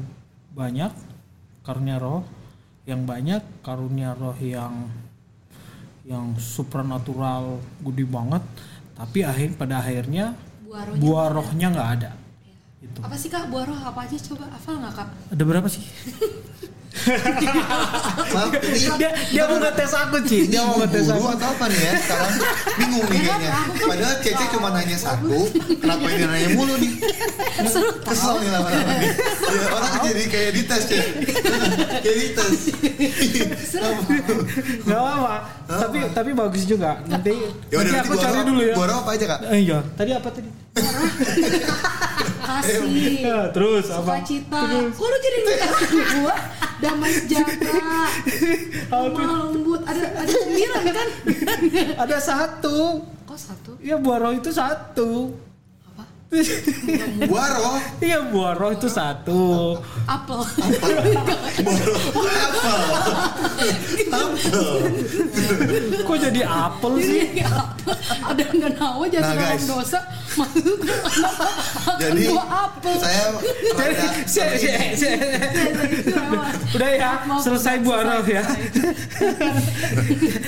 banyak 0.57 0.89
karunia 1.61 2.01
roh 2.01 2.24
yang 2.89 3.05
banyak 3.05 3.45
karunia 3.61 4.16
roh 4.16 4.37
yang 4.41 4.89
yang 6.07 6.32
supranatural 6.39 7.61
gede 7.82 8.07
banget 8.09 8.41
tapi 8.97 9.26
akhir 9.26 9.59
pada 9.61 9.82
akhirnya 9.84 10.32
Buah 11.01 11.32
rohnya 11.32 11.72
nggak 11.72 11.91
ada. 12.01 12.11
itu 12.84 12.99
Apa 13.01 13.16
sih 13.16 13.32
kak? 13.32 13.49
Buah 13.49 13.64
roh 13.64 13.80
apa 13.80 14.05
aja 14.05 14.16
coba? 14.18 14.45
Hafal 14.53 14.76
nggak 14.76 14.93
kak? 14.93 15.09
ada 15.32 15.43
berapa 15.45 15.68
sih 15.72 15.84
Maaf, 18.32 18.51
dia 18.97 19.11
dia 19.12 19.42
mau 19.44 19.59
ngetes 19.61 19.92
aku 19.92 20.16
Ci. 20.24 20.38
Dia 20.49 20.62
mau 20.64 20.76
ngetes 20.80 21.07
aku. 21.12 21.24
Atau 21.28 21.49
apa 21.53 21.64
nih 21.68 21.80
ya? 21.80 21.92
Sekarang 22.01 22.34
bingung 22.80 23.07
nih 23.12 23.18
kayaknya. 23.20 23.53
Padahal 23.84 24.16
Cece 24.24 24.44
cuma 24.51 24.68
nanya 24.72 24.99
satu. 24.99 25.38
Kenapa 25.76 26.07
ini 26.09 26.24
nanya 26.24 26.49
mulu 26.57 26.74
nih? 26.80 26.92
Kesel 28.07 28.34
nih 28.40 28.51
lama-lama 28.51 28.92
nih. 28.97 29.11
Ya, 29.47 29.66
orang 29.72 29.92
jadi 30.09 30.24
kayak 30.26 30.51
dites 30.57 30.84
ya 30.90 31.05
kayak 32.03 32.16
dites. 32.24 32.61
Nggak 34.86 35.01
apa 35.01 35.34
tapi 35.66 35.99
tapi 36.14 36.30
bagus 36.32 36.62
juga. 36.64 37.03
Nanti 37.11 37.34
ya 37.70 37.82
nanti 37.82 37.99
aku 38.07 38.14
cari 38.18 38.40
dulu 38.47 38.62
ya. 38.62 38.74
gua 38.78 38.86
apa 39.03 39.11
aja 39.18 39.24
kak? 39.36 39.40
Eh, 39.51 39.61
iya. 39.66 39.78
Tadi 39.99 40.11
apa 40.14 40.28
tadi 40.30 40.49
Kasih. 42.37 43.22
Ya, 43.22 43.41
terus 43.51 43.89
apa 43.89 44.20
Sukacita. 44.20 44.61
Kok 44.93 45.07
lu 45.07 45.16
jadi 45.18 45.39
minta 45.41 45.66
gua? 46.20 46.34
Damai 46.76 47.11
sejahtera. 47.12 47.97
Lemah 48.91 49.26
lembut. 49.49 49.80
Ada 49.84 50.05
ada 50.20 50.32
sembilan 50.32 50.82
kan? 50.93 51.09
ada 52.05 52.16
satu 52.20 52.78
Kok 53.24 53.39
satu? 53.39 53.70
ya 53.80 53.97
buah 53.97 54.18
roh 54.20 54.32
itu 54.34 54.51
satu 54.53 55.32
Waro 57.33 57.79
iya 58.03 58.18
buah 58.27 58.59
roh 58.59 58.74
itu 58.74 58.91
satu. 58.91 59.79
Apel. 60.05 60.41
kok 66.03 66.16
jadi 66.20 66.41
apel 66.43 66.93
sih? 66.99 67.20
apel. 67.41 67.95
Ada 68.27 68.43
nggak 68.45 68.72
nawa 68.74 69.05
jadi 69.07 69.22
Nah, 69.22 69.35
guys. 69.35 69.64
dosa. 69.66 70.01
Masuk 70.37 70.77
jadi 71.97 72.22
buah 72.29 72.49
apel. 72.68 72.95
saya 73.01 73.24
Jadi, 74.27 74.77
udah 76.77 76.91
ya 76.91 77.11
selesai 77.41 77.74
maaf, 77.79 77.87
buah 77.87 78.01
roh 78.03 78.24
ya. 78.27 78.43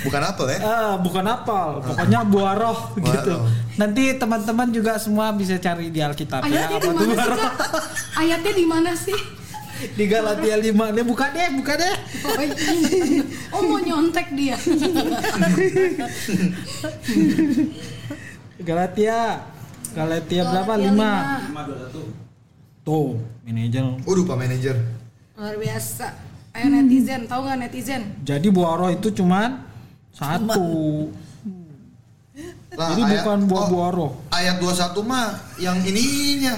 Bukan 0.05 0.23
apel 0.23 0.47
ya? 0.53 0.59
Ah, 0.61 0.95
bukan 0.99 1.25
apel. 1.25 1.69
Pokoknya 1.83 2.21
buah 2.25 2.55
roh 2.55 2.79
Buah 2.95 3.15
gitu. 3.15 3.35
nanti 3.79 4.05
teman-teman 4.15 4.69
juga 4.69 4.99
semua 4.99 5.31
bisa 5.33 5.57
cari 5.57 5.68
di 5.77 6.01
Alkitab. 6.01 6.41
Ya 6.49 6.65
Ayatnya 6.65 6.79
apa 6.81 6.89
di 6.89 6.97
tuh? 6.97 7.07
buah? 7.13 7.53
Ayatnya 8.17 8.53
di 8.57 8.65
mana 8.65 8.93
sih? 8.97 9.21
di 9.79 10.11
Galatia 10.11 10.59
5 10.59 10.75
dia 10.91 11.05
buka 11.07 11.31
deh 11.31 11.55
buka 11.55 11.79
deh. 11.79 11.95
Oh, 12.27 12.43
iya. 12.43 13.23
oh 13.55 13.63
mau 13.63 13.79
nyontek 13.79 14.27
dia. 14.35 14.59
Galatia. 18.69 19.47
Galatia 19.95 20.43
berapa? 20.51 20.75
5 20.83 21.89
tuh 22.89 23.21
manajer. 23.45 23.85
Waduh 24.03 24.25
pak 24.25 24.37
manajer. 24.41 24.77
Luar 25.39 25.57
biasa. 25.61 26.07
Ayo 26.57 26.67
netizen, 26.75 27.29
tahu 27.29 27.45
nggak 27.47 27.59
netizen? 27.69 28.03
jadi 28.27 28.49
buah 28.51 28.75
roh 28.81 28.91
itu 28.91 29.13
cuman 29.15 29.63
satu. 30.11 30.67
Lah, 32.75 32.95
jadi 32.95 33.03
ayat- 33.05 33.13
bukan 33.23 33.39
oh, 33.39 33.47
buah-buah 33.47 33.91
roh. 33.95 34.11
ayat 34.35 34.57
21 34.59 35.03
mah 35.07 35.39
yang 35.59 35.83
ininya 35.83 36.55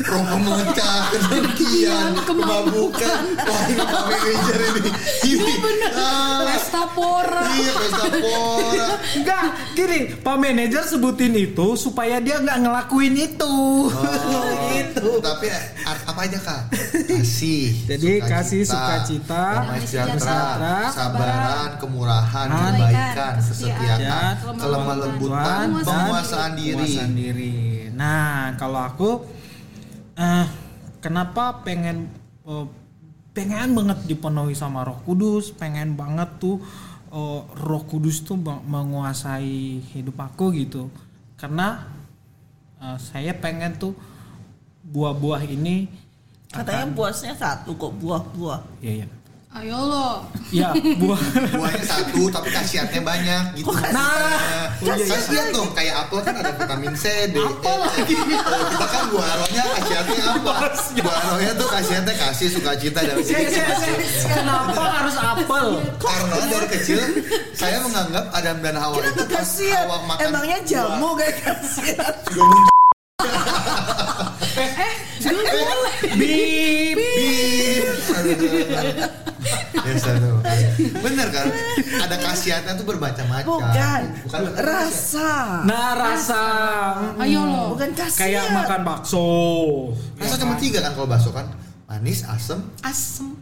roh 0.00 0.22
pemecah 0.24 1.10
kedengkian 1.10 2.14
kemabukan 2.22 3.20
wah 3.36 3.62
ini 3.66 3.82
pak 3.82 4.02
manajer 4.06 4.58
ini 4.72 4.90
ini 5.26 5.52
Ah, 5.88 6.44
Pesta 6.46 6.82
pora. 6.88 7.42
iya 7.50 7.72
pesta 7.74 8.06
pora 8.12 8.88
Enggak, 9.16 9.44
gini, 9.72 9.98
Pak 10.14 10.36
manajer 10.36 10.82
sebutin 10.84 11.32
itu 11.32 11.74
supaya 11.74 12.18
dia 12.18 12.36
nggak 12.36 12.58
ngelakuin 12.60 13.14
itu. 13.16 13.56
Oh, 13.88 14.44
gitu. 14.72 15.18
Tapi 15.18 15.46
a- 15.48 16.04
apa 16.04 16.20
aja 16.22 16.38
kak? 16.38 16.62
Kasih. 17.08 17.72
Jadi 17.86 18.20
kasih, 18.20 18.62
sukacita, 18.62 19.44
damai 19.62 19.80
sejahtera, 19.80 20.90
sabaran, 20.90 21.70
kemurahan, 21.78 22.46
kebaikan, 22.46 22.72
kebaikan, 22.76 23.32
kesetiaan, 23.40 24.34
kelemah 24.54 24.96
lembutan, 24.98 25.66
penguasaan 25.80 26.52
diri. 26.54 26.74
penguasaan 26.76 27.12
diri. 27.14 27.54
Nah, 27.96 28.35
kalau 28.56 28.80
aku 28.80 29.10
eh 30.16 30.46
kenapa 31.04 31.62
pengen 31.62 32.08
eh, 32.48 32.66
pengen 33.36 33.76
banget 33.76 33.98
dipenuhi 34.08 34.56
sama 34.56 34.80
Roh 34.82 35.00
Kudus, 35.04 35.52
pengen 35.52 35.94
banget 35.94 36.40
tuh 36.40 36.56
eh, 37.12 37.40
Roh 37.44 37.84
Kudus 37.84 38.24
tuh 38.24 38.40
menguasai 38.40 39.84
hidup 39.92 40.16
aku 40.20 40.52
gitu. 40.56 40.88
Karena 41.36 41.84
eh, 42.80 42.98
saya 42.98 43.36
pengen 43.36 43.76
tuh 43.76 43.92
buah-buah 44.86 45.42
ini 45.44 46.06
Katanya 46.46 46.88
buahnya 46.94 47.34
satu 47.36 47.76
kok 47.76 47.92
buah-buah. 48.00 48.80
ya 48.80 49.04
ya. 49.04 49.06
Ayo 49.56 49.72
lo. 49.80 50.08
Ya, 50.52 50.70
buah 51.00 51.18
Buahnya 51.56 51.82
satu 51.82 52.28
tapi 52.28 52.52
khasiatnya 52.52 53.00
banyak 53.00 53.56
gitu. 53.56 53.72
Nah, 53.90 54.68
khasiat 54.78 55.50
dong 55.50 55.72
kayak 55.72 56.06
apel 56.06 56.22
kan 56.22 56.38
ada 56.38 56.52
vitamin 56.54 56.94
C, 56.94 57.32
D, 57.32 57.40
E. 57.40 57.74
Kita 58.06 58.86
kan 58.86 59.04
buah 59.10 59.26
rohnya 59.42 59.64
khasiatnya 59.74 60.24
apa? 60.38 60.54
Buah 61.00 61.20
rohnya 61.32 61.52
tuh 61.56 61.66
khasiatnya 61.66 62.14
kasih 62.14 62.48
sukacita 62.52 63.00
dan 63.00 63.16
Saya- 63.18 63.48
saya- 63.48 63.74
saya- 63.80 64.38
Kenapa 64.38 64.82
harus 64.92 65.16
apel? 65.16 65.66
Karena 65.98 66.36
dari 66.46 66.68
kecil 66.70 67.00
saya 67.50 67.80
menganggap 67.80 68.24
Adam 68.30 68.56
dan 68.60 68.76
Hawa 68.76 68.94
itu 68.94 69.02
Kenapa 69.02 69.24
pas 69.24 69.40
kasihan? 69.40 69.84
Hawa 69.88 69.98
makan 70.06 70.22
Emangnya 70.22 70.58
buah. 70.60 70.68
jamu 70.68 71.08
kayak 71.16 71.34
kasihan. 71.42 72.14
Bip. 76.14 76.94
Bip. 76.94 77.88
Tuh. 79.86 80.38
Bener 81.00 81.28
kan? 81.30 81.46
Ada 82.02 82.16
khasiatnya 82.18 82.72
tuh 82.74 82.86
bermacam-macam. 82.86 83.46
Bukan. 83.46 84.00
Bukan 84.26 84.40
Rasa. 84.58 85.62
Nah 85.62 85.94
rasa 85.94 86.42
Ayo 87.18 87.40
lo. 87.42 87.76
Bukan 87.76 87.90
kasihan. 87.94 88.20
kayak 88.26 88.44
makan 88.52 88.80
bakso. 88.82 89.26
Rasa 90.18 90.34
cuma 90.36 90.58
tiga 90.58 90.82
kan 90.82 90.92
kalau 90.92 91.06
bakso 91.06 91.30
kan? 91.30 91.46
Manis, 91.86 92.26
asem, 92.26 92.58
Asem. 92.82 93.38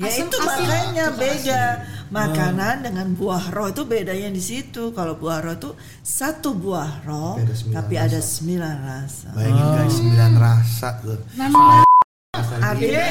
Ya 0.00 0.08
Asem, 0.08 0.24
itu 0.24 0.36
asin. 0.40 0.48
makanya 0.64 1.06
Itu 1.12 1.20
beda. 1.20 1.62
Makanan 2.08 2.76
dengan 2.80 3.12
buah 3.12 3.52
roh 3.52 3.68
itu 3.68 3.84
bedanya 3.84 4.32
di 4.32 4.40
situ. 4.40 4.96
Kalau 4.96 5.20
buah 5.20 5.44
roh 5.44 5.52
itu 5.52 5.70
satu 6.00 6.56
buah 6.56 7.04
roh, 7.04 7.36
Tapi 7.36 7.44
ada 7.44 7.52
sembilan 7.52 7.76
tapi 7.76 7.94
rasa. 7.94 8.08
ada 8.08 8.20
sembilan 8.24 8.74
rasa. 8.80 9.28
Bayangin 9.36 9.66
guys, 9.68 9.92
sembilan 9.92 10.32
rasa 10.40 10.88
tuh. 11.04 11.18
Nano. 11.36 11.84
Artinya. 12.32 13.06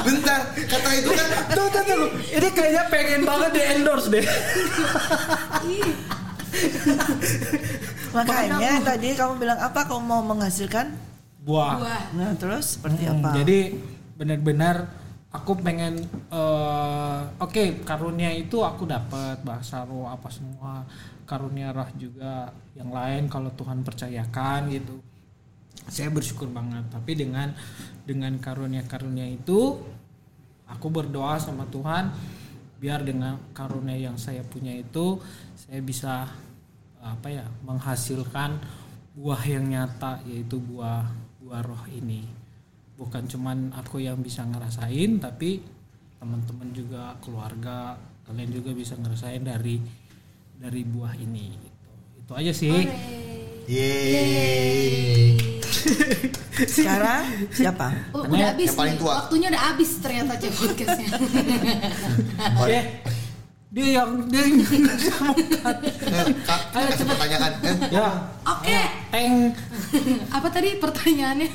Bentar, 0.00 0.40
kata 0.54 0.90
itu 0.98 1.10
kan 1.12 1.28
Tuh, 1.54 1.66
tuh, 1.70 1.82
tuh. 1.84 2.08
Ini 2.30 2.48
kayaknya 2.50 2.82
pengen 2.88 3.22
banget 3.22 3.50
di 3.54 3.62
endorse 3.62 4.08
deh. 4.10 4.24
makanya 8.10 8.82
tadi 8.82 9.08
kamu 9.14 9.32
bilang 9.38 9.58
apa? 9.60 9.80
Kamu 9.86 10.02
mau 10.02 10.22
menghasilkan? 10.24 10.90
Buah. 11.40 11.74
Buah. 11.78 12.02
Nah 12.18 12.30
terus 12.36 12.76
seperti 12.78 13.06
Hmm, 13.06 13.22
apa? 13.22 13.30
Jadi 13.40 13.58
benar-benar 14.18 14.76
aku 15.30 15.56
pengen 15.62 16.04
eh, 16.28 17.20
oke 17.38 17.86
karunia 17.86 18.34
itu 18.34 18.60
aku 18.60 18.84
dapat 18.84 19.38
bahasa 19.46 19.86
roh 19.86 20.10
apa 20.10 20.28
semua 20.28 20.84
karunia 21.24 21.70
roh 21.70 21.86
juga 21.94 22.50
yang 22.74 22.90
lain 22.90 23.30
kalau 23.30 23.48
Tuhan 23.54 23.86
percayakan 23.86 24.68
gitu 24.74 24.98
saya 25.88 26.12
bersyukur 26.12 26.50
banget 26.52 26.84
tapi 26.92 27.16
dengan 27.16 27.54
dengan 28.04 28.36
karunia-karunia 28.36 29.24
itu 29.30 29.80
aku 30.68 30.86
berdoa 30.92 31.40
sama 31.40 31.64
Tuhan 31.70 32.12
biar 32.80 33.04
dengan 33.04 33.36
karunia 33.52 33.96
yang 33.96 34.16
saya 34.16 34.40
punya 34.40 34.72
itu 34.72 35.20
saya 35.56 35.80
bisa 35.84 36.28
apa 37.00 37.28
ya 37.28 37.44
menghasilkan 37.64 38.60
buah 39.16 39.42
yang 39.44 39.68
nyata 39.68 40.24
yaitu 40.24 40.56
buah 40.56 41.04
buah 41.44 41.60
roh 41.60 41.84
ini. 41.92 42.24
Bukan 42.96 43.28
cuman 43.28 43.72
aku 43.76 44.00
yang 44.00 44.20
bisa 44.20 44.44
ngerasain 44.44 45.20
tapi 45.20 45.60
teman-teman 46.20 46.68
juga 46.76 47.16
keluarga 47.24 47.96
kalian 48.28 48.52
juga 48.52 48.70
bisa 48.76 48.92
ngerasain 48.96 49.40
dari 49.40 49.80
dari 50.60 50.84
buah 50.84 51.16
ini 51.16 51.48
gitu. 51.56 51.90
itu 52.20 52.32
aja 52.36 52.52
sih 52.52 52.76
Yeay. 53.66 55.36
Sekarang 56.76 57.24
siapa? 57.50 57.88
Oh, 58.12 58.24
udah 58.24 58.52
habis 58.52 58.68
yang 58.68 58.76
paling 58.76 58.94
nih. 58.94 59.00
tua. 59.00 59.12
Waktunya 59.24 59.46
udah 59.48 59.62
habis 59.72 59.90
ternyata 59.98 60.32
cek 60.36 60.52
podcastnya. 60.52 61.08
eh 62.68 62.84
dia 63.70 63.86
yang 63.96 64.10
dia 64.28 64.42
yang 64.44 64.60
Eh, 64.60 66.26
Kak, 66.42 66.60
kasih 66.74 67.06
pertanyaan. 67.06 67.52
Eh, 67.62 67.76
ya 67.88 68.06
Oke. 68.44 68.80
teng 69.08 69.54
Apa 70.36 70.48
tadi 70.50 70.76
pertanyaannya? 70.76 71.48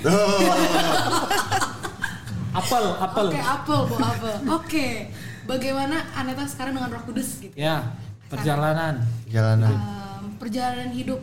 apel 2.56 2.86
apel 2.98 3.28
Oke, 3.30 3.42
apel, 3.44 3.80
bu 3.84 3.96
apel. 4.00 4.34
Oke. 4.48 4.88
Bagaimana 5.46 6.02
Aneta 6.18 6.48
sekarang 6.50 6.74
dengan 6.74 6.90
Roh 6.90 7.04
Kudus 7.06 7.38
gitu? 7.38 7.54
ya 7.54 7.94
perjalanan 8.26 9.06
Jalanan. 9.30 9.70
Em, 9.70 10.26
perjalanan 10.42 10.90
hidup. 10.90 11.22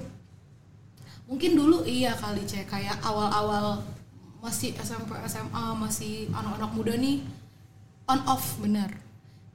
Mungkin 1.33 1.57
dulu 1.57 1.81
iya 1.89 2.13
kali 2.13 2.45
cek 2.45 2.69
kayak 2.69 3.01
awal-awal 3.01 3.81
masih 4.45 4.77
SMP 4.77 5.17
SMA 5.25 5.65
masih 5.81 6.29
anak-anak 6.29 6.71
muda 6.77 6.93
nih 6.93 7.25
on 8.05 8.21
off 8.29 8.61
bener. 8.61 8.93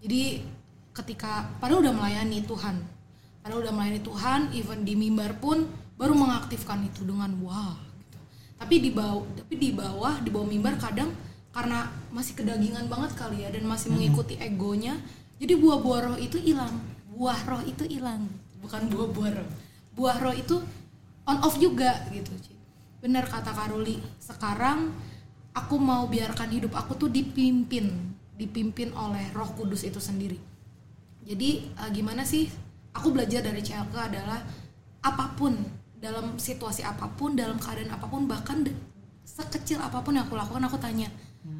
Jadi 0.02 0.42
ketika 0.98 1.46
padahal 1.62 1.86
udah 1.86 1.94
melayani 1.94 2.42
Tuhan, 2.50 2.82
padahal 3.46 3.62
udah 3.62 3.74
melayani 3.78 4.02
Tuhan, 4.02 4.50
even 4.58 4.82
di 4.82 4.98
mimbar 4.98 5.38
pun 5.38 5.70
baru 6.02 6.18
mengaktifkan 6.18 6.82
itu 6.82 7.06
dengan 7.06 7.30
wah. 7.46 7.78
Gitu. 7.78 8.18
Tapi 8.58 8.76
di 8.82 8.90
bawah, 8.90 9.30
tapi 9.38 9.54
di 9.62 9.70
bawah 9.70 10.18
di 10.26 10.34
bawah 10.34 10.50
mimbar 10.50 10.82
kadang 10.82 11.14
karena 11.54 11.94
masih 12.10 12.34
kedagingan 12.34 12.90
banget 12.90 13.14
kali 13.14 13.46
ya 13.46 13.54
dan 13.54 13.70
masih 13.70 13.94
mengikuti 13.94 14.34
egonya, 14.42 14.98
jadi 15.38 15.54
buah-buah 15.54 16.00
roh 16.10 16.18
itu 16.18 16.42
hilang, 16.42 16.74
buah 17.14 17.38
roh 17.46 17.62
itu 17.70 17.86
hilang, 17.86 18.26
bukan 18.66 18.82
buah-buah 18.90 19.32
roh. 19.38 19.50
Buah 19.94 20.18
roh 20.22 20.34
itu 20.34 20.58
on 21.28 21.38
off 21.44 21.60
juga 21.60 22.08
gitu. 22.10 22.32
Ci. 22.40 22.56
Bener 23.04 23.28
kata 23.28 23.54
Karuli, 23.54 24.00
sekarang 24.18 24.96
aku 25.54 25.76
mau 25.78 26.08
biarkan 26.08 26.50
hidup 26.50 26.74
aku 26.74 26.96
tuh 26.98 27.10
dipimpin, 27.12 27.92
dipimpin 28.40 28.96
oleh 28.96 29.30
Roh 29.36 29.52
Kudus 29.54 29.84
itu 29.86 30.00
sendiri. 30.00 30.40
Jadi 31.28 31.68
eh, 31.68 31.90
gimana 31.92 32.24
sih? 32.24 32.48
Aku 32.96 33.14
belajar 33.14 33.46
dari 33.46 33.62
CLK 33.62 33.94
adalah 33.94 34.42
apa 35.06 35.26
pun 35.38 35.54
dalam 35.98 36.42
situasi 36.42 36.82
apa 36.82 37.06
pun, 37.14 37.38
dalam 37.38 37.62
keadaan 37.62 37.94
apa 37.94 38.10
pun, 38.10 38.26
bahkan 38.26 38.66
sekecil 39.22 39.78
apa 39.78 40.02
pun 40.02 40.18
yang 40.18 40.26
aku 40.26 40.34
lakukan, 40.34 40.66
aku 40.66 40.82
tanya, 40.82 41.06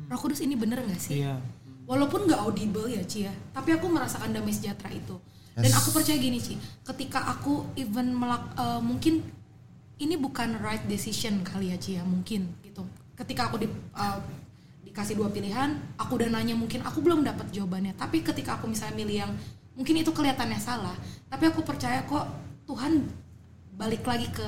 Roh 0.10 0.18
Kudus 0.18 0.42
ini 0.42 0.58
bener 0.58 0.82
nggak 0.82 0.98
sih? 0.98 1.22
iya 1.22 1.38
Walaupun 1.86 2.26
nggak 2.26 2.42
audible 2.42 2.90
ya 2.90 3.06
Ci 3.06 3.30
ya, 3.30 3.34
tapi 3.54 3.72
aku 3.72 3.86
merasakan 3.88 4.34
damai 4.34 4.52
sejahtera 4.52 4.92
itu. 4.92 5.16
Dan 5.58 5.72
aku 5.74 5.90
percaya 5.94 6.18
gini 6.18 6.42
Ci, 6.42 6.58
ketika 6.86 7.22
aku 7.38 7.70
even 7.78 8.18
melak, 8.18 8.44
eh, 8.58 8.82
mungkin 8.82 9.22
ini 9.98 10.16
bukan 10.18 10.62
right 10.62 10.86
decision 10.86 11.42
kali 11.42 11.74
ya 11.74 11.78
ya, 11.78 12.04
mungkin 12.06 12.50
gitu. 12.62 12.86
Ketika 13.18 13.50
aku 13.50 13.62
di, 13.62 13.68
eh, 13.70 14.18
dikasih 14.86 15.18
dua 15.18 15.30
pilihan, 15.34 15.74
aku 15.98 16.22
udah 16.22 16.30
nanya 16.30 16.54
mungkin 16.54 16.86
aku 16.86 17.02
belum 17.02 17.26
dapat 17.26 17.50
jawabannya. 17.50 17.98
Tapi 17.98 18.22
ketika 18.22 18.62
aku 18.62 18.70
misalnya 18.70 18.96
milih 18.98 19.18
yang 19.26 19.32
mungkin 19.74 19.98
itu 19.98 20.14
kelihatannya 20.14 20.60
salah, 20.62 20.94
tapi 21.30 21.50
aku 21.50 21.66
percaya 21.66 22.06
kok 22.06 22.26
Tuhan 22.70 23.06
balik 23.78 24.06
lagi 24.06 24.30
ke 24.30 24.48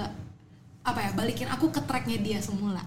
apa 0.85 0.99
ya, 1.05 1.11
balikin 1.13 1.49
aku 1.49 1.69
ke 1.69 1.81
tracknya 1.85 2.17
dia 2.17 2.41
semula 2.41 2.81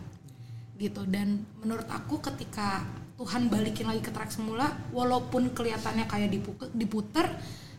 gitu 0.82 1.06
dan 1.06 1.46
menurut 1.62 1.86
aku 1.86 2.18
ketika 2.18 2.82
Tuhan 3.14 3.46
balikin 3.46 3.86
lagi 3.86 4.02
ke 4.02 4.10
track 4.10 4.34
semula 4.34 4.66
walaupun 4.90 5.54
kelihatannya 5.54 6.10
kayak 6.10 6.34
dipu- 6.34 6.72
diputer 6.74 7.30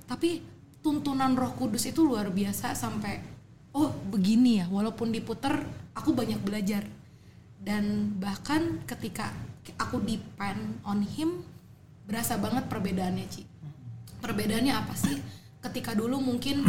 tapi 0.08 0.40
tuntunan 0.80 1.36
Roh 1.36 1.52
Kudus 1.52 1.84
itu 1.84 2.00
luar 2.00 2.32
biasa 2.32 2.72
sampai 2.72 3.33
oh 3.74 3.90
begini 4.10 4.62
ya 4.62 4.66
walaupun 4.70 5.10
diputer 5.10 5.66
aku 5.98 6.14
banyak 6.14 6.40
belajar 6.42 6.86
dan 7.64 8.16
bahkan 8.22 8.82
ketika 8.86 9.34
aku 9.82 10.02
depend 10.04 10.78
on 10.86 11.02
him 11.02 11.42
berasa 12.06 12.36
banget 12.38 12.68
perbedaannya 12.70 13.26
Ci 13.30 13.44
perbedaannya 14.22 14.74
apa 14.74 14.94
sih 14.94 15.18
ketika 15.64 15.96
dulu 15.96 16.20
mungkin 16.20 16.64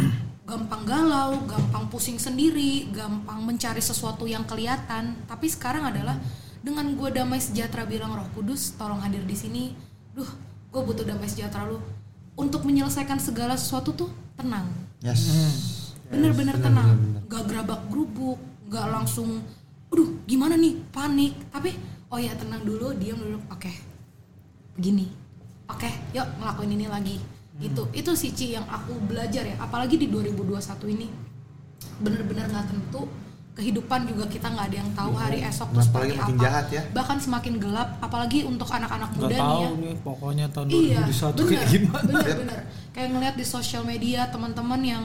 gampang 0.45 0.85
galau, 0.85 1.41
gampang 1.49 1.89
pusing 1.89 2.21
sendiri, 2.21 2.87
gampang 2.93 3.41
mencari 3.41 3.81
sesuatu 3.81 4.29
yang 4.29 4.45
kelihatan. 4.45 5.17
Tapi 5.25 5.49
sekarang 5.49 5.89
adalah 5.89 6.15
dengan 6.61 6.85
gue 6.93 7.09
damai 7.09 7.41
sejahtera 7.41 7.83
bilang 7.83 8.13
Roh 8.13 8.29
Kudus, 8.31 8.77
tolong 8.77 9.01
hadir 9.01 9.25
di 9.25 9.33
sini. 9.33 9.63
Duh, 10.13 10.29
gue 10.69 10.81
butuh 10.85 11.03
damai 11.03 11.25
sejahtera 11.25 11.65
lu. 11.65 11.81
Untuk 12.37 12.61
menyelesaikan 12.61 13.17
segala 13.17 13.57
sesuatu 13.57 13.91
tuh 13.91 14.09
tenang, 14.37 14.69
Yes. 15.03 15.84
Bener-bener 16.07 16.55
tenang, 16.57 16.91
gak 17.25 17.43
gerabak 17.45 17.81
gerubuk, 17.89 18.37
gak 18.67 18.87
langsung, 18.87 19.41
aduh 19.89 20.09
gimana 20.25 20.55
nih 20.55 20.77
panik. 20.89 21.33
Tapi 21.49 21.73
oh 22.07 22.19
ya 22.19 22.33
tenang 22.33 22.61
dulu, 22.61 22.93
diam 22.95 23.17
dulu. 23.17 23.39
Oke, 23.49 23.71
begini. 24.75 25.09
Oke, 25.65 25.89
yuk 26.13 26.27
ngelakuin 26.37 26.71
ini 26.71 26.85
lagi. 26.85 27.17
Gitu. 27.55 27.87
Itu 27.89 28.11
sih 28.13 28.29
Ci 28.29 28.53
yang 28.53 28.67
aku 28.67 28.99
belajar 29.01 29.41
ya. 29.41 29.55
Apalagi 29.57 29.95
di 29.95 30.11
2021 30.11 30.59
ini 30.91 31.07
bener-bener 31.97 32.45
nggak 32.45 32.67
tentu. 32.69 33.07
Kehidupan 33.55 34.03
juga 34.03 34.27
kita 34.27 34.51
nggak 34.51 34.67
ada 34.67 34.77
yang 34.83 34.91
tahu 34.91 35.15
hari 35.15 35.39
esok 35.39 35.71
tuh 35.71 35.79
Apalagi 35.79 36.11
seperti 36.11 36.19
makin 36.19 36.35
apa. 36.35 36.43
jahat 36.43 36.65
ya. 36.67 36.81
Bahkan 36.91 37.17
semakin 37.23 37.53
gelap. 37.55 37.89
Apalagi 38.03 38.43
untuk 38.43 38.67
anak-anak 38.67 39.09
muda 39.15 39.31
tahu 39.31 39.39
nih 39.39 39.63
ya. 39.63 39.69
nih 39.79 39.93
pokoknya 40.03 40.45
tahun 40.51 40.67
Iya, 40.67 41.01
2021 41.07 41.07
kayak 41.07 41.39
bener, 41.47 41.71
gimana. 41.71 42.03
bener, 42.03 42.35
bener. 42.43 42.59
Kayak 42.91 43.09
ngeliat 43.15 43.35
di 43.39 43.45
sosial 43.47 43.83
media 43.87 44.27
teman-teman 44.27 44.81
yang 44.83 45.03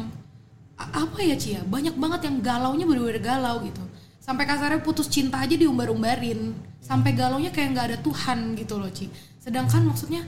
apa 0.81 1.21
ya 1.21 1.37
Cia, 1.37 1.61
banyak 1.61 1.93
banget 2.01 2.21
yang 2.25 2.37
galaunya 2.41 2.89
bener-bener 2.89 3.21
galau 3.21 3.61
gitu. 3.61 3.85
Sampai 4.21 4.49
kasarnya 4.49 4.81
putus 4.81 5.13
cinta 5.13 5.37
aja 5.37 5.53
diumbar-umbarin. 5.53 6.57
Sampai 6.81 7.13
galaunya 7.13 7.53
kayak 7.53 7.77
nggak 7.77 7.87
ada 7.93 7.99
Tuhan 8.01 8.57
gitu 8.57 8.81
loh 8.81 8.89
Ci. 8.89 9.13
Sedangkan 9.37 9.85
maksudnya 9.85 10.25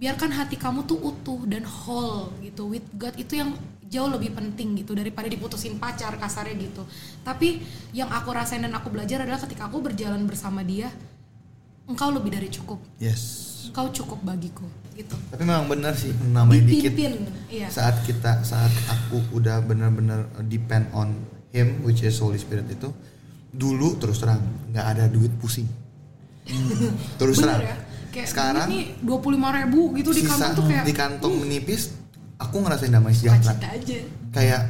biarkan 0.00 0.32
hati 0.32 0.56
kamu 0.56 0.88
tuh 0.88 0.96
utuh 0.96 1.44
dan 1.44 1.60
whole 1.68 2.32
gitu 2.40 2.72
with 2.72 2.88
God 2.96 3.12
itu 3.20 3.36
yang 3.36 3.52
jauh 3.90 4.08
lebih 4.08 4.32
penting 4.32 4.78
gitu 4.78 4.96
daripada 4.96 5.26
diputusin 5.28 5.76
pacar 5.76 6.16
kasarnya 6.16 6.56
gitu. 6.56 6.86
Tapi 7.26 7.60
yang 7.92 8.08
aku 8.08 8.32
rasain 8.32 8.62
dan 8.64 8.72
aku 8.72 8.88
belajar 8.88 9.26
adalah 9.26 9.42
ketika 9.42 9.66
aku 9.68 9.82
berjalan 9.82 10.24
bersama 10.24 10.64
dia, 10.64 10.88
engkau 11.90 12.08
lebih 12.14 12.30
dari 12.32 12.48
cukup. 12.48 12.78
Yes. 13.02 13.22
Engkau 13.70 13.90
cukup 13.90 14.22
bagiku 14.22 14.66
gitu. 14.94 15.16
Tapi 15.30 15.42
memang 15.42 15.66
benar 15.66 15.94
sih 15.98 16.14
nambahin 16.30 16.64
dikit. 16.66 16.92
Dipimpin, 16.94 17.28
iya. 17.50 17.68
Saat 17.70 18.06
kita 18.06 18.42
saat 18.46 18.70
aku 18.88 19.20
udah 19.34 19.62
benar-benar 19.64 20.30
depend 20.46 20.86
on 20.94 21.12
him 21.50 21.82
which 21.82 22.06
is 22.06 22.16
Holy 22.22 22.38
Spirit 22.38 22.66
itu 22.70 22.90
dulu 23.50 23.98
terus 23.98 24.22
terang 24.22 24.40
nggak 24.70 24.86
ada 24.96 25.04
duit 25.10 25.34
pusing. 25.42 25.66
terus 27.20 27.38
Bener 27.42 27.58
terang. 27.58 27.62
ya. 27.66 27.76
Kayak 28.10 28.26
Sekarang 28.26 28.66
ini 28.74 28.80
dua 29.06 29.18
puluh 29.22 29.38
ribu 29.38 29.94
gitu 29.94 30.10
di 30.10 30.26
kantong 30.26 30.52
tuh 30.58 30.64
kayak 30.66 30.82
di 30.82 30.94
kantong 30.94 31.34
menipis 31.46 31.94
aku 32.42 32.56
ngerasain 32.58 32.90
damai 32.90 33.14
sejahtera. 33.14 33.54
aja. 33.70 33.98
Kayak 34.34 34.62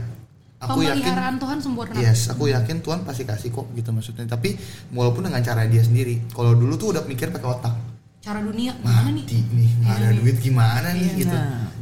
aku 0.60 0.84
yakin 0.84 1.40
Tuhan 1.40 1.58
sempurna. 1.58 1.96
Yes, 1.96 2.28
aku 2.28 2.44
yakin 2.46 2.84
Tuhan 2.84 3.00
pasti 3.02 3.24
kasih 3.24 3.48
kok 3.48 3.66
gitu 3.72 3.90
maksudnya. 3.90 4.28
Tapi 4.28 4.54
walaupun 4.92 5.24
dengan 5.26 5.40
cara 5.40 5.64
dia 5.64 5.80
sendiri. 5.80 6.28
Kalau 6.30 6.52
dulu 6.52 6.76
tuh 6.76 6.92
udah 6.92 7.02
mikir 7.04 7.32
pakai 7.32 7.48
otak. 7.48 7.74
Cara 8.20 8.44
dunia 8.44 8.76
gimana 8.76 9.08
nih? 9.08 9.24
mati 9.24 9.40
nih 9.48 9.70
nggak 9.80 9.96
ada 9.96 10.08
duit 10.12 10.36
gimana 10.38 10.88
nih 10.92 11.08
Iya. 11.08 11.20
gitu 11.24 11.36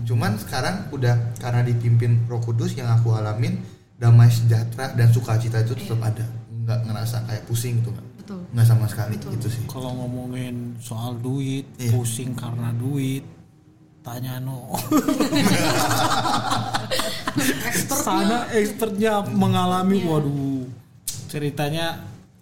cuman 0.07 0.39
sekarang 0.39 0.87
udah 0.89 1.35
karena 1.37 1.67
dipimpin 1.67 2.31
Roh 2.31 2.39
Kudus 2.39 2.79
yang 2.79 2.87
aku 2.89 3.11
alamin 3.11 3.59
damai 3.99 4.31
sejahtera 4.31 4.95
dan 4.95 5.11
sukacita 5.11 5.59
itu 5.61 5.75
tetap 5.75 5.99
ada 5.99 6.23
nggak 6.49 6.79
ngerasa 6.87 7.27
kayak 7.27 7.43
pusing 7.45 7.83
gitu 7.83 7.91
nggak 7.91 8.07
Betul. 8.23 8.41
nggak 8.55 8.65
sama 8.65 8.87
sekali 8.87 9.19
itu 9.19 9.49
sih 9.51 9.67
Kalau 9.67 9.91
ngomongin 9.93 10.79
soal 10.79 11.19
duit, 11.19 11.67
Iya. 11.75 11.91
pusing 11.91 12.31
karena 12.33 12.71
duit, 12.71 13.27
tanya 14.09 14.41
no. 14.41 14.73
Expertnya. 17.61 18.03
Sana 18.03 18.39
expertnya 18.51 19.13
mengalami, 19.27 20.01
Iya. 20.01 20.09
waduh, 20.09 20.65
ceritanya 21.29 21.87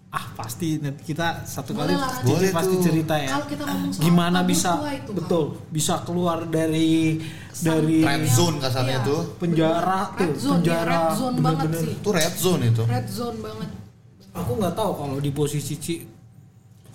ah 0.07 0.25
pasti 0.33 0.79
nanti 0.79 1.03
kita 1.05 1.43
satu 1.43 1.75
Boleh 1.75 1.83
kali 1.83 1.93
lah, 1.93 2.11
Boleh 2.23 2.49
pasti 2.49 2.73
tuh. 2.73 2.83
cerita 2.83 3.15
ya. 3.15 3.29
Kalau 3.29 3.45
kita 3.45 3.63
ngomong 3.65 3.91
soal 3.91 4.01
Gimana 4.01 4.39
bisa 4.41 4.71
itu, 4.89 5.11
betul 5.13 5.43
bisa 5.67 5.93
keluar 6.01 6.47
dari 6.47 7.19
dari 7.53 7.99
red 8.01 8.23
zone 8.25 8.55
kasarnya 8.57 8.97
Iya. 8.97 9.05
tuh 9.05 9.21
penjara 9.37 9.99
Red 10.09 10.15
tuh, 10.17 10.31
zone, 10.39 10.55
ya, 10.55 10.55
penjara 10.55 10.95
red 10.97 11.11
zone 11.13 11.37
banget 11.37 11.65
bener-bener. 11.67 11.83
sih. 11.83 11.93
itu 11.93 12.09
red 12.09 12.35
zone 12.35 12.61
itu 12.65 12.83
Red 12.85 13.07
zone 13.09 13.37
banget. 13.37 13.69
Aku 14.33 14.51
nggak 14.55 14.73
tahu 14.73 14.91
kalau 14.95 15.17
di 15.17 15.31
posisi 15.31 15.73
Ci 15.75 15.93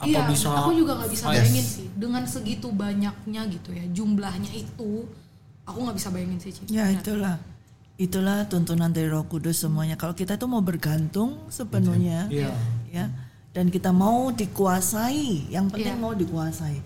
apa 0.02 0.10
iya, 0.10 0.26
bisa 0.26 0.50
aku 0.50 0.74
juga 0.74 0.98
nggak 0.98 1.10
bisa 1.10 1.24
Yes. 1.24 1.34
bayangin 1.38 1.62
sih 1.64 1.86
dengan 1.94 2.22
segitu 2.26 2.68
banyaknya 2.68 3.42
gitu 3.46 3.70
ya 3.70 3.84
jumlahnya 3.88 4.50
itu 4.50 5.06
aku 5.62 5.78
nggak 5.78 5.96
bisa 5.96 6.08
bayangin 6.10 6.38
sih 6.38 6.50
Ci. 6.50 6.62
Ya 6.68 6.90
itulah. 6.90 7.38
Itulah 7.94 8.50
tuntunan 8.50 8.90
dari 8.90 9.06
Roh 9.06 9.22
Kudus 9.22 9.62
semuanya. 9.62 9.94
Kalau 9.94 10.10
kita 10.10 10.34
tuh 10.34 10.50
mau 10.50 10.58
bergantung 10.58 11.38
sepenuhnya, 11.46 12.26
Iya. 12.26 12.50
ya, 12.90 13.06
dan 13.52 13.70
kita 13.70 13.94
mau 13.94 14.32
dikuasai, 14.32 15.46
yang 15.48 15.70
penting 15.70 15.94
Iya. 15.94 16.02
mau 16.02 16.10
dikuasai. 16.10 16.82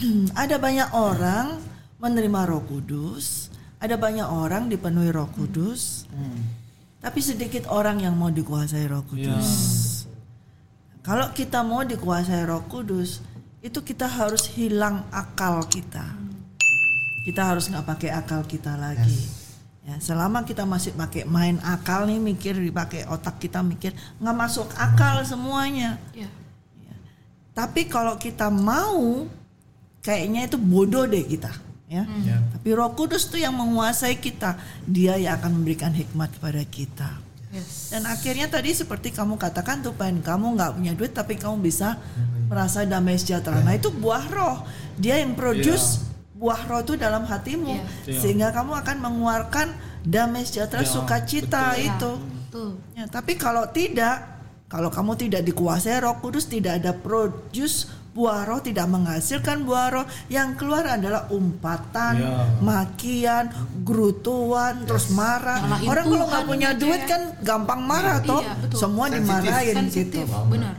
ada 0.38 0.56
banyak 0.56 0.88
orang 0.92 1.60
menerima 1.98 2.40
Roh 2.46 2.64
Kudus, 2.64 3.52
ada 3.76 4.00
banyak 4.00 4.24
orang 4.24 4.72
dipenuhi 4.72 5.12
Roh 5.12 5.28
Kudus, 5.28 6.08
tapi 7.00 7.20
sedikit 7.20 7.68
orang 7.68 8.00
yang 8.00 8.16
mau 8.16 8.32
dikuasai 8.32 8.86
Roh 8.88 9.04
Kudus. 9.04 9.48
Kalau 11.06 11.30
kita 11.30 11.62
mau 11.62 11.86
dikuasai 11.86 12.42
Roh 12.50 12.66
Kudus, 12.66 13.22
itu 13.62 13.78
kita 13.78 14.10
harus 14.10 14.50
hilang 14.58 15.06
akal 15.14 15.62
kita. 15.70 16.02
Kita 17.22 17.46
harus 17.46 17.70
nggak 17.70 17.86
pakai 17.86 18.10
akal 18.10 18.42
kita 18.42 18.74
lagi. 18.74 19.14
Ya, 19.86 20.02
selama 20.02 20.42
kita 20.42 20.66
masih 20.66 20.98
pakai 20.98 21.22
main 21.22 21.62
akal 21.62 22.10
nih 22.10 22.18
mikir 22.18 22.58
dipakai 22.58 23.06
otak 23.06 23.38
kita 23.38 23.62
mikir 23.62 23.94
nggak 24.18 24.34
masuk 24.34 24.66
akal 24.74 25.22
semuanya. 25.22 25.94
Iya. 26.10 26.26
Tapi 27.54 27.86
kalau 27.86 28.18
kita 28.18 28.50
mau 28.50 29.30
kayaknya 30.02 30.50
itu 30.50 30.58
bodoh 30.58 31.06
deh 31.06 31.22
kita, 31.22 31.54
ya. 31.86 32.02
Ya. 32.26 32.42
Tapi 32.50 32.68
Roh 32.74 32.98
Kudus 32.98 33.30
tuh 33.30 33.38
yang 33.38 33.54
menguasai 33.54 34.18
kita. 34.18 34.58
Dia 34.82 35.14
yang 35.22 35.38
akan 35.38 35.62
memberikan 35.62 35.94
hikmat 35.94 36.34
kepada 36.34 36.66
kita. 36.66 37.25
Yes. 37.56 37.88
Dan 37.88 38.04
akhirnya 38.04 38.46
tadi 38.46 38.76
seperti 38.76 39.08
kamu 39.10 39.40
katakan 39.40 39.80
tuh 39.80 39.96
Pen, 39.96 40.20
kamu 40.20 40.60
nggak 40.60 40.76
punya 40.76 40.92
duit 40.92 41.16
tapi 41.16 41.40
kamu 41.40 41.64
bisa 41.64 41.96
merasa 42.46 42.84
damai 42.84 43.16
sejahtera. 43.16 43.64
Nah 43.64 43.72
itu 43.72 43.88
buah 43.88 44.28
roh. 44.28 44.56
Dia 45.00 45.24
yang 45.24 45.32
produce 45.32 46.04
buah 46.36 46.68
roh 46.68 46.84
itu 46.84 47.00
dalam 47.00 47.24
hatimu 47.24 47.72
Iya. 47.72 47.84
Iya. 48.12 48.20
sehingga 48.20 48.48
kamu 48.52 48.76
akan 48.84 48.96
mengeluarkan 49.00 49.72
damai 50.04 50.44
sejahtera, 50.44 50.84
Iya, 50.84 50.92
sukacita 50.92 51.64
Iya, 51.74 51.96
itu. 51.96 52.12
Betul. 52.20 52.70
Ya, 52.92 53.04
tapi 53.08 53.40
kalau 53.40 53.64
tidak, 53.72 54.22
kalau 54.68 54.92
kamu 54.92 55.16
tidak 55.16 55.42
dikuasai 55.42 55.96
Roh 55.98 56.20
Kudus, 56.20 56.46
tidak 56.46 56.84
ada 56.84 56.92
produce 56.92 57.88
buah 58.16 58.42
roh, 58.42 58.58
tidak 58.58 58.88
menghasilkan 58.88 59.62
buah 59.62 59.86
roh, 59.92 60.06
yang 60.26 60.56
keluar 60.56 60.88
adalah 60.88 61.28
umpatan, 61.28 62.14
Ya. 62.16 62.48
makian, 62.58 63.52
gerutuan, 63.84 64.82
terus 64.82 65.12
marah. 65.12 65.60
Nyalahin 65.60 65.86
Orang 65.86 66.04
kalau 66.06 66.16
nggak 66.22 66.32
Tuhan 66.38 66.48
punya 66.48 66.68
aja 66.70 66.80
duit 66.80 67.02
ya. 67.02 67.08
kan 67.08 67.22
gampang 67.40 67.80
marah 67.82 68.18
toh, 68.20 68.40
Iya, 68.40 68.52
betul. 68.58 68.78
semua 68.78 69.04
Sensitif. 69.06 69.20
dimarahin 69.20 69.64
gitu. 69.68 69.78
Sensitif, 69.78 70.26
benar. 70.48 70.74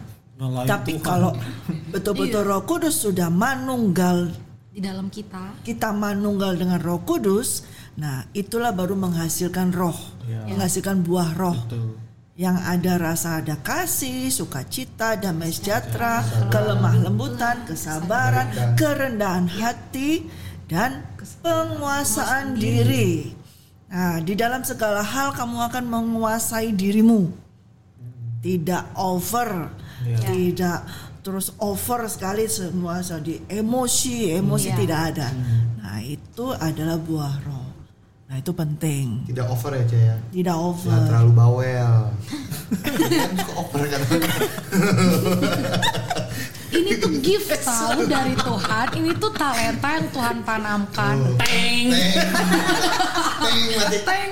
Tapi 0.66 0.92
Tuhan. 0.94 1.04
kalau 1.04 1.32
betul-betul 1.94 2.42
Iya. 2.42 2.50
Roh 2.50 2.64
Kudus 2.64 2.96
sudah 3.00 3.28
manunggal 3.28 4.34
Di 4.68 4.80
dalam 4.80 5.08
kita. 5.08 5.62
kita 5.62 5.90
manunggal 5.90 6.54
dengan 6.54 6.78
Roh 6.78 7.02
Kudus, 7.02 7.66
nah 7.96 8.26
itulah 8.32 8.70
baru 8.70 8.94
menghasilkan 8.94 9.70
roh, 9.72 9.98
Ya. 10.24 10.46
menghasilkan 10.46 11.02
buah 11.02 11.34
roh 11.34 11.58
Betul. 11.64 11.98
Yang 12.38 12.54
ada 12.62 13.02
rasa 13.02 13.42
ada 13.42 13.58
kasih, 13.58 14.30
sukacita, 14.30 15.18
damai 15.18 15.50
sejahtera, 15.50 16.22
kelemah 16.54 16.94
lembutan, 17.02 17.66
kesabaran, 17.66 18.78
kerendahan 18.78 19.50
hati, 19.50 20.30
dan 20.70 21.02
penguasaan 21.42 22.54
diri. 22.54 23.34
Nah, 23.90 24.22
di 24.22 24.38
dalam 24.38 24.62
segala 24.62 25.02
hal 25.02 25.34
kamu 25.34 25.58
akan 25.66 25.86
menguasai 25.90 26.78
dirimu. 26.78 27.34
Tidak 28.46 28.94
over, 29.02 29.74
tidak 30.22 30.86
terus 31.26 31.52
over 31.60 32.08
sekali 32.08 32.46
semua 32.48 33.02
di 33.20 33.42
emosi, 33.50 34.32
emosi 34.38 34.70
Iya. 34.72 34.78
tidak 34.80 35.00
ada. 35.12 35.28
Nah, 35.82 36.00
itu 36.06 36.46
adalah 36.56 36.96
buah 37.02 37.36
roh. 37.44 37.67
Nah, 38.28 38.36
itu 38.36 38.52
penting. 38.52 39.24
tidak 39.26 39.48
over 39.48 39.72
ya 39.72 39.84
Caya 39.86 40.16
Tidak 40.30 40.52
over. 40.54 40.84
Jangan 40.86 41.04
terlalu 41.08 41.32
bawel 41.34 41.92
kan 43.08 43.32
over 43.56 43.82
kan 43.88 44.02
Ini 46.68 46.92
tuh 47.00 47.12
gift 47.18 47.48
tahu 47.58 48.04
dari 48.06 48.36
Tuhan. 48.36 48.88
Ini 48.94 49.12
tuh 49.16 49.32
talenta 49.32 49.90
yang 49.90 50.08
Tuhan 50.12 50.38
tanamkan. 50.44 51.16
Teng. 51.40 51.88
Teng, 53.40 53.60
mati. 53.74 53.98
Teng. 54.04 54.32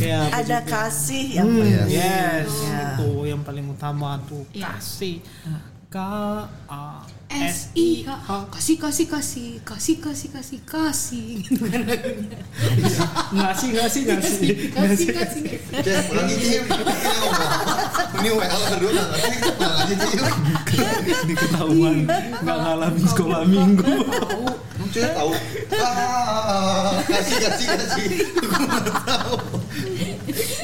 Ya, 0.00 0.18
Ada 0.32 0.58
juga. 0.58 0.72
kasih 0.80 1.24
yang 1.30 1.46
Hmm, 1.46 1.60
penting. 1.60 1.92
Yes, 1.92 2.48
Ya. 2.64 2.96
itu 2.96 3.10
yang 3.26 3.40
paling 3.42 3.66
utama 3.68 4.16
tuh 4.24 4.48
Iya. 4.50 4.72
kasih. 4.72 5.20
Ka 5.86 6.48
a 6.64 7.04
S 7.30 7.70
I 7.78 8.02
K 8.02 8.08
kasih 8.50 8.76
kasih 8.82 9.06
kasih 9.06 9.48
kasih 9.62 9.94
kasih 10.02 10.26
kasih 10.34 10.60
kasih 10.66 11.26
gitu 11.46 11.62
kan 11.62 11.86
lagunya. 11.86 12.38
ngasih 13.30 13.68
ngasih 13.78 14.02
ngasih 14.10 14.50
kasih 14.74 15.08
kasih 15.14 15.42
ulangi 16.10 16.36
Cim. 16.42 16.64
Ini 18.20 18.28
WL 18.34 18.60
nggak 18.66 19.06
ngerti, 19.06 19.46
ulangi 19.62 19.94
Cim. 19.94 20.24
ini 21.22 21.34
ketahuan 21.38 21.96
nggak 22.42 22.58
ngalamin 22.66 23.04
sekolah 23.06 23.42
minggu 23.46 23.94
Cim 24.90 25.06
tahu? 25.14 25.30
Ah, 25.78 26.98
kasih 27.06 27.36
kasih 27.46 27.66
kasih. 27.78 28.06
Aku 28.42 28.58
nggak 28.58 28.82
tahu. 29.06 29.36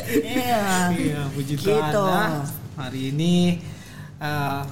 Iya. 0.07 0.67
iya 0.99 1.21
puji 1.31 1.55
Gitu. 1.55 1.71
Tuhan 1.71 1.95
nah, 1.95 2.43
hari 2.75 3.15
ini 3.15 3.63
eh, 4.19 4.63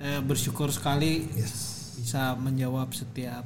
eh, 0.00 0.20
bersyukur 0.20 0.68
sekali 0.68 1.28
bisa 1.94 2.32
menjawab 2.34 2.90
setiap 2.90 3.44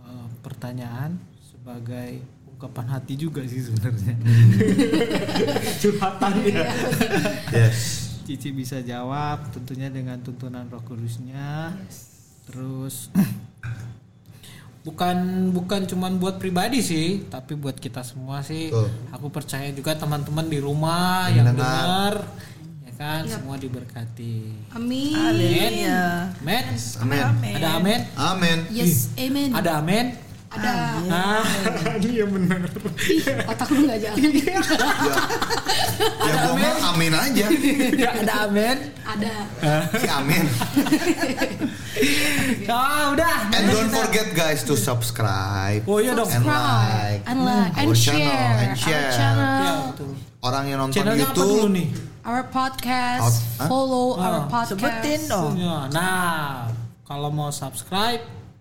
eh, 0.00 0.26
pertanyaan 0.40 1.18
sebagai 1.42 2.22
ungkapan 2.48 2.86
hati 2.90 3.14
juga 3.14 3.42
sih 3.44 3.60
sebenarnya 3.60 4.14
curhatan 5.80 6.32
ya 6.42 6.66
Yes. 7.50 7.78
Cici 8.24 8.52
bisa 8.52 8.84
jawab 8.84 9.40
tentunya 9.50 9.88
dengan 9.88 10.20
tuntunan 10.20 10.68
Roh 10.68 10.84
Kudusnya. 10.84 11.72
Terus 12.44 13.08
bukan 14.86 15.16
bukan 15.48 15.88
cuman 15.88 16.20
buat 16.20 16.36
pribadi 16.36 16.84
sih, 16.84 17.24
tapi 17.24 17.56
buat 17.56 17.80
kita 17.80 18.04
semua 18.04 18.44
sih. 18.44 18.68
Betul. 18.68 18.88
Aku 19.16 19.26
percaya 19.28 19.72
juga 19.72 19.96
teman-teman 19.96 20.44
di 20.44 20.60
rumah 20.60 21.32
Yang 21.32 21.36
yang 21.36 21.46
dengar. 21.52 21.64
dengar 21.64 22.14
ya 22.98 23.06
kan 23.06 23.22
Yap. 23.22 23.38
semua 23.38 23.54
diberkati. 23.54 24.34
Amin 24.74 25.14
Haleluya. 25.14 26.34
Amin. 26.42 26.64
Amin. 26.98 27.54
Ada 27.54 27.68
amin? 27.78 28.00
Amin. 28.18 28.58
yes 28.74 29.14
amen 29.14 29.54
Ada 29.54 29.70
amin? 29.78 30.06
ada 30.48 30.72
Ah, 31.12 31.44
iya 32.08 32.24
benar. 32.24 32.56
ih 33.04 33.20
otak 33.46 33.68
lu 33.68 33.84
nggak 33.84 34.00
jalan 34.00 34.32
Ya, 34.32 34.56
ya 36.24 36.32
gua 36.40 36.54
mah 36.56 36.74
amin 36.90 37.12
aja. 37.12 37.46
Ya, 37.92 38.10
ada 38.16 38.34
amin. 38.48 38.76
ada 39.04 39.32
Si 39.94 40.08
amin. 40.08 40.44
Ah, 42.68 43.10
udah. 43.12 43.50
And 43.52 43.64
don't 43.68 43.90
forget 43.90 44.30
guys 44.32 44.62
to 44.64 44.78
subscribe. 44.78 45.82
Oh 45.84 45.98
iya 46.00 46.14
dong. 46.14 46.30
And 46.30 46.46
like. 46.46 47.22
and 47.28 47.40
like 47.44 47.72
and 47.76 47.90
share 47.92 48.54
and 48.62 48.72
share. 48.78 49.10
our 49.10 49.12
channel 49.12 49.44
Ya, 49.44 49.72
betul. 49.92 50.10
Orang 50.38 50.64
yang 50.70 50.78
nonton 50.80 50.94
Channelnya 51.02 51.26
apa 51.28 51.34
dulu 51.34 51.66
YouTube 51.66 51.74
nih? 51.74 51.86
Our 52.28 52.44
podcast 52.46 53.24
Out- 53.24 53.40
Hah? 53.56 53.66
follow 53.66 54.06
our 54.14 54.44
Ah, 54.44 54.46
podcast 54.46 54.76
Sebutin 54.76 55.20
dong. 55.26 55.52
Ya, 55.56 55.88
Nah, 55.88 56.68
kalau 57.02 57.32
mau 57.32 57.48
subscribe 57.48 58.20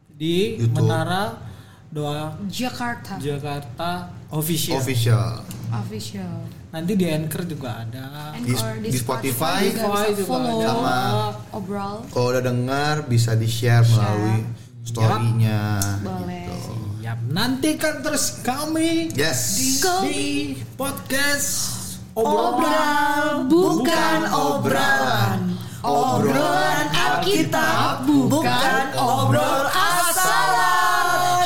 di 0.09 0.55
YouTube. 0.57 0.80
Menara 0.82 1.43
Doa 1.88 2.36
Jakarta 2.47 3.15
Jakarta 3.18 4.11
Official. 4.30 4.76
official. 4.78 5.39
official 5.74 6.47
Nanti 6.68 6.95
di 6.95 7.07
Anchor 7.07 7.43
juga 7.43 7.80
ada. 7.82 8.32
Anchor 8.34 8.80
Di- 8.80 8.91
di 8.91 8.97
Spotify 8.97 9.68
juga 9.68 9.84
Spotify 9.86 10.07
juga 10.13 10.24
follow 10.26 10.57
ada. 10.57 10.68
Sama. 10.70 10.99
obrol 11.53 11.95
Kalau 12.07 12.28
udah 12.30 12.43
dengar 12.45 12.95
bisa 13.03 13.36
di 13.36 13.47
share 13.47 13.84
melalui 13.86 14.43
story-nya. 14.82 15.80
boleh 16.01 16.43
Siap. 16.99 17.20
Nantikan 17.30 17.99
terus 18.01 18.43
kami 18.43 19.15
Yes. 19.15 19.80
Go. 19.80 20.03
di 20.03 20.55
podcast 20.76 21.76
Obral 22.18 23.45
bukan 23.45 24.20
obrolan. 24.34 25.53
Obrolan 25.86 26.89
Alkitab 26.89 28.09
bukan 28.09 28.82
obrol 28.97 29.70
asalan. 29.70 31.45